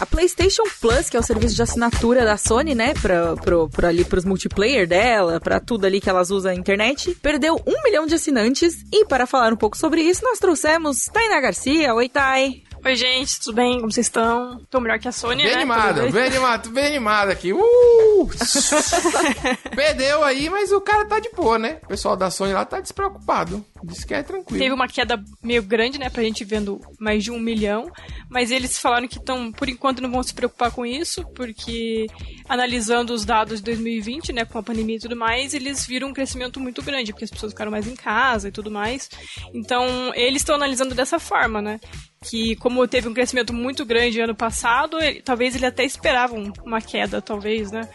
A 0.00 0.06
PlayStation 0.06 0.62
Plus, 0.80 1.10
que 1.10 1.16
é 1.16 1.20
o 1.20 1.22
serviço 1.22 1.54
de 1.54 1.62
assinatura 1.62 2.24
da 2.24 2.38
Sony, 2.38 2.74
né, 2.74 2.94
pra, 2.94 3.36
pro, 3.36 3.68
pro 3.68 3.86
ali, 3.86 4.02
pros 4.02 4.24
multiplayer 4.24 4.88
dela, 4.88 5.38
pra 5.38 5.60
tudo 5.60 5.84
ali 5.84 6.00
que 6.00 6.08
elas 6.08 6.30
usam 6.30 6.52
na 6.52 6.58
internet, 6.58 7.14
perdeu 7.22 7.60
um 7.66 7.82
milhão 7.84 8.06
de 8.06 8.14
assinantes. 8.14 8.82
E 8.90 9.04
para 9.04 9.26
falar 9.26 9.52
um 9.52 9.56
pouco 9.56 9.76
sobre 9.76 10.00
isso, 10.00 10.24
nós 10.24 10.38
trouxemos 10.38 11.04
Tainá 11.12 11.38
Garcia. 11.40 11.94
Oi, 11.94 12.08
Thay. 12.08 12.62
Oi, 12.82 12.96
gente, 12.96 13.40
tudo 13.40 13.56
bem? 13.56 13.78
Como 13.78 13.92
vocês 13.92 14.06
estão? 14.06 14.58
Tô 14.70 14.80
melhor 14.80 14.98
que 14.98 15.06
a 15.06 15.12
Sony, 15.12 15.42
Bem 15.42 15.50
né? 15.52 15.56
animado, 15.58 15.94
Tudo 15.96 16.02
bem? 16.04 16.12
bem 16.12 16.24
animado, 16.24 16.70
bem 16.70 16.86
animado 16.86 17.28
aqui. 17.30 17.52
Uh! 17.52 18.30
Perdeu 19.76 20.24
aí, 20.24 20.48
mas 20.48 20.72
o 20.72 20.80
cara 20.80 21.04
tá 21.04 21.18
de 21.20 21.28
boa, 21.36 21.58
né? 21.58 21.76
O 21.84 21.88
pessoal 21.88 22.16
da 22.16 22.30
Sony 22.30 22.54
lá 22.54 22.64
tá 22.64 22.80
despreocupado. 22.80 23.62
Diz 23.82 24.04
que 24.04 24.12
é 24.14 24.22
tranquilo. 24.22 24.58
Teve 24.60 24.74
uma 24.74 24.86
queda 24.86 25.22
meio 25.42 25.62
grande, 25.62 25.98
né, 25.98 26.10
pra 26.10 26.22
gente 26.22 26.44
vendo 26.44 26.80
mais 26.98 27.24
de 27.24 27.30
um 27.30 27.38
milhão, 27.38 27.90
mas 28.28 28.50
eles 28.50 28.78
falaram 28.78 29.08
que 29.08 29.18
estão, 29.18 29.50
por 29.50 29.68
enquanto, 29.68 30.02
não 30.02 30.10
vão 30.10 30.22
se 30.22 30.34
preocupar 30.34 30.70
com 30.70 30.84
isso, 30.84 31.24
porque 31.34 32.06
analisando 32.48 33.12
os 33.14 33.24
dados 33.24 33.58
de 33.58 33.64
2020, 33.64 34.32
né, 34.32 34.44
com 34.44 34.58
a 34.58 34.62
pandemia 34.62 34.96
e 34.96 35.00
tudo 35.00 35.16
mais, 35.16 35.54
eles 35.54 35.86
viram 35.86 36.08
um 36.08 36.12
crescimento 36.12 36.60
muito 36.60 36.82
grande, 36.82 37.12
porque 37.12 37.24
as 37.24 37.30
pessoas 37.30 37.52
ficaram 37.52 37.70
mais 37.70 37.86
em 37.86 37.94
casa 37.96 38.48
e 38.48 38.52
tudo 38.52 38.70
mais. 38.70 39.08
Então, 39.54 40.12
eles 40.14 40.42
estão 40.42 40.54
analisando 40.56 40.94
dessa 40.94 41.18
forma, 41.18 41.62
né? 41.62 41.80
Que 42.22 42.54
como 42.56 42.86
teve 42.86 43.08
um 43.08 43.14
crescimento 43.14 43.52
muito 43.52 43.84
grande 43.86 44.20
ano 44.20 44.34
passado, 44.34 45.00
ele- 45.00 45.22
talvez 45.22 45.54
ele 45.56 45.64
até 45.66 45.84
esperava 45.84 46.34
um- 46.34 46.52
uma 46.64 46.80
queda, 46.80 47.22
talvez, 47.22 47.70
né? 47.72 47.88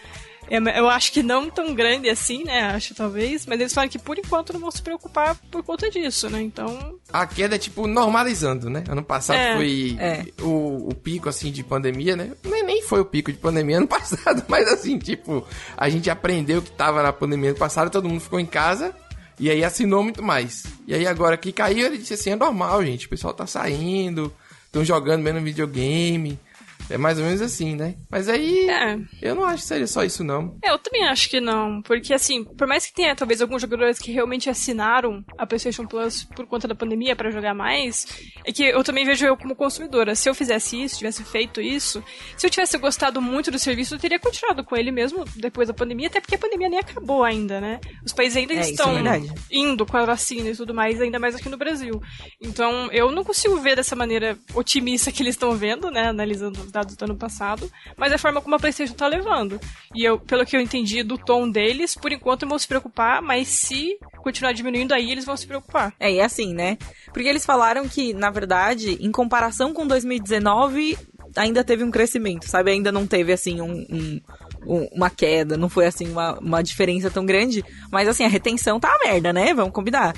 É, 0.49 0.79
Eu 0.79 0.89
acho 0.89 1.11
que 1.11 1.23
não 1.23 1.49
tão 1.49 1.73
grande 1.73 2.09
assim, 2.09 2.43
né? 2.43 2.63
Acho 2.63 2.93
talvez, 2.93 3.45
mas 3.45 3.59
eles 3.59 3.73
falam 3.73 3.89
que 3.89 3.99
por 3.99 4.17
enquanto 4.17 4.53
não 4.53 4.59
vão 4.59 4.71
se 4.71 4.81
preocupar 4.81 5.35
por 5.51 5.63
conta 5.63 5.89
disso, 5.89 6.29
né? 6.29 6.41
Então, 6.41 6.95
A 7.11 7.25
queda 7.25 7.55
é 7.55 7.59
tipo 7.59 7.87
normalizando, 7.87 8.69
né? 8.69 8.83
Ano 8.89 9.03
passado 9.03 9.37
É, 9.37 9.55
foi 9.55 9.97
é. 9.99 10.25
O, 10.41 10.89
o 10.89 10.95
pico 10.95 11.29
assim 11.29 11.51
de 11.51 11.63
pandemia, 11.63 12.15
né? 12.15 12.31
Nem, 12.43 12.63
nem 12.63 12.81
foi 12.81 12.99
o 12.99 13.05
pico 13.05 13.31
de 13.31 13.37
pandemia 13.37 13.77
ano 13.77 13.87
passado, 13.89 14.43
mas 14.47 14.67
assim, 14.67 14.97
tipo, 14.97 15.45
a 15.75 15.89
gente 15.89 16.09
aprendeu 16.09 16.61
que 16.61 16.71
tava 16.71 17.01
na 17.01 17.13
pandemia 17.13 17.51
ano 17.51 17.59
passado, 17.59 17.89
todo 17.89 18.07
mundo 18.07 18.21
ficou 18.21 18.39
em 18.39 18.45
casa 18.45 18.93
e 19.39 19.49
aí 19.49 19.63
assinou 19.63 20.03
muito 20.03 20.23
mais. 20.23 20.65
E 20.87 20.93
aí 20.93 21.05
agora 21.05 21.37
que 21.37 21.51
caiu, 21.51 21.87
ele 21.87 21.97
disse 21.97 22.13
assim: 22.13 22.31
é 22.31 22.35
normal, 22.35 22.83
gente, 22.85 23.05
o 23.05 23.09
pessoal 23.09 23.33
tá 23.33 23.45
saindo, 23.45 24.33
estão 24.65 24.83
jogando 24.83 25.21
menos 25.21 25.43
videogame. 25.43 26.39
É 26.89 26.97
mais 26.97 27.17
ou 27.17 27.25
menos 27.25 27.41
assim, 27.41 27.75
né? 27.75 27.95
Mas 28.09 28.29
aí 28.29 28.69
É. 28.69 28.97
eu 29.21 29.35
não 29.35 29.43
acho 29.45 29.63
que 29.63 29.67
seria 29.69 29.87
só 29.87 30.03
isso, 30.03 30.23
não. 30.23 30.57
é, 30.63 30.69
eu 30.71 30.77
também 30.77 31.03
acho 31.07 31.29
que 31.29 31.39
não, 31.41 31.81
porque 31.81 32.13
assim, 32.13 32.43
por 32.43 32.67
mais 32.67 32.85
que 32.85 32.93
tenha 32.93 33.15
talvez 33.15 33.41
alguns 33.41 33.61
jogadores 33.61 33.97
que 33.99 34.11
realmente 34.11 34.49
assinaram 34.49 35.23
a 35.37 35.45
PlayStation 35.47 35.85
Plus 35.87 36.23
por 36.23 36.45
conta 36.45 36.67
da 36.67 36.75
pandemia 36.75 37.15
pra 37.15 37.31
jogar 37.31 37.53
mais, 37.53 38.05
é 38.45 38.51
que 38.51 38.63
eu 38.63 38.83
também 38.83 39.05
vejo 39.05 39.25
eu 39.25 39.35
como 39.37 39.55
consumidora. 39.55 40.15
Se 40.15 40.29
eu 40.29 40.35
fizesse 40.35 40.81
isso, 40.81 40.97
tivesse 40.97 41.23
feito 41.23 41.59
isso, 41.61 42.03
se 42.37 42.45
eu 42.45 42.49
tivesse 42.49 42.77
gostado 42.77 43.21
muito 43.21 43.49
do 43.51 43.57
serviço, 43.59 43.95
eu 43.95 43.99
teria 43.99 44.19
continuado 44.19 44.63
com 44.63 44.75
ele 44.75 44.91
mesmo 44.91 45.25
depois 45.35 45.67
da 45.67 45.73
pandemia, 45.73 46.07
até 46.07 46.21
porque 46.21 46.35
a 46.35 46.39
pandemia 46.39 46.69
nem 46.69 46.79
acabou 46.79 47.23
ainda, 47.23 47.59
né? 47.59 47.79
Os 48.05 48.13
países 48.13 48.37
ainda 48.37 48.53
É, 48.53 48.57
é 48.57 48.61
estão 48.61 48.93
verdade. 48.93 49.31
indo 49.51 49.85
com 49.85 49.97
a 49.97 50.05
vacina 50.05 50.49
e 50.49 50.55
tudo 50.55 50.73
mais, 50.73 51.01
ainda 51.01 51.19
mais 51.19 51.35
aqui 51.35 51.49
no 51.49 51.57
Brasil. 51.57 52.01
Então, 52.41 52.89
eu 52.91 53.11
não 53.11 53.23
consigo 53.23 53.57
ver 53.59 53.75
dessa 53.75 53.95
maneira 53.95 54.37
otimista 54.53 55.11
que 55.11 55.23
eles 55.23 55.35
estão 55.35 55.55
vendo, 55.55 55.89
né, 55.89 56.07
analisando 56.07 56.59
dados 56.75 56.95
do 56.95 57.05
ano 57.05 57.15
passado, 57.15 57.71
mas 57.97 58.11
a 58.13 58.17
forma 58.17 58.41
como 58.41 58.55
a 58.55 58.59
PlayStation 58.59 58.93
tá 58.93 59.07
levando. 59.07 59.59
E 59.95 60.03
eu, 60.03 60.19
pelo 60.19 60.45
que 60.45 60.55
eu 60.55 60.61
entendi 60.61 61.01
do 61.03 61.17
tom 61.17 61.49
deles, 61.49 61.95
por 61.95 62.11
enquanto 62.11 62.47
vão 62.47 62.59
se 62.59 62.67
preocupar, 62.67 63.21
mas 63.21 63.47
se 63.47 63.97
continuar 64.21 64.51
diminuindo 64.51 64.93
aí, 64.93 65.11
eles 65.11 65.25
vão 65.25 65.35
se 65.37 65.47
preocupar. 65.47 65.93
É, 65.99 66.11
e 66.11 66.21
assim, 66.21 66.53
né? 66.53 66.77
Porque 67.13 67.27
eles 67.29 67.45
falaram 67.45 67.87
que, 67.87 68.13
na 68.13 68.29
verdade, 68.29 68.97
em 68.99 69.11
comparação 69.11 69.73
com 69.73 69.87
2019, 69.87 70.97
ainda 71.35 71.63
teve 71.63 71.83
um 71.83 71.91
crescimento, 71.91 72.47
sabe? 72.47 72.71
Ainda 72.71 72.91
não 72.91 73.07
teve, 73.07 73.31
assim, 73.33 73.61
um, 73.61 73.85
um- 73.89 74.21
um- 74.67 74.87
uma 74.93 75.09
queda, 75.09 75.55
não 75.57 75.69
foi, 75.69 75.85
assim, 75.85 76.09
uma, 76.09 76.37
uma 76.39 76.61
diferença 76.63 77.09
tão 77.09 77.25
grande. 77.25 77.63
Mas, 77.91 78.07
assim, 78.07 78.25
a 78.25 78.29
retenção 78.29 78.79
tá 78.79 78.89
uma 78.89 79.11
merda, 79.11 79.31
né? 79.31 79.53
Vamos 79.53 79.73
combinar. 79.73 80.13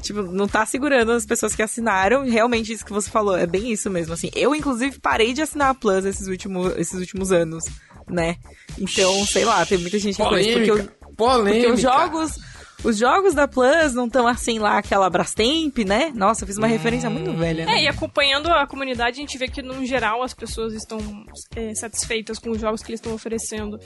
Tipo, 0.00 0.22
não 0.22 0.46
tá 0.46 0.64
segurando 0.64 1.12
as 1.12 1.26
pessoas 1.26 1.54
que 1.54 1.62
assinaram. 1.62 2.24
Realmente, 2.24 2.72
isso 2.72 2.84
que 2.84 2.92
você 2.92 3.10
falou, 3.10 3.36
é 3.36 3.46
bem 3.46 3.72
isso 3.72 3.90
mesmo, 3.90 4.14
assim. 4.14 4.30
Eu, 4.34 4.54
inclusive, 4.54 4.98
parei 5.00 5.32
de 5.32 5.42
assinar 5.42 5.70
a 5.70 5.74
Plus 5.74 6.04
esses 6.04 6.28
últimos, 6.28 6.76
esses 6.76 6.98
últimos 6.98 7.32
anos, 7.32 7.64
né? 8.08 8.36
Então, 8.78 9.24
sei 9.26 9.44
lá, 9.44 9.64
tem 9.66 9.78
muita 9.78 9.98
gente 9.98 10.16
que 10.16 10.22
faz 10.22 10.46
isso, 10.46 10.58
porque 10.58 10.70
eu, 10.70 10.76
Polêmica. 10.76 10.96
Polêmica. 11.16 11.66
porque 11.68 11.72
os 11.72 11.80
jogos. 11.80 12.38
Os 12.84 12.96
jogos 12.98 13.34
da 13.34 13.48
Plus 13.48 13.92
não 13.94 14.06
estão 14.06 14.26
assim 14.26 14.58
lá, 14.58 14.78
aquela 14.78 15.08
Brastemp, 15.10 15.78
né? 15.78 16.12
Nossa, 16.14 16.44
eu 16.44 16.46
fiz 16.46 16.56
uma 16.58 16.66
referência 16.66 17.08
muito 17.10 17.32
velha. 17.32 17.62
É, 17.62 17.66
Né? 17.66 17.82
e 17.84 17.88
acompanhando 17.88 18.48
a 18.48 18.66
comunidade, 18.66 19.16
a 19.18 19.20
gente 19.20 19.36
vê 19.38 19.48
que, 19.48 19.62
no 19.62 19.84
geral, 19.84 20.22
as 20.22 20.34
pessoas 20.34 20.72
estão 20.74 20.98
é, 21.54 21.74
satisfeitas 21.74 22.38
com 22.38 22.50
os 22.50 22.60
jogos 22.60 22.82
que 22.82 22.90
eles 22.90 23.00
estão 23.00 23.12
oferecendo. 23.14 23.78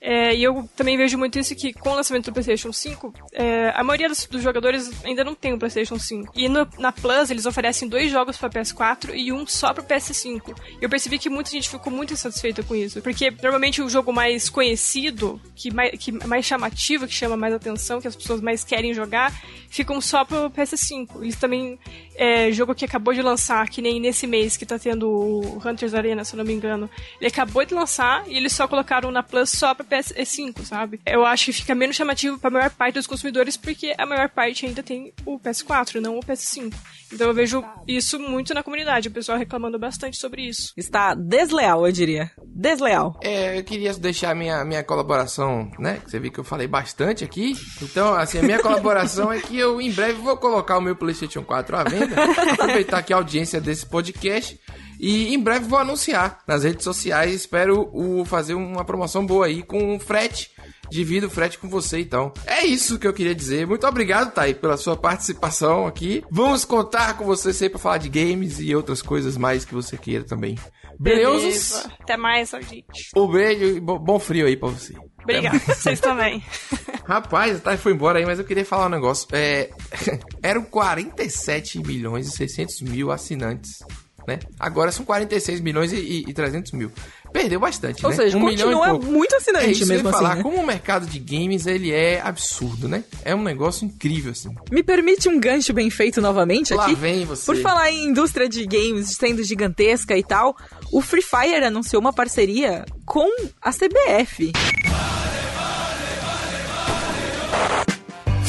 É, 0.00 0.34
e 0.34 0.42
eu 0.42 0.68
também 0.76 0.96
vejo 0.96 1.16
muito 1.18 1.38
isso 1.38 1.54
que, 1.54 1.72
com 1.72 1.90
o 1.90 1.94
lançamento 1.94 2.26
do 2.26 2.32
PlayStation 2.32 2.72
5, 2.72 3.12
é, 3.32 3.72
a 3.74 3.84
maioria 3.84 4.08
dos, 4.08 4.26
dos 4.26 4.42
jogadores 4.42 4.90
ainda 5.04 5.22
não 5.24 5.34
tem 5.34 5.52
o 5.52 5.58
PlayStation 5.58 5.98
5. 5.98 6.32
E 6.34 6.48
no- 6.48 6.66
na 6.78 6.90
Plus, 6.92 7.30
eles 7.30 7.46
oferecem 7.46 7.88
dois 7.88 8.10
jogos 8.10 8.36
para 8.36 8.48
PS4 8.50 9.14
e 9.14 9.32
um 9.32 9.46
só 9.46 9.72
para 9.72 9.82
PS5. 9.84 10.54
E 10.80 10.84
eu 10.84 10.88
percebi 10.88 11.18
que 11.18 11.28
muita 11.28 11.50
gente 11.50 11.68
ficou 11.68 11.92
muito 11.92 12.12
insatisfeita 12.12 12.62
com 12.62 12.74
isso. 12.74 13.00
Porque, 13.02 13.30
normalmente, 13.42 13.82
o 13.82 13.88
jogo 13.88 14.12
mais 14.12 14.48
conhecido, 14.48 15.40
que 15.54 15.72
mais, 15.72 15.90
que 15.98 16.10
é 16.10 16.26
mais 16.26 16.44
chamativo, 16.44 17.06
que 17.06 17.14
chama 17.14 17.36
mais 17.36 17.52
atenção, 17.54 18.00
que 18.00 18.08
as 18.08 18.16
pessoas 18.16 18.37
mais 18.40 18.64
querem 18.64 18.94
jogar, 18.94 19.32
ficam 19.70 20.00
só 20.00 20.24
pro 20.24 20.50
PS5. 20.50 21.22
Eles 21.22 21.36
também 21.36 21.78
é, 22.14 22.50
jogo 22.50 22.74
que 22.74 22.84
acabou 22.84 23.14
de 23.14 23.22
lançar, 23.22 23.68
que 23.68 23.80
nem 23.80 24.00
nesse 24.00 24.26
mês 24.26 24.56
que 24.56 24.66
tá 24.66 24.78
tendo 24.78 25.08
o 25.08 25.62
Hunters 25.64 25.94
Arena, 25.94 26.24
se 26.24 26.34
eu 26.34 26.38
não 26.38 26.44
me 26.44 26.52
engano. 26.52 26.90
Ele 27.20 27.28
acabou 27.28 27.64
de 27.64 27.74
lançar 27.74 28.24
e 28.26 28.36
eles 28.36 28.52
só 28.52 28.66
colocaram 28.66 29.10
na 29.10 29.22
Plus 29.22 29.50
só 29.50 29.74
pra 29.74 29.84
PS5, 29.84 30.64
sabe? 30.64 31.00
Eu 31.06 31.24
acho 31.24 31.46
que 31.46 31.52
fica 31.52 31.74
menos 31.74 31.96
chamativo 31.96 32.38
pra 32.38 32.50
maior 32.50 32.70
parte 32.70 32.94
dos 32.94 33.06
consumidores 33.06 33.56
porque 33.56 33.94
a 33.96 34.06
maior 34.06 34.28
parte 34.28 34.66
ainda 34.66 34.82
tem 34.82 35.12
o 35.24 35.38
PS4, 35.38 36.00
não 36.00 36.18
o 36.18 36.20
PS5. 36.20 36.74
Então 37.12 37.28
eu 37.28 37.34
vejo 37.34 37.64
isso 37.86 38.18
muito 38.18 38.52
na 38.52 38.62
comunidade, 38.62 39.08
o 39.08 39.10
pessoal 39.10 39.38
reclamando 39.38 39.78
bastante 39.78 40.16
sobre 40.16 40.42
isso. 40.42 40.72
Está 40.76 41.14
desleal, 41.14 41.86
eu 41.86 41.92
diria. 41.92 42.30
Desleal. 42.44 43.18
É, 43.22 43.58
eu 43.58 43.64
queria 43.64 43.94
deixar 43.94 44.34
minha, 44.34 44.64
minha 44.64 44.82
colaboração, 44.82 45.70
né? 45.78 46.02
Você 46.06 46.18
viu 46.18 46.30
que 46.30 46.38
eu 46.38 46.44
falei 46.44 46.66
bastante 46.66 47.24
aqui. 47.24 47.54
Então, 47.80 48.14
assim, 48.28 48.38
a 48.38 48.42
minha 48.42 48.58
colaboração 48.60 49.32
é 49.32 49.40
que 49.40 49.58
eu 49.58 49.80
em 49.80 49.90
breve 49.90 50.20
vou 50.20 50.36
colocar 50.36 50.78
o 50.78 50.80
meu 50.80 50.94
PlayStation 50.94 51.42
4 51.42 51.76
à 51.76 51.84
venda. 51.84 52.14
aproveitar 52.52 52.98
aqui 52.98 53.12
a 53.12 53.16
audiência 53.16 53.60
desse 53.60 53.86
podcast. 53.86 54.58
E 55.00 55.32
em 55.32 55.38
breve 55.38 55.66
vou 55.66 55.78
anunciar 55.78 56.40
nas 56.46 56.64
redes 56.64 56.82
sociais. 56.84 57.32
Espero 57.32 57.88
o, 57.92 58.24
fazer 58.24 58.54
uma 58.54 58.84
promoção 58.84 59.24
boa 59.24 59.46
aí 59.46 59.62
com 59.62 59.98
frete. 60.00 60.50
Divido 60.90 61.26
o 61.26 61.30
frete 61.30 61.58
com 61.58 61.68
você, 61.68 62.00
então. 62.00 62.32
É 62.46 62.64
isso 62.64 62.98
que 62.98 63.06
eu 63.06 63.12
queria 63.12 63.34
dizer. 63.34 63.66
Muito 63.66 63.86
obrigado, 63.86 64.32
Thay, 64.32 64.54
pela 64.54 64.76
sua 64.76 64.96
participação 64.96 65.86
aqui. 65.86 66.24
Vamos 66.30 66.64
contar 66.64 67.16
com 67.16 67.24
você 67.24 67.52
sempre 67.52 67.72
pra 67.74 67.78
falar 67.80 67.98
de 67.98 68.08
games 68.08 68.58
e 68.58 68.74
outras 68.74 69.02
coisas 69.02 69.36
mais 69.36 69.64
que 69.64 69.74
você 69.74 69.96
queira 69.96 70.24
também. 70.24 70.56
Beleza? 70.98 71.92
Até 72.00 72.16
mais, 72.16 72.50
gente. 72.50 73.10
Um 73.14 73.28
beijo 73.28 73.64
e 73.76 73.80
bo- 73.80 73.98
bom 74.00 74.18
frio 74.18 74.46
aí 74.46 74.56
pra 74.56 74.68
você. 74.70 74.94
Obrigada, 75.22 75.58
vocês 75.58 76.00
também. 76.00 76.42
Rapaz, 77.08 77.60
Thay 77.62 77.78
foi 77.78 77.92
embora 77.92 78.18
aí, 78.18 78.26
mas 78.26 78.38
eu 78.38 78.44
queria 78.44 78.64
falar 78.66 78.86
um 78.86 78.90
negócio. 78.90 79.26
É, 79.32 79.70
eram 80.42 80.62
47 80.62 81.78
milhões 81.78 82.26
e 82.28 82.30
600 82.30 82.82
mil 82.82 83.10
assinantes, 83.10 83.78
né? 84.26 84.38
Agora 84.60 84.92
são 84.92 85.06
46 85.06 85.60
milhões 85.60 85.90
e, 85.92 85.96
e- 85.96 86.24
e 86.28 86.32
300 86.34 86.72
mil. 86.72 86.92
Perdeu 87.32 87.60
bastante, 87.60 88.04
Ou 88.04 88.10
né? 88.10 88.16
seja, 88.16 88.36
Um 88.38 88.44
milhão 88.44 88.72
continua 88.72 88.98
muito 88.98 89.34
assinante 89.36 89.66
é 89.66 89.70
isso 89.70 89.86
mesmo 89.86 90.08
assim. 90.08 90.18
falar. 90.18 90.36
né? 90.36 90.42
Como 90.42 90.56
o 90.58 90.66
mercado 90.66 91.06
de 91.06 91.18
games, 91.18 91.66
ele 91.66 91.92
é 91.92 92.20
absurdo, 92.22 92.88
né? 92.88 93.04
É 93.22 93.34
um 93.34 93.42
negócio 93.42 93.84
incrível, 93.86 94.32
assim. 94.32 94.54
Me 94.70 94.82
permite 94.82 95.28
um 95.28 95.38
gancho 95.40 95.72
bem 95.74 95.88
feito 95.90 96.20
novamente 96.22 96.72
Lá 96.74 96.84
aqui? 96.86 96.94
vem 96.94 97.24
você. 97.26 97.44
Por 97.46 97.56
falar 97.60 97.90
em 97.90 98.04
indústria 98.06 98.48
de 98.48 98.64
games 98.66 99.10
sendo 99.16 99.42
gigantesca 99.44 100.16
e 100.16 100.22
tal, 100.22 100.56
o 100.92 101.00
Free 101.02 101.22
Fire 101.22 101.64
anunciou 101.64 102.00
uma 102.00 102.12
parceria 102.14 102.84
com 103.04 103.28
a 103.62 103.70
CBF. 103.72 104.52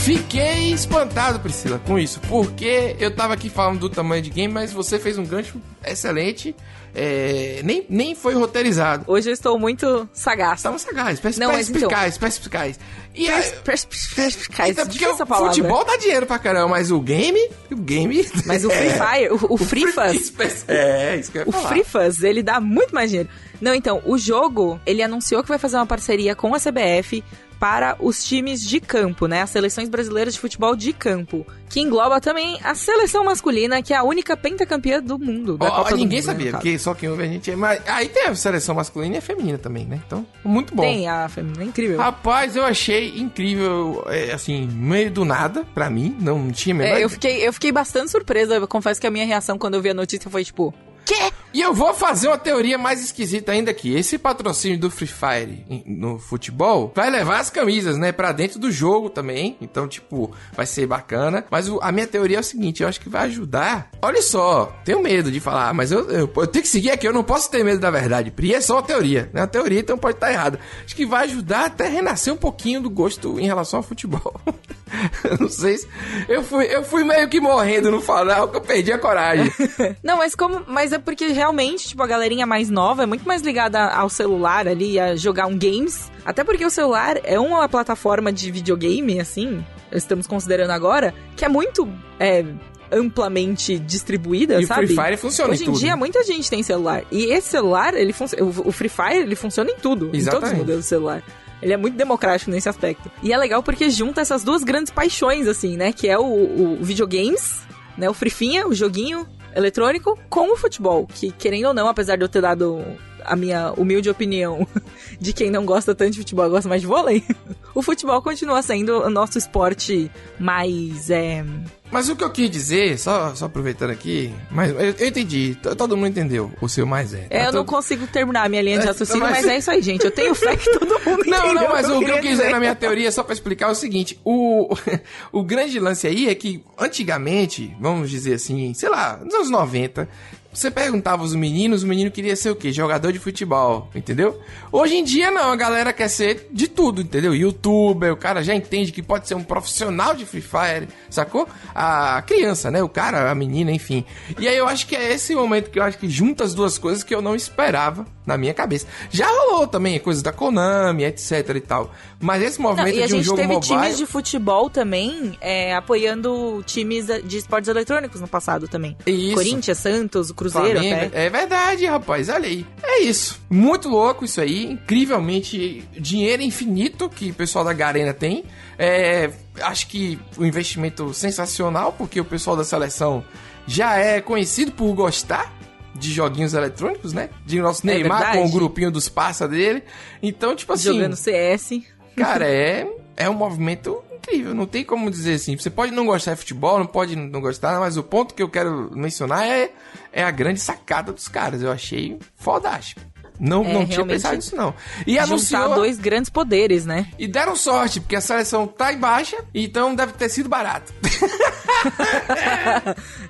Fiquei 0.04 0.72
espantado, 0.74 1.40
Priscila, 1.40 1.80
com 1.86 2.00
isso, 2.00 2.20
porque 2.22 2.96
eu 3.00 3.12
tava 3.16 3.34
aqui 3.36 3.48
falando 3.50 3.80
do 3.80 3.90
tamanho 3.90 4.22
de 4.24 4.30
game, 4.32 4.52
mas 4.52 4.72
você 4.74 4.98
fez 4.98 5.20
um 5.20 5.26
gancho 5.26 5.62
excelente, 5.86 6.56
é, 6.96 7.62
nem, 7.64 7.86
nem 7.88 8.16
foi 8.16 8.34
roteirizado. 8.34 9.04
Hoje 9.06 9.30
eu 9.30 9.34
estou 9.34 9.60
muito 9.60 10.10
sagaz. 10.12 10.64
Tava 10.64 10.80
sagaz, 10.80 11.20
perspicaz, 11.20 11.38
Não, 11.38 11.52
mas 11.56 11.70
então- 11.70 11.82
perspicaz, 11.82 12.18
perspicaz. 12.18 12.80
E 13.14 13.30
aí, 13.30 13.52
Pers- 13.64 13.86
pers- 13.86 14.14
Perspicaz, 14.16 14.70
então, 14.72 14.86
porque 14.86 14.98
difícil 15.00 15.12
o 15.12 15.16
essa 15.16 15.26
palavra. 15.28 15.50
futebol 15.54 15.86
dá 15.86 15.96
dinheiro 15.98 16.26
pra 16.26 16.40
caramba, 16.40 16.70
mas 16.70 16.90
o 16.92 17.00
game, 17.00 17.40
o 17.72 17.76
game... 17.76 18.26
Mas 18.46 18.66
o 18.66 18.70
Free 18.70 18.90
Fire, 18.90 19.30
o, 19.32 19.54
o 19.54 19.58
Free 19.58 19.88
Fuzz, 19.92 20.34
É, 20.68 21.18
isso 21.18 21.32
que 21.32 21.38
eu 21.38 21.42
ia 21.44 21.50
o 21.50 21.52
falar. 21.52 21.70
Free 21.70 21.84
Fuzz, 21.84 22.24
ele 22.24 22.42
dá 22.42 22.60
muito 22.60 22.96
mais 22.96 23.10
dinheiro. 23.12 23.30
Não, 23.62 23.76
então, 23.76 24.02
o 24.06 24.18
jogo, 24.18 24.80
ele 24.86 25.04
anunciou 25.04 25.44
que 25.44 25.50
vai 25.50 25.60
fazer 25.60 25.76
uma 25.76 25.86
parceria 25.86 26.36
com 26.36 26.56
a 26.56 26.60
CBF 26.60 27.24
para 27.60 27.98
os 28.00 28.24
times 28.24 28.62
de 28.62 28.80
campo, 28.80 29.28
né? 29.28 29.42
As 29.42 29.50
seleções 29.50 29.90
brasileiras 29.90 30.34
de 30.34 30.40
futebol 30.40 30.76
de 30.76 30.94
campo. 30.94 31.46
Que 31.70 31.82
engloba 31.82 32.20
também 32.20 32.60
a 32.64 32.74
seleção 32.74 33.24
masculina, 33.24 33.82
que 33.84 33.94
é 33.94 33.98
a 33.98 34.04
única 34.04 34.36
pentacampeã 34.36 35.02
do 35.04 35.20
mundo. 35.20 35.58
Da 35.58 35.68
Ó, 35.68 35.72
Copa 35.84 35.92
ninguém 35.92 36.20
Mundo, 36.20 36.28
né, 36.28 36.34
sabia, 36.34 36.52
caso. 36.52 36.64
porque 36.64 36.80
só 36.80 36.94
quem 36.96 37.10
ouve 37.10 37.24
a 37.24 37.28
gente 37.28 37.52
é... 37.52 37.56
Mas 37.56 37.82
aí 37.86 38.08
tem 38.10 38.28
a 38.28 38.34
seleção 38.36 38.74
masculina 38.74 39.16
e 39.16 39.18
a 39.20 39.22
feminina 39.22 39.58
também, 39.58 39.86
né? 39.86 40.02
Então, 40.08 40.26
muito 40.44 40.74
bom. 40.74 40.82
Tem, 40.82 41.08
a 41.08 41.28
feminina 41.30 41.64
é 41.64 41.68
incrível. 41.68 41.98
Rapaz, 41.98 42.56
eu 42.56 42.64
achei 42.64 43.20
incrível, 43.20 44.04
é, 44.08 44.32
assim, 44.32 44.68
meio 44.72 45.12
do 45.12 45.26
nada, 45.26 45.64
pra 45.74 45.90
mim, 45.90 46.16
não 46.20 46.52
tinha 46.52 46.74
a 46.74 46.78
menor 46.78 46.98
É, 46.98 47.04
eu, 47.04 47.10
fiquei, 47.10 47.48
eu 47.48 47.54
fiquei 47.54 47.72
bastante 47.72 48.10
surpresa. 48.10 48.56
Eu 48.56 48.68
confesso 48.68 49.00
que 49.00 49.06
a 49.06 49.12
minha 49.12 49.26
reação 49.26 49.58
quando 49.58 49.76
eu 49.76 49.82
vi 49.82 49.90
a 49.90 49.94
notícia 49.94 50.30
foi 50.32 50.44
tipo: 50.44 50.74
Quê? 51.06 51.32
E 51.54 51.62
eu 51.62 51.74
vou 51.74 51.94
fazer 51.94 52.28
uma 52.28 52.38
teoria 52.38 52.78
mais 52.78 53.04
esquisita 53.04 53.52
ainda 53.52 53.72
aqui. 53.72 53.96
Esse 53.96 54.18
patrocínio 54.18 54.78
do 54.80 54.90
Free 54.92 55.08
Fire 55.08 55.84
no 55.86 56.20
futebol 56.20 56.92
vai 56.96 57.10
levar 57.10 57.40
as 57.40 57.50
camisas, 57.50 57.98
né, 57.98 58.12
pra 58.12 58.32
dentro 58.32 58.60
do 58.60 58.72
jogo 58.72 59.10
também. 59.10 59.58
Então, 59.60 59.88
tipo, 59.88 60.32
vai 60.56 60.66
ser 60.66 60.86
bacana. 60.86 61.46
Mas 61.50 61.68
o- 61.68 61.80
a 61.82 61.92
minha 61.92 62.06
teoria 62.08 62.38
é 62.38 62.40
o 62.40 62.44
seguinte: 62.44 62.84
eu 62.84 62.90
acho 62.90 63.00
que 63.02 63.10
vai 63.10 63.24
ajudar. 63.28 63.90
Olha 64.02 64.22
só, 64.22 64.72
tenho 64.86 65.02
medo 65.02 65.32
de 65.32 65.40
falar, 65.40 65.74
mas 65.74 65.92
eu, 65.92 66.10
eu, 66.10 66.32
eu 66.36 66.48
tenho 66.48 66.62
que 66.64 66.70
seguir 66.70 66.92
aqui. 66.92 67.08
Eu 67.08 67.14
não 67.14 67.24
posso 67.24 67.50
ter 67.50 67.64
medo 67.64 67.80
da 67.80 67.90
verdade. 67.90 68.32
Pri 68.32 68.54
é 68.54 68.62
só 68.62 68.76
uma 68.76 68.84
teoria, 68.84 69.30
né? 69.34 69.42
Uma 69.42 69.48
teoria, 69.48 69.80
então 69.80 69.98
pode 69.98 70.18
estar 70.18 70.32
errado. 70.32 70.60
Acho 70.86 70.96
que 70.96 71.06
vai 71.06 71.24
ajudar 71.26 71.66
até 71.66 71.88
renascer 71.88 72.34
um 72.34 72.38
pouquinho 72.38 72.82
do 72.82 72.90
gosto 72.90 73.40
em 73.40 73.46
relação 73.46 73.78
ao 73.80 73.84
futebol. 73.84 74.40
Não 75.40 75.50
sei 75.50 75.78
se. 75.78 75.88
Eu 76.28 76.44
fui, 76.44 76.66
eu 76.66 76.84
fui 76.84 77.04
meio 77.04 77.28
que 77.30 77.40
morrendo 77.40 77.92
no 77.92 78.02
final, 78.02 78.48
que 78.48 78.58
eu 78.58 78.62
perdi 78.62 78.92
a 78.92 78.98
coragem. 79.00 79.52
Não, 80.04 80.18
mas 80.18 80.36
como. 80.36 80.64
Mas 80.68 80.92
é 80.94 80.98
porque 81.00 81.32
realmente, 81.40 81.88
tipo, 81.88 82.04
a 82.04 82.08
galerinha 82.08 82.46
mais 82.46 82.70
nova 82.70 83.04
é 83.04 83.06
muito 83.06 83.26
mais 83.26 83.42
ligada 83.42 83.80
ao 83.88 84.10
celular 84.10 84.68
ali, 84.68 85.00
a 85.00 85.16
jogar 85.16 85.48
um 85.48 85.58
games. 85.58 86.12
Até 86.26 86.44
porque 86.44 86.66
o 86.66 86.70
celular 86.70 87.18
é 87.24 87.40
uma 87.40 87.68
plataforma 87.70 88.30
de 88.32 88.52
videogame, 88.52 89.22
assim, 89.22 89.66
estamos 89.90 90.28
considerando 90.28 90.72
agora, 90.72 91.14
que 91.38 91.46
é 91.46 91.48
muito 91.50 91.88
é, 92.20 92.44
amplamente 92.92 93.80
distribuída, 93.80 94.60
E 94.60 94.66
o 94.66 94.68
sabe? 94.68 94.88
Free 94.88 94.96
Fire 94.98 95.18
funciona 95.18 95.52
em 95.52 95.54
Hoje 95.54 95.64
em 95.64 95.66
tudo. 95.68 95.80
dia, 95.80 95.96
muita 95.96 96.22
gente 96.26 96.50
tem 96.50 96.62
celular. 96.62 97.04
E 97.10 97.32
esse 97.32 97.48
celular, 97.48 97.94
ele 97.94 98.12
funciona. 98.12 98.44
O 98.44 98.68
o 98.68 98.72
Free 98.74 98.90
Fire, 98.90 99.20
ele 99.20 99.36
funciona 99.36 99.72
em 99.72 99.78
tudo. 99.78 100.08
Em 100.08 100.10
todos 100.10 100.20
Exatamente. 100.20 100.52
os 100.54 100.60
modelos 100.60 100.86
do 100.86 100.88
celular. 100.90 101.24
Ele 101.62 101.72
é 101.74 101.78
muito 101.78 101.96
democrático 101.96 102.52
nesse 102.52 102.68
aspecto. 102.68 103.10
E 103.24 103.32
é 103.32 103.38
legal 103.38 103.64
porque 103.64 103.90
junta 103.90 104.20
essas 104.20 104.44
duas 104.44 104.62
grandes 104.64 104.92
paixões, 104.92 105.48
assim, 105.48 105.78
né? 105.78 105.94
Que 105.94 106.10
é 106.10 106.18
o, 106.20 106.24
o 106.24 106.78
videogames, 106.82 107.62
né? 107.98 108.10
O 108.10 108.14
frifinha, 108.14 108.68
o 108.68 108.74
joguinho 108.74 109.26
eletrônico, 109.56 110.18
com 110.30 110.54
o 110.54 110.58
futebol. 110.58 111.08
Que, 111.08 111.32
querendo 111.32 111.68
ou 111.68 111.74
não, 111.74 111.88
apesar 111.88 112.16
de 112.16 112.24
eu 112.24 112.30
ter 112.30 112.42
dado 112.42 112.84
a 113.24 113.36
minha 113.36 113.74
humilde 113.78 114.10
opinião 114.10 114.68
de 115.20 115.34
quem 115.34 115.50
não 115.52 115.66
gosta 115.66 115.94
tanto 115.94 116.12
de 116.12 116.20
futebol, 116.20 116.50
gosta 116.50 116.70
mais 116.70 116.82
de 116.82 116.88
vôlei, 116.88 117.24
o 117.76 117.82
futebol 117.82 118.22
continua 118.22 118.62
sendo 118.62 119.02
o 119.04 119.10
nosso 119.10 119.38
esporte 119.38 120.12
mais... 120.40 121.10
É... 121.10 121.44
Mas 121.92 122.08
o 122.08 122.16
que 122.16 122.24
eu 122.24 122.30
quis 122.30 122.50
dizer, 122.52 123.00
só, 123.00 123.34
só 123.34 123.46
aproveitando 123.46 123.90
aqui, 123.90 124.32
mas 124.52 124.70
eu, 124.70 124.80
eu 124.80 125.08
entendi, 125.08 125.58
todo 125.78 125.98
mundo 125.98 126.10
entendeu 126.10 126.52
o 126.62 126.70
seu 126.70 126.86
mais 126.86 127.14
é. 127.14 127.26
É, 127.32 127.40
Tá 127.40 127.46
eu 127.46 127.52
não 127.54 127.66
todo- 127.66 127.76
consigo 127.76 128.06
terminar 128.06 128.46
a 128.46 128.50
minha 128.50 128.62
linha 128.62 128.78
de 128.78 128.84
É, 128.86 128.88
raciocínio, 128.88 129.22
mas- 129.24 129.38
mas... 129.38 129.48
é 129.48 129.58
isso 129.58 129.72
aí, 129.72 129.82
gente. 129.82 130.06
Eu 130.06 130.12
tenho 130.12 130.36
fé 130.36 130.56
que 130.56 130.66
todo 130.78 131.00
mundo 131.04 131.24
Não, 131.26 131.38
entendeu 131.40 131.54
não, 131.56 131.70
mas 131.70 131.90
o 131.90 132.00
que 132.00 132.12
eu 132.12 132.20
quis 132.20 132.30
dizer 132.38 132.52
na 132.52 132.60
minha 132.60 132.76
teoria, 132.76 133.12
só 133.12 133.24
pra 133.24 133.34
explicar, 133.34 133.68
é 133.70 133.72
o 133.72 133.76
seguinte: 133.76 134.20
o, 134.24 134.70
o 135.34 135.44
grande 135.44 135.80
lance 135.80 136.06
aí 136.06 136.30
é 136.30 136.36
que, 136.36 136.64
antigamente, 136.78 137.76
vamos 137.80 138.10
dizer 138.10 138.36
assim, 138.36 138.74
sei 138.74 138.90
lá, 138.90 139.20
nos 139.24 139.34
anos 139.34 139.50
90, 139.50 140.08
você 140.52 140.72
perguntava 140.72 141.24
os 141.24 141.36
meninos, 141.36 141.84
o 141.84 141.88
menino 141.88 142.10
queria 142.10 142.36
ser 142.36 142.50
o 142.50 142.56
quê? 142.56 142.72
Jogador 142.72 143.12
de 143.12 143.20
futebol, 143.20 143.90
entendeu? 143.94 144.40
Hoje 144.72 144.96
em 144.96 145.04
dia 145.04 145.30
não, 145.30 145.52
a 145.52 145.56
galera 145.56 145.94
quer 145.94 146.08
ser 146.08 146.48
de 146.52 146.68
tudo, 146.68 147.02
entendeu? 147.02 147.36
Youtuber, 147.36 148.12
o 148.14 148.18
cara 148.18 148.44
já 148.44 148.56
entende 148.56 148.92
que 148.92 149.02
pode 149.02 149.28
ser 149.28 149.36
um 149.36 149.44
profissional 149.44 150.16
de 150.16 150.26
Free 150.26 150.42
Fire, 150.42 150.88
sacou? 151.10 151.48
A 151.74 152.22
criança, 152.24 152.72
né? 152.72 152.82
O 152.82 152.90
cara, 152.90 153.30
a 153.30 153.36
menina, 153.36 153.72
enfim. 153.72 154.04
E 154.40 154.48
aí 154.48 154.58
eu 154.58 154.68
acho 154.68 154.88
que 154.88 154.96
é 154.96 155.14
esse 155.14 155.36
momento 155.36 155.70
que 155.70 155.80
eu 155.80 155.84
acho 155.84 155.98
que 155.98 156.10
junta 156.10 156.44
as 156.44 156.54
duas 156.54 156.78
coisas 156.78 157.04
que 157.04 157.14
eu 157.14 157.22
não 157.22 157.36
esperava 157.36 158.06
na 158.26 158.38
minha 158.38 158.54
cabeça. 158.54 158.88
Já 159.10 159.28
rolou 159.28 159.68
também 159.68 160.00
coisas 160.00 160.22
da 160.22 160.32
Konami, 160.32 161.04
etc 161.04 161.50
e 161.56 161.62
tal. 161.62 161.92
Mas 162.20 162.44
esse 162.44 162.62
Não, 162.62 162.70
movimento 162.70 162.96
e 162.96 163.04
a 163.04 163.08
de 163.08 163.14
um 163.14 163.18
gente 163.18 163.26
jogo 163.26 163.38
teve 163.38 163.54
mobile... 163.54 163.74
times 163.74 163.98
de 163.98 164.06
futebol 164.06 164.70
também 164.70 165.38
é, 165.42 165.74
apoiando 165.74 166.64
times 166.66 167.08
de 167.24 167.38
esportes 167.38 167.68
eletrônicos 167.68 168.22
no 168.22 168.28
passado 168.28 168.68
também. 168.68 168.96
Isso. 169.06 169.34
Corinthians, 169.34 169.78
Santos, 169.80 170.32
Cruzeiro 170.40 170.72
Flamengo. 170.72 171.06
até. 171.08 171.26
É 171.26 171.30
verdade, 171.30 171.86
rapaz. 171.86 172.30
Olha 172.30 172.48
aí. 172.48 172.66
É 172.82 173.02
isso. 173.02 173.40
Muito 173.50 173.90
louco 173.90 174.24
isso 174.24 174.40
aí. 174.40 174.72
Incrivelmente 174.72 175.84
dinheiro 175.98 176.42
infinito 176.42 177.10
que 177.10 177.32
o 177.32 177.34
pessoal 177.34 177.66
da 177.66 177.74
Garena 177.74 178.14
tem. 178.14 178.46
É, 178.78 179.30
acho 179.62 179.88
que 179.88 180.18
o 180.38 180.46
investimento 180.46 181.14
sensacional, 181.14 181.92
porque 181.94 182.22
o 182.22 182.26
pessoal 182.26 182.56
da 182.56 182.64
seleção 182.64 183.24
já 183.68 183.98
é 183.98 184.22
conhecido 184.22 184.72
por 184.72 184.94
gostar 184.94 185.54
de 185.94 186.14
joguinhos 186.14 186.54
eletrônicos, 186.54 187.12
né? 187.12 187.30
De 187.46 187.60
nosso 187.60 187.82
É 187.90 187.94
Neymar 187.94 188.20
verdade. 188.20 188.38
com 188.38 188.46
o 188.46 188.52
grupinho 188.52 188.90
dos 188.90 189.10
passa 189.10 189.48
dele. 189.48 189.84
Então, 190.24 190.56
tipo 190.56 190.72
assim, 190.72 190.94
Jogando 190.94 191.16
CS. 191.18 191.82
cara, 192.16 192.46
é, 192.50 192.88
é 193.18 193.30
um 193.30 193.34
movimento 193.34 194.02
incrível. 194.16 194.54
Não 194.56 194.66
tem 194.66 194.84
como 194.86 195.12
dizer 195.12 195.34
assim. 195.34 195.58
Você 195.58 195.70
pode 195.70 195.92
não 195.92 196.06
gostar 196.06 196.34
de 196.34 196.40
futebol, 196.40 196.80
não 196.80 196.86
pode 196.86 197.16
não 197.16 197.42
gostar, 197.42 197.80
mas 197.80 197.98
o 197.98 198.04
ponto 198.04 198.34
que 198.34 198.42
eu 198.42 198.48
quero 198.50 198.90
mencionar 198.96 199.46
é, 199.46 199.72
é 200.12 200.24
a 200.24 200.32
grande 200.32 200.60
sacada 200.60 201.12
dos 201.12 201.28
caras. 201.28 201.62
Eu 201.62 201.72
achei 201.72 202.18
fodástico. 202.36 203.02
Não, 203.40 203.64
É, 203.64 203.72
não 203.74 203.86
tinha 203.86 204.06
pensado 204.06 204.36
nisso, 204.36 204.54
não. 204.54 204.74
E 205.08 205.18
anunciou. 205.18 205.74
dois 205.74 205.98
grandes 205.98 206.30
poderes, 206.30 206.86
né? 206.86 207.08
E 207.18 207.26
deram 207.26 207.56
sorte, 207.56 208.02
porque 208.02 208.18
a 208.18 208.20
seleção 208.22 208.68
tá 208.68 208.92
em 208.92 208.98
baixa, 208.98 209.38
então 209.56 209.96
deve 209.96 210.12
ter 210.14 210.28
sido 210.28 210.50
barato. 210.50 210.94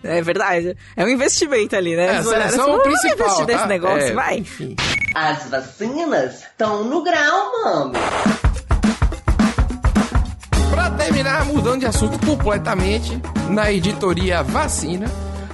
É 0.04 0.22
verdade. 0.22 0.76
É 0.96 1.04
um 1.04 1.10
investimento 1.10 1.76
ali, 1.76 1.96
né? 1.96 2.06
É, 2.08 2.18
a 2.18 2.24
seleção 2.24 2.46
assim, 2.46 2.72
"Vamos 2.72 2.84
principal. 2.84 3.28
investir 3.28 3.46
tá? 3.58 3.68
negócio, 3.68 4.08
É, 4.08 4.14
vai. 4.14 4.38
Enfim. 4.40 4.76
As 5.14 5.48
vacinas 5.50 6.42
estão 6.44 6.84
no 6.84 7.04
grau, 7.04 7.52
mano. 7.64 7.94
Pra 10.72 10.90
terminar, 10.92 11.46
mudando 11.46 11.82
de 11.82 11.86
assunto 11.86 12.18
completamente, 12.26 13.22
na 13.50 13.72
editoria 13.72 14.42
Vacina, 14.42 15.08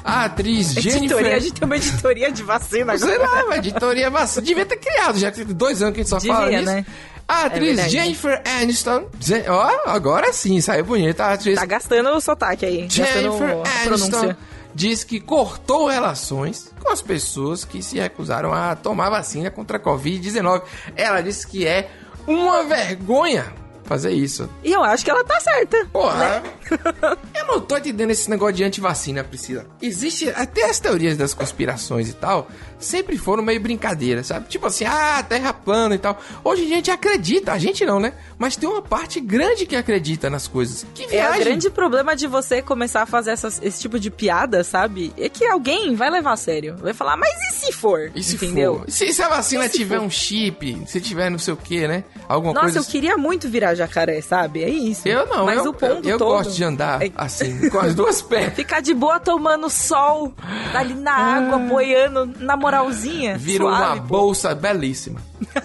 a 0.06 0.26
atriz 0.26 0.74
Jennifer... 0.74 0.98
Editoria, 1.04 1.36
a 1.36 1.40
gente 1.40 1.54
tem 1.54 1.66
uma 1.66 1.76
editoria 1.76 2.32
de 2.32 2.44
vacina 2.44 2.96
Sei 2.96 3.16
agora. 3.16 3.28
lá, 3.30 3.46
mas 3.50 3.58
editoria 3.58 4.10
vacina. 4.12 4.46
Devia 4.46 4.66
ter 4.66 4.78
criado, 4.78 5.18
já 5.18 5.32
que 5.32 5.44
tem 5.44 5.56
dois 5.56 5.82
anos 5.82 5.96
que 5.96 6.02
a 6.02 6.04
gente 6.04 6.10
só 6.10 6.18
Devia, 6.20 6.34
fala 6.36 6.50
nisso. 6.52 6.66
né? 6.66 6.86
A 7.28 7.46
atriz 7.46 7.68
verdade. 7.70 7.90
Jennifer 7.90 8.42
Aniston. 8.62 9.10
Ó, 9.50 9.90
agora 9.90 10.32
sim, 10.32 10.62
saiu 10.62 10.86
bonita. 10.86 11.26
A 11.26 11.34
atriz 11.34 11.58
Tá 11.60 11.66
gastando 11.66 12.10
o 12.12 12.22
sotaque 12.22 12.64
aí. 12.68 12.88
Jennifer 12.88 13.58
Aniston 13.84 14.36
diz 14.76 15.04
que 15.04 15.20
cortou 15.20 15.88
relações 15.88 16.72
com 16.80 16.92
as 16.92 17.02
pessoas 17.02 17.66
que 17.66 17.82
se 17.82 17.98
recusaram 17.98 18.54
a 18.54 18.76
tomar 18.76 19.10
vacina 19.10 19.50
contra 19.50 19.78
a 19.78 19.80
Covid-19. 19.80 20.62
Ela 20.96 21.22
disse 21.22 21.48
que 21.48 21.66
é 21.66 21.90
uma 22.28 22.64
vergonha 22.64 23.52
fazer 23.86 24.12
isso. 24.12 24.50
E 24.64 24.72
eu 24.72 24.84
acho 24.84 25.06
que 25.06 25.12
ela 25.12 25.24
tá 25.24 25.40
certa. 25.40 25.86
Porra, 25.92 26.44
eu 27.34 27.48
não 27.48 27.62
tô 27.62 27.78
entendendo 27.78 28.12
esse 28.12 28.30
negócio 28.30 28.56
de 28.56 28.64
antivacina, 28.64 29.24
Priscila. 29.24 29.66
Existe 29.82 30.30
até 30.30 30.70
as 30.70 30.80
teorias 30.80 31.18
das 31.18 31.34
conspirações 31.34 32.10
e 32.10 32.14
tal, 32.14 32.48
sempre 32.80 33.18
foram 33.18 33.44
meio 33.44 33.60
brincadeira, 33.60 34.24
sabe? 34.24 34.48
Tipo 34.48 34.68
assim, 34.68 34.86
ah, 34.86 35.24
terra 35.28 35.54
plana 35.54 35.96
e 35.96 35.98
tal. 35.98 36.20
Hoje 36.44 36.64
a 36.64 36.68
gente 36.68 36.92
acredita, 36.92 37.52
a 37.54 37.58
gente 37.58 37.86
não, 37.86 38.00
né? 38.00 38.14
Mas 38.38 38.56
tem 38.56 38.68
uma 38.70 38.82
parte 38.82 39.20
grande 39.20 39.66
que 39.66 39.76
acredita 39.76 40.30
nas 40.30 40.48
coisas. 40.48 40.86
Que 40.94 41.04
É 41.04 41.08
viagem. 41.08 41.42
o 41.42 41.46
grande 41.46 41.70
problema 41.70 42.16
de 42.16 42.28
você 42.28 42.62
começar 42.62 43.04
a 43.04 43.06
fazer 43.06 43.32
essas- 43.32 43.60
esse 43.64 43.80
tipo 43.82 44.00
de 44.00 44.10
piada, 44.12 44.64
sabe? 44.64 45.14
É 45.18 45.30
que 45.30 45.46
alguém 45.46 45.96
vai 45.96 46.10
levar 46.10 46.34
a 46.34 46.38
sério. 46.38 46.76
Vai 46.78 46.94
falar, 46.94 47.18
mas 47.18 47.32
e 47.52 47.66
se 47.66 47.72
for? 47.72 48.12
E 48.16 48.24
se 48.24 48.36
Entendeu? 48.36 48.80
for? 48.80 48.92
Se, 48.92 49.14
se 49.14 49.22
a 49.22 49.30
vacina 49.30 49.64
se 49.68 49.78
tiver 49.78 49.98
for? 49.98 50.06
um 50.06 50.10
chip, 50.10 50.84
se 50.88 51.00
tiver 51.02 51.30
não 51.30 51.38
sei 51.40 51.54
o 51.54 51.58
que, 51.58 51.88
né? 51.88 52.04
Alguma 52.28 52.54
Nossa, 52.54 52.66
coisa. 52.66 52.80
eu 52.80 52.84
queria 52.86 53.18
muito 53.18 53.48
virar 53.50 53.76
jacaré, 53.76 54.22
sabe? 54.22 54.64
É 54.64 54.70
isso. 54.70 55.08
Eu 55.08 55.26
não, 55.28 55.46
Mas 55.46 55.64
eu, 55.64 55.72
o 55.72 55.74
ponto 55.74 56.06
eu, 56.08 56.12
eu 56.12 56.18
todo 56.18 56.28
gosto 56.30 56.54
de 56.54 56.64
andar 56.64 57.02
é- 57.02 57.12
assim, 57.16 57.70
com 57.70 57.80
as 57.80 57.94
duas 57.96 58.22
pernas. 58.22 58.54
Ficar 58.56 58.82
de 58.82 58.94
boa 58.94 59.20
tomando 59.20 59.70
sol 59.70 60.34
ali 60.74 60.94
na 60.94 61.14
água, 61.14 61.58
boiando, 61.60 62.26
na 62.40 62.56
moralzinha. 62.66 63.38
Vira 63.38 63.64
suave, 63.64 63.84
uma 63.84 63.96
pô. 63.98 64.02
bolsa 64.18 64.56
belíssima. 64.56 65.22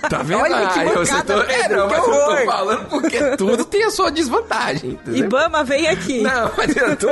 Tá 0.09 0.19
vendo? 0.23 0.41
Olha 0.43 0.69
que 0.69 0.79
Aí 0.81 0.89
você 0.91 1.13
mancada, 1.13 1.35
tô... 1.35 1.41
É, 1.51 1.63
Pedro, 1.63 1.77
não, 1.79 1.89
que 1.89 1.95
mas 1.95 2.05
eu 2.07 2.11
tô 2.13 2.21
horror. 2.21 2.45
falando 2.45 2.89
porque 2.89 3.37
tudo 3.37 3.65
tem 3.65 3.85
a 3.85 3.91
sua 3.91 4.11
desvantagem. 4.11 4.91
entendeu? 4.93 5.25
Ibama, 5.25 5.65
vem 5.65 5.89
aqui. 5.89 6.21
Não, 6.23 6.51
mas 6.57 6.77
eu 6.77 6.97
tô. 6.97 7.09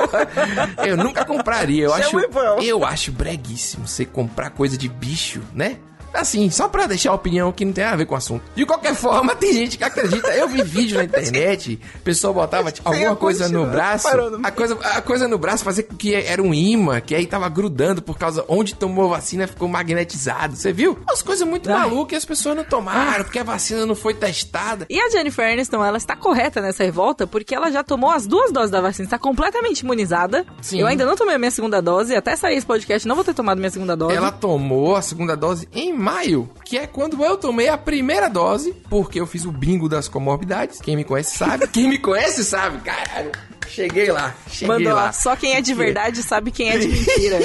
Eu 0.84 0.96
nunca 0.96 1.24
compraria. 1.24 1.84
Eu 1.84 1.90
Chama 2.02 2.26
acho. 2.26 2.62
Eu 2.62 2.84
acho 2.84 3.12
breguíssimo 3.12 3.86
você 3.88 4.04
comprar 4.04 4.50
coisa 4.50 4.76
de 4.76 4.88
bicho, 4.88 5.40
né? 5.54 5.76
Assim, 6.18 6.50
só 6.50 6.68
pra 6.68 6.86
deixar 6.86 7.10
a 7.10 7.14
opinião 7.14 7.52
que 7.52 7.64
não 7.64 7.72
tem 7.72 7.84
a 7.84 7.94
ver 7.94 8.04
com 8.04 8.14
o 8.14 8.18
assunto. 8.18 8.42
De 8.56 8.66
qualquer 8.66 8.94
forma, 8.94 9.36
tem 9.36 9.52
gente 9.52 9.78
que 9.78 9.84
acredita. 9.84 10.28
Eu 10.34 10.48
vi 10.48 10.62
vídeo 10.62 10.96
na 10.98 11.04
internet, 11.04 11.80
o 11.94 11.98
pessoal 12.00 12.34
botava 12.34 12.72
tipo, 12.72 12.88
alguma 12.88 13.14
coisa 13.14 13.48
no 13.48 13.60
continua. 13.60 13.72
braço. 13.72 14.08
A 14.42 14.50
coisa, 14.50 14.78
a 14.82 15.00
coisa 15.00 15.28
no 15.28 15.38
braço 15.38 15.62
fazia 15.64 15.84
com 15.84 15.94
que 15.94 16.14
era 16.14 16.42
um 16.42 16.52
imã, 16.52 17.00
que 17.00 17.14
aí 17.14 17.24
tava 17.26 17.48
grudando 17.48 18.02
por 18.02 18.18
causa 18.18 18.44
onde 18.48 18.74
tomou 18.74 19.06
a 19.06 19.16
vacina 19.18 19.46
ficou 19.46 19.68
magnetizado. 19.68 20.56
Você 20.56 20.72
viu? 20.72 20.98
Umas 21.08 21.22
coisas 21.22 21.46
muito 21.46 21.70
Ai. 21.70 21.78
malucas 21.78 22.14
e 22.14 22.16
as 22.16 22.24
pessoas 22.24 22.56
não 22.56 22.64
tomaram, 22.64 23.22
porque 23.24 23.38
a 23.38 23.44
vacina 23.44 23.86
não 23.86 23.94
foi 23.94 24.14
testada. 24.14 24.86
E 24.90 25.00
a 25.00 25.08
Jennifer 25.10 25.52
Aniston, 25.52 25.84
ela 25.84 25.98
está 25.98 26.16
correta 26.16 26.60
nessa 26.60 26.82
revolta 26.82 27.26
porque 27.26 27.54
ela 27.54 27.70
já 27.70 27.84
tomou 27.84 28.10
as 28.10 28.26
duas 28.26 28.50
doses 28.50 28.70
da 28.70 28.80
vacina, 28.80 29.04
está 29.06 29.18
completamente 29.18 29.80
imunizada. 29.80 30.44
Sim. 30.60 30.80
Eu 30.80 30.86
ainda 30.88 31.04
não 31.06 31.14
tomei 31.14 31.36
a 31.36 31.38
minha 31.38 31.50
segunda 31.50 31.80
dose, 31.80 32.16
até 32.16 32.34
sair 32.34 32.56
esse 32.56 32.66
podcast 32.66 33.06
não 33.06 33.14
vou 33.14 33.24
ter 33.24 33.34
tomado 33.34 33.58
minha 33.58 33.70
segunda 33.70 33.96
dose. 33.96 34.14
Ela 34.16 34.32
tomou 34.32 34.96
a 34.96 35.02
segunda 35.02 35.36
dose 35.36 35.68
em 35.72 35.92
maio, 36.12 36.50
que 36.64 36.78
é 36.78 36.86
quando 36.86 37.22
eu 37.24 37.36
tomei 37.36 37.68
a 37.68 37.76
primeira 37.78 38.28
dose, 38.28 38.72
porque 38.88 39.20
eu 39.20 39.26
fiz 39.26 39.44
o 39.44 39.52
bingo 39.52 39.88
das 39.88 40.08
comorbidades. 40.08 40.80
Quem 40.80 40.96
me 40.96 41.04
conhece 41.04 41.36
sabe. 41.36 41.66
Quem 41.72 41.88
me 41.88 41.98
conhece 41.98 42.44
sabe, 42.44 42.78
caralho. 42.80 43.32
Cheguei 43.68 44.10
lá, 44.10 44.34
cheguei 44.48 44.66
Mandou, 44.66 44.94
lá. 44.94 45.12
só 45.12 45.36
quem 45.36 45.54
é 45.54 45.60
de 45.60 45.74
verdade 45.74 46.22
sabe 46.22 46.50
quem 46.50 46.70
é 46.70 46.78
de 46.78 46.88
mentira. 46.88 47.38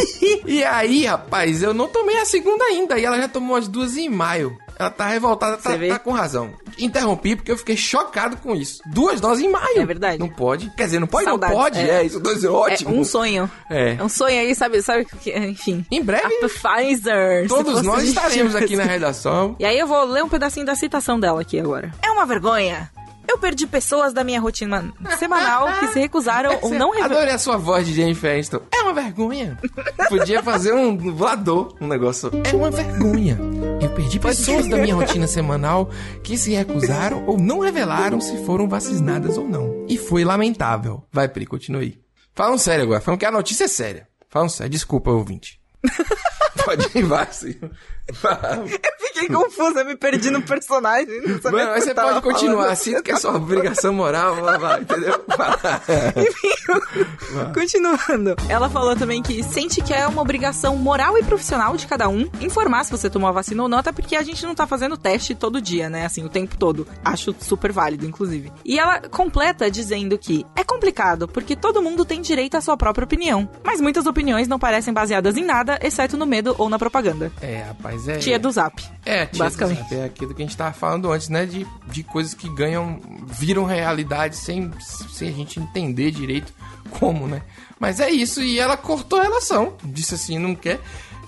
E 0.45 0.63
aí, 0.63 1.05
rapaz, 1.05 1.61
eu 1.61 1.73
não 1.73 1.87
tomei 1.87 2.17
a 2.17 2.25
segunda 2.25 2.63
ainda, 2.63 2.97
e 2.97 3.03
ela 3.03 3.17
já 3.17 3.27
tomou 3.27 3.57
as 3.57 3.67
duas 3.67 3.97
em 3.97 4.09
maio. 4.09 4.57
Ela 4.77 4.89
tá 4.89 5.07
revoltada, 5.07 5.57
tá, 5.57 5.71
tá 5.77 5.99
com 5.99 6.11
razão. 6.11 6.51
Interrompi 6.77 7.35
porque 7.35 7.51
eu 7.51 7.57
fiquei 7.57 7.77
chocado 7.77 8.37
com 8.37 8.55
isso. 8.55 8.81
Duas 8.87 9.21
doses 9.21 9.43
em 9.45 9.49
maio. 9.49 9.79
É 9.81 9.85
verdade. 9.85 10.17
Não 10.19 10.29
pode. 10.29 10.69
Quer 10.75 10.85
dizer, 10.85 10.99
não 10.99 11.07
pode, 11.07 11.25
Saudades, 11.25 11.55
não 11.55 11.63
pode. 11.63 11.79
é. 11.79 11.89
É, 11.89 12.03
isso 12.03 12.19
dois 12.19 12.43
é 12.43 12.49
ótimo. 12.49 12.95
É 12.95 12.99
um 12.99 13.03
sonho. 13.03 13.49
É. 13.69 13.95
É 13.99 14.03
um 14.03 14.09
sonho 14.09 14.39
aí, 14.39 14.55
sabe? 14.55 14.81
sabe 14.81 15.05
que- 15.05 15.37
enfim. 15.37 15.85
Em 15.91 16.01
breve, 16.01 16.25
A 16.25 16.47
Pfizer. 16.49 17.47
todos 17.47 17.81
nós 17.83 18.03
estaremos 18.03 18.55
aqui 18.55 18.75
na 18.75 18.83
redação. 18.83 19.55
E 19.59 19.65
aí 19.65 19.77
eu 19.77 19.87
vou 19.87 20.03
ler 20.05 20.23
um 20.23 20.29
pedacinho 20.29 20.65
da 20.65 20.75
citação 20.75 21.19
dela 21.19 21.41
aqui 21.41 21.59
agora. 21.59 21.91
É 22.01 22.09
uma 22.11 22.25
vergonha. 22.25 22.89
Eu 23.27 23.37
perdi 23.37 23.65
pessoas 23.65 24.13
da 24.13 24.23
minha 24.23 24.39
rotina 24.39 24.93
semanal 25.17 25.67
que 25.79 25.87
se 25.87 25.99
recusaram 25.99 26.59
ou 26.61 26.69
não 26.71 26.91
revelaram. 26.91 27.15
Adorei 27.15 27.33
a 27.33 27.37
sua 27.37 27.57
voz 27.57 27.85
de 27.87 27.93
Jennifer 27.93 28.33
Aniston. 28.33 28.61
É 28.71 28.81
uma 28.81 28.93
vergonha. 28.93 29.57
Podia 30.09 30.43
fazer 30.43 30.73
um 30.73 30.97
voador, 30.97 31.75
um 31.79 31.87
negócio. 31.87 32.29
É 32.43 32.55
uma 32.55 32.69
vergonha. 32.69 33.37
Eu 33.81 33.89
perdi 33.89 34.19
pessoas 34.19 34.67
da 34.67 34.77
minha 34.77 34.95
rotina 34.95 35.27
semanal 35.27 35.89
que 36.23 36.37
se 36.37 36.51
recusaram 36.53 37.25
ou 37.25 37.37
não 37.37 37.59
revelaram 37.59 38.21
se 38.21 38.43
foram 38.45 38.67
vacinadas 38.67 39.37
ou 39.37 39.47
não. 39.47 39.85
E 39.87 39.97
foi 39.97 40.23
lamentável. 40.23 41.03
Vai, 41.11 41.27
Pri, 41.27 41.45
continue. 41.45 42.01
Falando 42.33 42.59
sério 42.59 42.83
agora, 42.83 43.01
falando 43.01 43.19
que 43.19 43.25
a 43.25 43.31
notícia 43.31 43.65
é 43.65 43.67
séria. 43.67 44.07
Falando 44.29 44.49
sério, 44.49 44.71
desculpa, 44.71 45.11
ouvinte. 45.11 45.59
Pode 46.65 46.97
ir, 46.97 47.03
vai, 47.03 47.27
sim. 47.31 47.55
Fiquei 49.13 49.29
confusa, 49.29 49.83
me 49.83 49.95
perdi 49.95 50.29
no 50.29 50.41
personagem. 50.41 51.21
Não 51.21 51.41
sabia 51.41 51.59
Mano, 51.59 51.71
mas 51.71 51.83
que 51.83 51.85
você 51.85 51.91
eu 51.91 51.95
pode 51.95 52.21
continuar, 52.21 52.63
falando. 52.63 52.75
sinto 52.75 53.03
que 53.03 53.11
é 53.11 53.15
sua 53.15 53.35
obrigação 53.35 53.93
moral, 53.93 54.35
vai, 54.35 54.57
vai, 54.57 54.81
entendeu? 54.81 55.23
Continuando. 57.53 58.35
Ela 58.49 58.69
falou 58.69 58.95
também 58.95 59.21
que 59.21 59.43
sente 59.43 59.81
que 59.81 59.93
é 59.93 60.07
uma 60.07 60.21
obrigação 60.21 60.75
moral 60.75 61.17
e 61.17 61.23
profissional 61.23 61.75
de 61.77 61.87
cada 61.87 62.09
um 62.09 62.29
informar 62.41 62.83
se 62.83 62.91
você 62.91 63.09
tomou 63.09 63.29
a 63.29 63.31
vacina 63.31 63.63
ou 63.63 63.69
não, 63.69 63.77
até 63.77 63.91
porque 63.91 64.15
a 64.15 64.23
gente 64.23 64.45
não 64.45 64.55
tá 64.55 64.67
fazendo 64.67 64.97
teste 64.97 65.35
todo 65.35 65.61
dia, 65.61 65.89
né? 65.89 66.05
Assim, 66.05 66.25
o 66.25 66.29
tempo 66.29 66.57
todo. 66.57 66.87
Acho 67.03 67.35
super 67.39 67.71
válido, 67.71 68.05
inclusive. 68.05 68.51
E 68.65 68.79
ela 68.79 69.01
completa 69.01 69.69
dizendo 69.69 70.17
que 70.17 70.45
é 70.55 70.63
complicado, 70.63 71.27
porque 71.27 71.55
todo 71.55 71.81
mundo 71.81 72.03
tem 72.03 72.21
direito 72.21 72.55
à 72.55 72.61
sua 72.61 72.75
própria 72.75 73.05
opinião. 73.05 73.47
Mas 73.63 73.79
muitas 73.79 74.05
opiniões 74.05 74.47
não 74.47 74.59
parecem 74.59 74.93
baseadas 74.93 75.37
em 75.37 75.43
nada, 75.43 75.79
exceto 75.81 76.17
no 76.17 76.25
medo 76.25 76.55
ou 76.57 76.69
na 76.69 76.79
propaganda. 76.79 77.31
É, 77.41 77.63
rapaz, 77.63 77.92
é. 78.07 78.17
Tia 78.17 78.39
do 78.39 78.51
Zap. 78.51 78.83
É, 79.05 79.25
tia 79.25 79.43
basicamente. 79.43 79.83
do 79.83 79.89
Zap, 79.89 79.95
É 79.95 80.05
aquilo 80.05 80.33
que 80.33 80.41
a 80.41 80.45
gente 80.45 80.57
tava 80.57 80.73
falando 80.73 81.11
antes, 81.11 81.29
né? 81.29 81.45
De, 81.45 81.65
de 81.87 82.03
coisas 82.03 82.33
que 82.33 82.49
ganham, 82.49 82.99
viram 83.25 83.65
realidade 83.65 84.35
sem, 84.35 84.71
sem 84.79 85.29
a 85.29 85.31
gente 85.31 85.59
entender 85.59 86.11
direito 86.11 86.53
como, 86.91 87.27
né? 87.27 87.41
Mas 87.79 87.99
é 87.99 88.09
isso, 88.09 88.41
e 88.41 88.59
ela 88.59 88.77
cortou 88.77 89.19
a 89.19 89.23
relação. 89.23 89.73
Disse 89.83 90.15
assim, 90.15 90.37
não 90.37 90.55
quer. 90.55 90.79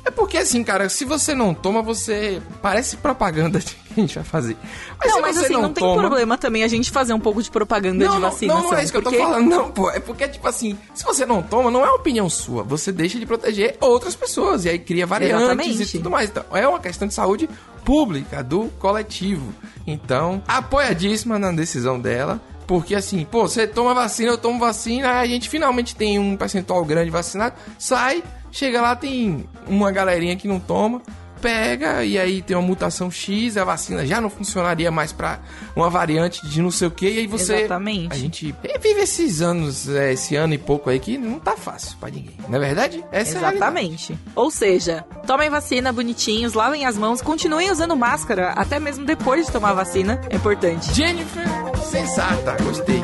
É 0.05 0.11
porque 0.11 0.37
assim, 0.37 0.63
cara, 0.63 0.87
se 0.87 1.03
você 1.03 1.33
não 1.33 1.51
toma, 1.53 1.81
você. 1.81 2.39
Parece 2.61 2.95
propaganda 2.97 3.57
de 3.59 3.65
que 3.73 3.93
a 3.93 3.95
gente 3.95 4.13
vai 4.15 4.23
fazer. 4.23 4.55
Mas 4.99 5.11
não, 5.11 5.21
mas 5.21 5.37
assim, 5.37 5.53
não, 5.53 5.73
tem 5.73 5.83
toma- 5.83 5.99
problema 5.99 6.37
também 6.37 6.63
a 6.63 6.67
gente 6.67 6.91
fazer 6.91 7.13
um 7.13 7.19
pouco 7.19 7.41
de 7.41 7.49
propaganda 7.49 8.05
Não, 8.05 8.13
de 8.15 8.19
não, 8.21 8.29
vacinação. 8.29 8.63
não, 8.63 8.71
não 8.71 8.77
é 8.77 8.83
isso 8.83 8.91
que 8.91 8.97
eu 8.99 9.01
porque... 9.01 9.17
tô 9.17 9.23
falando, 9.23 9.49
não, 9.49 9.71
pô. 9.71 9.89
É 9.89 9.99
porque, 9.99 10.27
tipo 10.27 10.47
assim, 10.47 10.77
se 10.93 11.03
você 11.03 11.25
não 11.25 11.41
toma, 11.41 11.71
não 11.71 11.83
é 11.83 11.89
opinião 11.89 12.29
sua. 12.29 12.61
Você 12.63 12.91
deixa 12.91 13.17
de 13.19 13.25
proteger 13.25 13.77
outras 13.81 14.15
pessoas. 14.15 14.63
E 14.65 14.69
aí 14.69 14.77
cria 14.77 15.07
variantes 15.07 15.43
Exatamente. 15.45 15.83
e 15.83 15.97
tudo 15.97 16.11
mais. 16.11 16.29
Então, 16.29 16.45
é 16.53 16.67
uma 16.67 16.79
questão 16.79 17.07
de 17.07 17.13
saúde 17.15 17.49
pública, 17.83 18.43
do 18.43 18.65
coletivo. 18.77 19.51
Então, 19.87 20.41
apoiadíssima 20.47 21.39
na 21.39 21.51
decisão 21.51 21.99
dela. 21.99 22.39
Porque 22.67 22.95
assim, 22.95 23.23
pô, 23.25 23.47
você 23.47 23.67
toma 23.67 23.93
vacina, 23.93 24.31
eu 24.31 24.37
tomo 24.39 24.59
vacina, 24.59 25.19
aí 25.19 25.29
a 25.29 25.31
gente 25.31 25.47
finalmente 25.49 25.95
tem 25.95 26.17
um 26.17 26.35
percentual 26.35 26.83
grande 26.83 27.11
vacinado, 27.11 27.53
sai, 27.77 28.23
chega 28.51 28.81
lá, 28.81 28.95
tem 28.95 29.47
uma 29.67 29.91
galerinha 29.91 30.35
que 30.35 30.47
não 30.47 30.59
toma, 30.59 31.01
pega 31.41 32.03
e 32.03 32.17
aí 32.17 32.41
tem 32.41 32.57
uma 32.57 32.65
mutação 32.65 33.11
X, 33.11 33.55
a 33.55 33.63
vacina 33.63 34.03
já 34.03 34.19
não 34.19 34.31
funcionaria 34.31 34.89
mais 34.89 35.11
pra 35.11 35.39
uma 35.75 35.89
variante 35.91 36.47
de 36.47 36.59
não 36.59 36.71
sei 36.71 36.87
o 36.87 36.91
que, 36.91 37.07
e 37.07 37.19
aí 37.19 37.27
você. 37.27 37.57
Exatamente. 37.57 38.11
A 38.11 38.17
gente 38.17 38.55
vive 38.81 39.01
esses 39.01 39.41
anos, 39.41 39.87
é, 39.87 40.13
esse 40.13 40.35
ano 40.35 40.55
e 40.55 40.57
pouco 40.57 40.89
aí 40.89 40.99
que 40.99 41.17
não 41.17 41.39
tá 41.39 41.55
fácil 41.55 41.97
pra 41.99 42.09
ninguém. 42.09 42.35
Não 42.47 42.57
é 42.57 42.59
verdade? 42.59 43.03
Essa 43.11 43.37
é. 43.37 43.37
Exatamente. 43.37 44.17
Ou 44.35 44.49
seja, 44.49 45.05
tomem 45.27 45.49
vacina 45.49 45.93
bonitinhos, 45.93 46.53
lavem 46.53 46.85
as 46.85 46.97
mãos, 46.97 47.21
continuem 47.21 47.69
usando 47.69 47.95
máscara, 47.95 48.51
até 48.51 48.79
mesmo 48.79 49.05
depois 49.05 49.45
de 49.45 49.51
tomar 49.51 49.69
a 49.69 49.73
vacina. 49.73 50.19
É 50.31 50.35
importante. 50.35 50.93
Jennifer, 50.93 51.45
sensata, 51.91 52.57
gostei. 52.63 53.03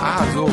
Arrasou. 0.00 0.48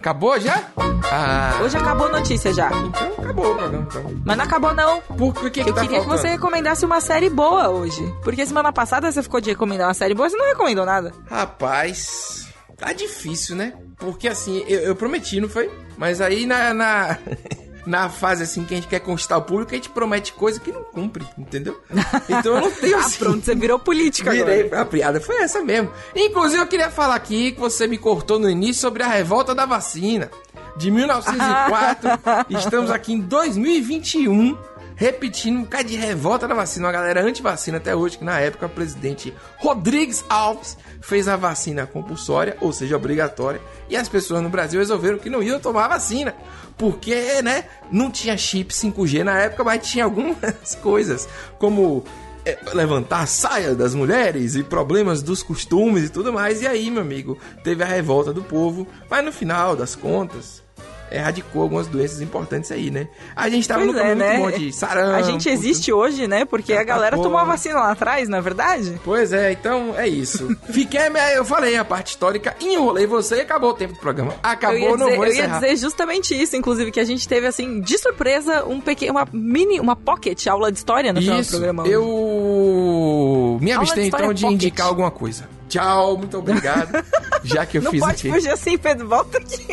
Acabou 0.00 0.40
já? 0.40 0.64
Ah, 1.12 1.60
Hoje 1.62 1.76
acabou 1.76 2.06
a 2.06 2.12
notícia 2.12 2.54
já. 2.54 2.70
então 2.72 3.12
acabou 3.18 3.52
o 3.52 3.54
programa. 3.54 3.86
Então. 3.86 4.04
Mas 4.24 4.36
não 4.38 4.44
acabou 4.46 4.72
não. 4.74 5.00
Por 5.02 5.50
que, 5.50 5.62
que 5.62 5.68
Eu 5.70 5.74
tá 5.74 5.82
queria 5.82 5.98
que 5.98 6.04
faltando? 6.06 6.22
você 6.22 6.28
recomendasse 6.28 6.86
uma 6.86 7.02
série 7.02 7.28
boa 7.28 7.68
hoje. 7.68 8.02
Porque 8.24 8.46
semana 8.46 8.72
passada 8.72 9.12
você 9.12 9.22
ficou 9.22 9.42
de 9.42 9.50
recomendar 9.50 9.88
uma 9.88 9.94
série 9.94 10.14
boa, 10.14 10.30
você 10.30 10.36
não 10.38 10.46
recomendou 10.48 10.86
nada. 10.86 11.12
Rapaz, 11.28 12.48
tá 12.78 12.94
difícil, 12.94 13.54
né? 13.56 13.74
Porque 13.98 14.26
assim, 14.26 14.64
eu, 14.66 14.80
eu 14.80 14.96
prometi, 14.96 15.38
não 15.38 15.50
foi? 15.50 15.70
Mas 15.98 16.22
aí 16.22 16.46
na, 16.46 16.72
na, 16.72 17.18
na 17.86 18.08
fase 18.08 18.42
assim 18.42 18.64
que 18.64 18.74
a 18.74 18.76
gente 18.76 18.88
quer 18.88 19.00
conquistar 19.00 19.36
o 19.38 19.42
público, 19.42 19.72
a 19.72 19.74
gente 19.74 19.88
promete 19.90 20.32
coisa 20.32 20.60
que 20.60 20.70
não 20.72 20.82
cumpre, 20.84 21.26
entendeu? 21.38 21.80
Então 22.28 22.54
eu 22.56 22.60
não 22.62 22.70
tenho 22.70 22.96
Ah, 23.00 23.00
assim. 23.06 23.18
pronto, 23.18 23.44
você 23.44 23.54
virou 23.54 23.78
política 23.78 24.30
Virei, 24.30 24.62
agora. 24.66 24.82
a 24.82 24.84
piada 24.84 25.20
foi 25.20 25.36
essa 25.42 25.62
mesmo. 25.62 25.90
Inclusive, 26.14 26.60
eu 26.62 26.66
queria 26.66 26.90
falar 26.90 27.14
aqui 27.14 27.52
que 27.52 27.60
você 27.60 27.86
me 27.86 27.96
cortou 27.98 28.38
no 28.38 28.48
início 28.50 28.80
sobre 28.82 29.02
a 29.02 29.08
revolta 29.08 29.54
da 29.54 29.64
vacina. 29.66 30.30
De 30.76 30.90
1904, 30.90 32.08
estamos 32.58 32.90
aqui 32.90 33.12
em 33.12 33.20
2021, 33.20 34.56
repetindo 35.00 35.56
um 35.56 35.62
bocado 35.62 35.88
de 35.88 35.96
revolta 35.96 36.46
da 36.46 36.54
vacina. 36.54 36.86
Uma 36.86 36.92
galera 36.92 37.24
anti-vacina 37.24 37.78
até 37.78 37.96
hoje, 37.96 38.18
que 38.18 38.24
na 38.24 38.38
época 38.38 38.66
o 38.66 38.68
presidente 38.68 39.32
Rodrigues 39.56 40.22
Alves 40.28 40.76
fez 41.00 41.26
a 41.26 41.36
vacina 41.36 41.86
compulsória, 41.86 42.54
ou 42.60 42.70
seja, 42.70 42.96
obrigatória, 42.96 43.62
e 43.88 43.96
as 43.96 44.10
pessoas 44.10 44.42
no 44.42 44.50
Brasil 44.50 44.78
resolveram 44.78 45.18
que 45.18 45.30
não 45.30 45.42
iam 45.42 45.58
tomar 45.58 45.88
vacina. 45.88 46.34
Porque, 46.76 47.40
né, 47.40 47.64
não 47.90 48.10
tinha 48.10 48.36
chip 48.36 48.74
5G 48.74 49.24
na 49.24 49.38
época, 49.38 49.64
mas 49.64 49.88
tinha 49.88 50.04
algumas 50.04 50.74
coisas, 50.82 51.26
como 51.58 52.04
é, 52.44 52.58
levantar 52.74 53.22
a 53.22 53.26
saia 53.26 53.74
das 53.74 53.94
mulheres 53.94 54.54
e 54.54 54.62
problemas 54.62 55.22
dos 55.22 55.42
costumes 55.42 56.04
e 56.04 56.08
tudo 56.10 56.30
mais. 56.30 56.60
E 56.60 56.66
aí, 56.66 56.90
meu 56.90 57.00
amigo, 57.00 57.38
teve 57.64 57.82
a 57.82 57.86
revolta 57.86 58.34
do 58.34 58.42
povo, 58.42 58.86
mas 59.08 59.24
no 59.24 59.32
final 59.32 59.74
das 59.74 59.96
contas, 59.96 60.62
erradicou 61.10 61.62
algumas 61.62 61.86
doenças 61.86 62.20
importantes 62.20 62.70
aí, 62.70 62.90
né? 62.90 63.08
A 63.34 63.48
gente 63.48 63.66
tava 63.66 63.80
Pois 63.84 63.92
no 63.92 63.98
é, 63.98 64.02
caminho 64.02 64.18
né? 64.18 64.38
muito 64.38 64.52
bom 64.52 64.58
de 64.58 64.72
sarampo. 64.72 65.14
A 65.16 65.22
gente 65.22 65.48
existe 65.48 65.92
hoje, 65.92 66.26
né? 66.26 66.44
Porque 66.44 66.72
a 66.72 66.82
galera 66.84 67.16
Pô. 67.16 67.22
tomou 67.22 67.38
a 67.38 67.44
vacina 67.44 67.74
lá 67.76 67.92
atrás, 67.92 68.28
não 68.28 68.38
é 68.38 68.40
verdade? 68.40 69.00
Pois 69.04 69.32
é, 69.32 69.52
então 69.52 69.94
é 69.96 70.06
isso. 70.08 70.48
Fiquei, 70.70 71.00
eu 71.34 71.44
falei 71.44 71.76
a 71.76 71.84
parte 71.84 72.08
histórica, 72.10 72.54
enrolei 72.60 73.06
você 73.06 73.36
e 73.36 73.40
acabou 73.40 73.70
o 73.70 73.74
tempo 73.74 73.94
do 73.94 74.00
programa. 74.00 74.34
Acabou, 74.42 74.96
não 74.96 75.06
dizer, 75.06 75.16
vou 75.16 75.26
eu 75.26 75.32
ia 75.32 75.38
encerrar. 75.40 75.60
dizer 75.60 75.76
justamente 75.76 76.40
isso, 76.40 76.56
inclusive, 76.56 76.90
que 76.90 77.00
a 77.00 77.04
gente 77.04 77.26
teve, 77.28 77.46
assim, 77.46 77.80
de 77.80 77.98
surpresa, 77.98 78.64
um 78.64 78.80
pequeno, 78.80 79.12
uma 79.12 79.26
mini, 79.32 79.80
uma 79.80 79.96
pocket 79.96 80.46
aula 80.46 80.70
de 80.70 80.78
história 80.78 81.12
no 81.12 81.20
final 81.20 81.40
do 81.40 81.46
programa. 81.46 81.82
hoje. 81.82 81.92
eu 81.92 83.58
me 83.60 83.72
Aula 83.72 83.86
de 83.94 84.00
então 84.02 84.32
de 84.32 84.42
pocket. 84.42 84.54
indicar 84.54 84.86
alguma 84.86 85.10
coisa. 85.10 85.48
Tchau, 85.68 86.16
muito 86.18 86.36
obrigado. 86.38 87.04
Já 87.44 87.64
que 87.64 87.78
eu 87.78 87.82
Não 87.82 87.90
fiz 87.92 88.00
pode 88.00 88.12
aqui. 88.14 88.30
fugir 88.32 88.50
assim, 88.50 88.76
Pedro, 88.76 89.08
volta 89.08 89.38
aqui. 89.38 89.69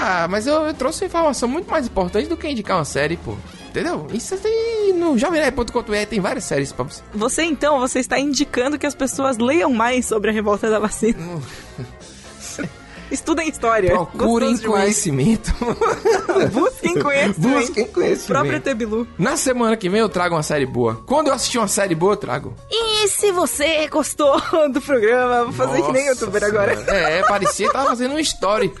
Ah, 0.00 0.26
mas 0.28 0.46
eu, 0.46 0.66
eu 0.66 0.74
trouxe 0.74 1.04
informação 1.04 1.48
muito 1.48 1.70
mais 1.70 1.86
importante 1.86 2.26
do 2.28 2.36
que 2.36 2.48
indicar 2.48 2.78
uma 2.78 2.84
série, 2.84 3.16
pô. 3.18 3.36
Entendeu? 3.68 4.06
Isso 4.12 4.36
tem 4.38 4.92
no 4.94 5.16
jovemnerd.com.br 5.16 5.92
tem 6.08 6.20
várias 6.20 6.44
séries 6.44 6.72
pra 6.72 6.84
você. 6.84 7.02
Você, 7.14 7.42
então, 7.42 7.78
você 7.78 8.00
está 8.00 8.18
indicando 8.18 8.78
que 8.78 8.86
as 8.86 8.94
pessoas 8.94 9.38
leiam 9.38 9.72
mais 9.72 10.06
sobre 10.06 10.30
a 10.30 10.32
revolta 10.32 10.68
da 10.70 10.78
vacina. 10.78 11.18
Estudem 13.10 13.48
história. 13.48 13.90
Procurem 13.90 14.56
conhecimento. 14.62 15.52
Busquem 16.52 16.98
conhecimento. 16.98 17.40
Busquem 17.40 17.84
Próprio 17.84 17.92
conhecimento. 17.92 18.62
Tebilu. 18.62 19.08
Na 19.18 19.36
semana 19.36 19.76
que 19.76 19.88
vem 19.88 20.00
eu 20.00 20.08
trago 20.08 20.36
uma 20.36 20.42
série 20.42 20.66
boa. 20.66 21.02
Quando 21.06 21.26
eu 21.26 21.34
assistir 21.34 21.58
uma 21.58 21.68
série 21.68 21.94
boa, 21.94 22.12
eu 22.12 22.16
trago. 22.16 22.54
E 22.70 23.08
se 23.08 23.32
você 23.32 23.88
gostou 23.88 24.40
do 24.72 24.80
programa, 24.80 25.44
vou 25.44 25.52
fazer 25.52 25.82
que 25.82 25.92
nem 25.92 26.06
Nossa 26.06 26.20
youtuber 26.20 26.44
agora. 26.44 26.76
Senhora. 26.76 26.98
É, 26.98 27.22
parecia 27.26 27.66
que 27.66 27.72
tava 27.72 27.88
fazendo 27.88 28.14
um 28.14 28.18
story. 28.20 28.72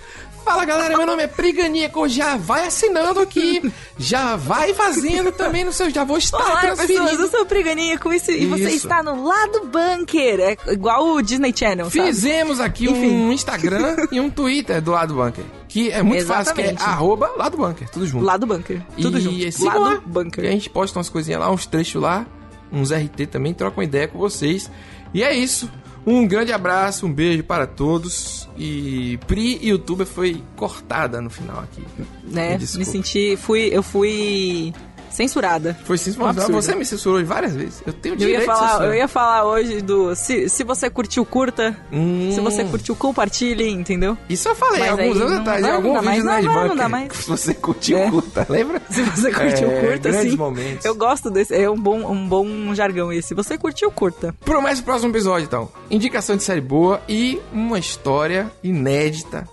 Fala 0.44 0.64
galera, 0.64 0.96
meu 0.96 1.06
nome 1.06 1.22
é 1.22 1.26
Priganico, 1.26 2.08
já 2.08 2.36
vai 2.36 2.66
assinando 2.66 3.20
aqui, 3.20 3.72
já 3.98 4.34
vai 4.36 4.74
fazendo 4.74 5.30
também 5.30 5.64
no 5.64 5.72
seu, 5.72 5.90
já 5.90 6.02
vou 6.02 6.18
estar 6.18 6.38
Olá, 6.38 6.60
pessoas, 6.60 6.80
eu 6.80 6.86
transferindo. 6.86 7.28
sou 7.30 7.42
o 7.42 7.46
Priganinha 7.46 7.98
com 7.98 8.12
isso, 8.12 8.30
e 8.32 8.46
você 8.46 8.70
está 8.70 9.02
no 9.02 9.24
lado 9.24 9.66
bunker, 9.66 10.40
é 10.40 10.56
igual 10.72 11.06
o 11.14 11.22
Disney 11.22 11.52
Channel, 11.56 11.88
sabe? 11.90 12.06
Fizemos 12.06 12.58
aqui 12.58 12.88
um 12.88 12.96
Enfim. 12.96 13.32
Instagram 13.32 14.08
e 14.10 14.20
um 14.20 14.28
Twitter 14.30 14.80
do 14.80 14.90
Lado 14.90 15.14
Bunker, 15.14 15.44
que 15.68 15.90
é 15.90 16.02
muito 16.02 16.26
fácil, 16.26 16.54
que 16.54 16.62
é 16.62 16.70
Exatamente. 16.70 16.90
arroba 16.90 17.30
Lado 17.36 17.56
Bunker, 17.56 17.88
tudo 17.90 18.06
junto. 18.06 18.24
Lado 18.24 18.46
bunker, 18.46 18.82
tudo 19.00 19.18
e 19.18 19.20
junto. 19.20 19.52
sigam 19.52 19.80
Lado 19.82 19.94
lá, 19.94 20.02
bunker. 20.04 20.44
a 20.44 20.50
gente 20.50 20.68
posta 20.70 20.98
umas 20.98 21.08
coisinhas 21.08 21.40
lá, 21.40 21.50
uns 21.50 21.66
trechos 21.66 22.02
lá, 22.02 22.26
uns 22.72 22.90
RT 22.92 23.26
também, 23.30 23.54
troca 23.54 23.78
uma 23.78 23.84
ideia 23.84 24.08
com 24.08 24.18
vocês. 24.18 24.70
E 25.12 25.22
é 25.22 25.34
isso. 25.34 25.70
Um 26.06 26.26
grande 26.26 26.52
abraço, 26.52 27.06
um 27.06 27.12
beijo 27.12 27.44
para 27.44 27.66
todos. 27.66 28.48
E 28.56 29.18
Pri 29.26 29.58
YouTuber 29.62 30.06
foi 30.06 30.42
cortada 30.56 31.20
no 31.20 31.30
final 31.30 31.60
aqui. 31.60 31.82
né? 32.24 32.58
Me 32.58 32.78
Me 32.78 32.84
senti, 32.84 33.36
fui, 33.36 33.68
eu 33.72 33.82
fui 33.82 34.72
censurada. 35.10 35.76
Foi 35.84 35.98
censurado. 35.98 36.40
absurdo. 36.40 36.62
Você 36.62 36.74
me 36.74 36.84
censurou 36.84 37.24
várias 37.24 37.54
vezes. 37.54 37.82
Eu 37.86 37.92
tenho 37.92 38.14
Eu 38.14 38.18
direito 38.18 38.34
ia, 38.36 38.40
de 38.40 38.46
falar, 38.46 38.68
censurar. 38.68 38.88
eu 38.88 38.94
ia 38.94 39.08
falar 39.08 39.44
hoje 39.44 39.80
do. 39.82 40.14
Se, 40.14 40.48
se 40.48 40.64
você 40.64 40.88
curtiu, 40.88 41.24
curta. 41.26 41.76
Hum. 41.92 42.30
Se 42.32 42.40
você 42.40 42.64
curtiu, 42.64 42.94
compartilhe, 42.96 43.68
entendeu? 43.68 44.16
Isso 44.28 44.48
eu 44.48 44.54
falei 44.54 44.80
Mas 44.80 44.90
alguns 44.90 45.20
anos 45.20 45.32
atrás, 45.38 45.64
em 45.64 45.70
algum 45.70 46.00
vídeo 46.00 46.24
na 46.24 46.36
agora 46.36 46.68
não 46.68 46.76
dá 46.76 46.88
mais. 46.88 47.12
Se 47.20 47.28
você 47.28 47.54
curtiu, 47.54 47.98
É. 47.98 48.10
curta, 48.10 48.46
lembra? 48.48 48.80
Se 48.90 49.02
você 49.02 49.32
curtiu, 49.32 49.70
É, 49.70 49.80
curta, 49.90 50.12
sim. 50.12 50.36
momentos. 50.36 50.84
Eu 50.84 50.94
gosto 50.94 51.30
desse. 51.30 51.54
É 51.54 51.68
um 51.70 51.78
bom, 51.78 52.10
um 52.10 52.28
bom 52.28 52.74
jargão 52.74 53.12
esse. 53.12 53.28
Se 53.28 53.34
você 53.34 53.58
curtiu, 53.58 53.90
curta. 53.90 54.34
Promete 54.44 54.80
o 54.80 54.84
próximo 54.84 55.10
episódio, 55.12 55.44
então. 55.46 55.68
Indicação 55.90 56.36
de 56.36 56.42
série 56.42 56.60
boa 56.60 57.00
e 57.08 57.40
uma 57.52 57.78
história 57.78 58.50
inédita 58.62 59.46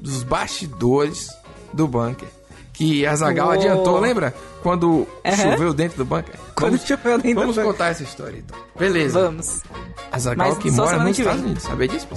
dos 0.00 0.22
bastidores 0.22 1.28
do 1.72 1.86
bunker. 1.88 2.28
Que 2.74 3.06
a 3.06 3.14
Zagal 3.16 3.48
Oh. 3.48 3.52
adiantou, 3.52 3.98
lembra? 4.00 4.34
Quando 4.62 5.06
choveu 5.36 5.72
dentro 5.72 5.98
do 5.98 6.04
bunker? 6.04 6.34
Quando 6.56 6.72
vamos, 6.72 6.86
choveu 6.86 7.16
dentro 7.18 7.34
do 7.34 7.40
Vamos 7.40 7.56
bunker. 7.56 7.70
contar 7.72 7.88
essa 7.88 8.02
história, 8.02 8.36
então. 8.38 8.58
Beleza. 8.78 9.20
Vamos. 9.22 9.62
A 10.10 10.18
Zagal 10.18 10.48
Mas 10.48 10.58
que 10.58 10.70
mora 10.72 10.98
nos 10.98 11.18
Estados. 11.18 11.40
Unidos. 11.42 11.62
Sabia 11.62 11.88
disso? 11.88 12.08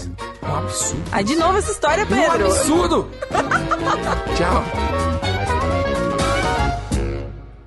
É 0.41 0.45
um 0.47 0.55
absurdo. 0.55 1.03
Aí 1.11 1.23
de 1.23 1.35
novo 1.35 1.57
essa 1.59 1.71
história, 1.71 2.03
Um 2.03 2.07
Pedro. 2.07 2.45
absurdo! 2.47 3.07
Tchau. 4.35 4.63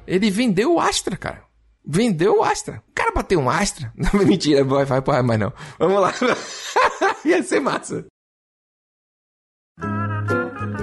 Ele 0.07 0.31
vendeu 0.31 0.75
o 0.75 0.81
Astra, 0.81 1.17
cara. 1.17 1.43
Vendeu 1.87 2.39
o 2.41 2.43
Astra. 2.45 2.83
O 2.89 2.93
cara 2.95 3.13
pra 3.13 3.23
ter 3.23 3.37
um 3.37 3.49
Astra. 3.49 3.93
Não, 3.97 4.11
mentira, 4.27 4.65
vai, 4.65 4.85
vai, 4.85 5.01
vai, 5.01 5.23
mas 5.23 5.39
não. 5.39 5.53
Vamos 5.79 6.01
lá. 6.01 6.13
Ia 7.25 7.43
ser 7.43 7.61
massa. 7.61 8.05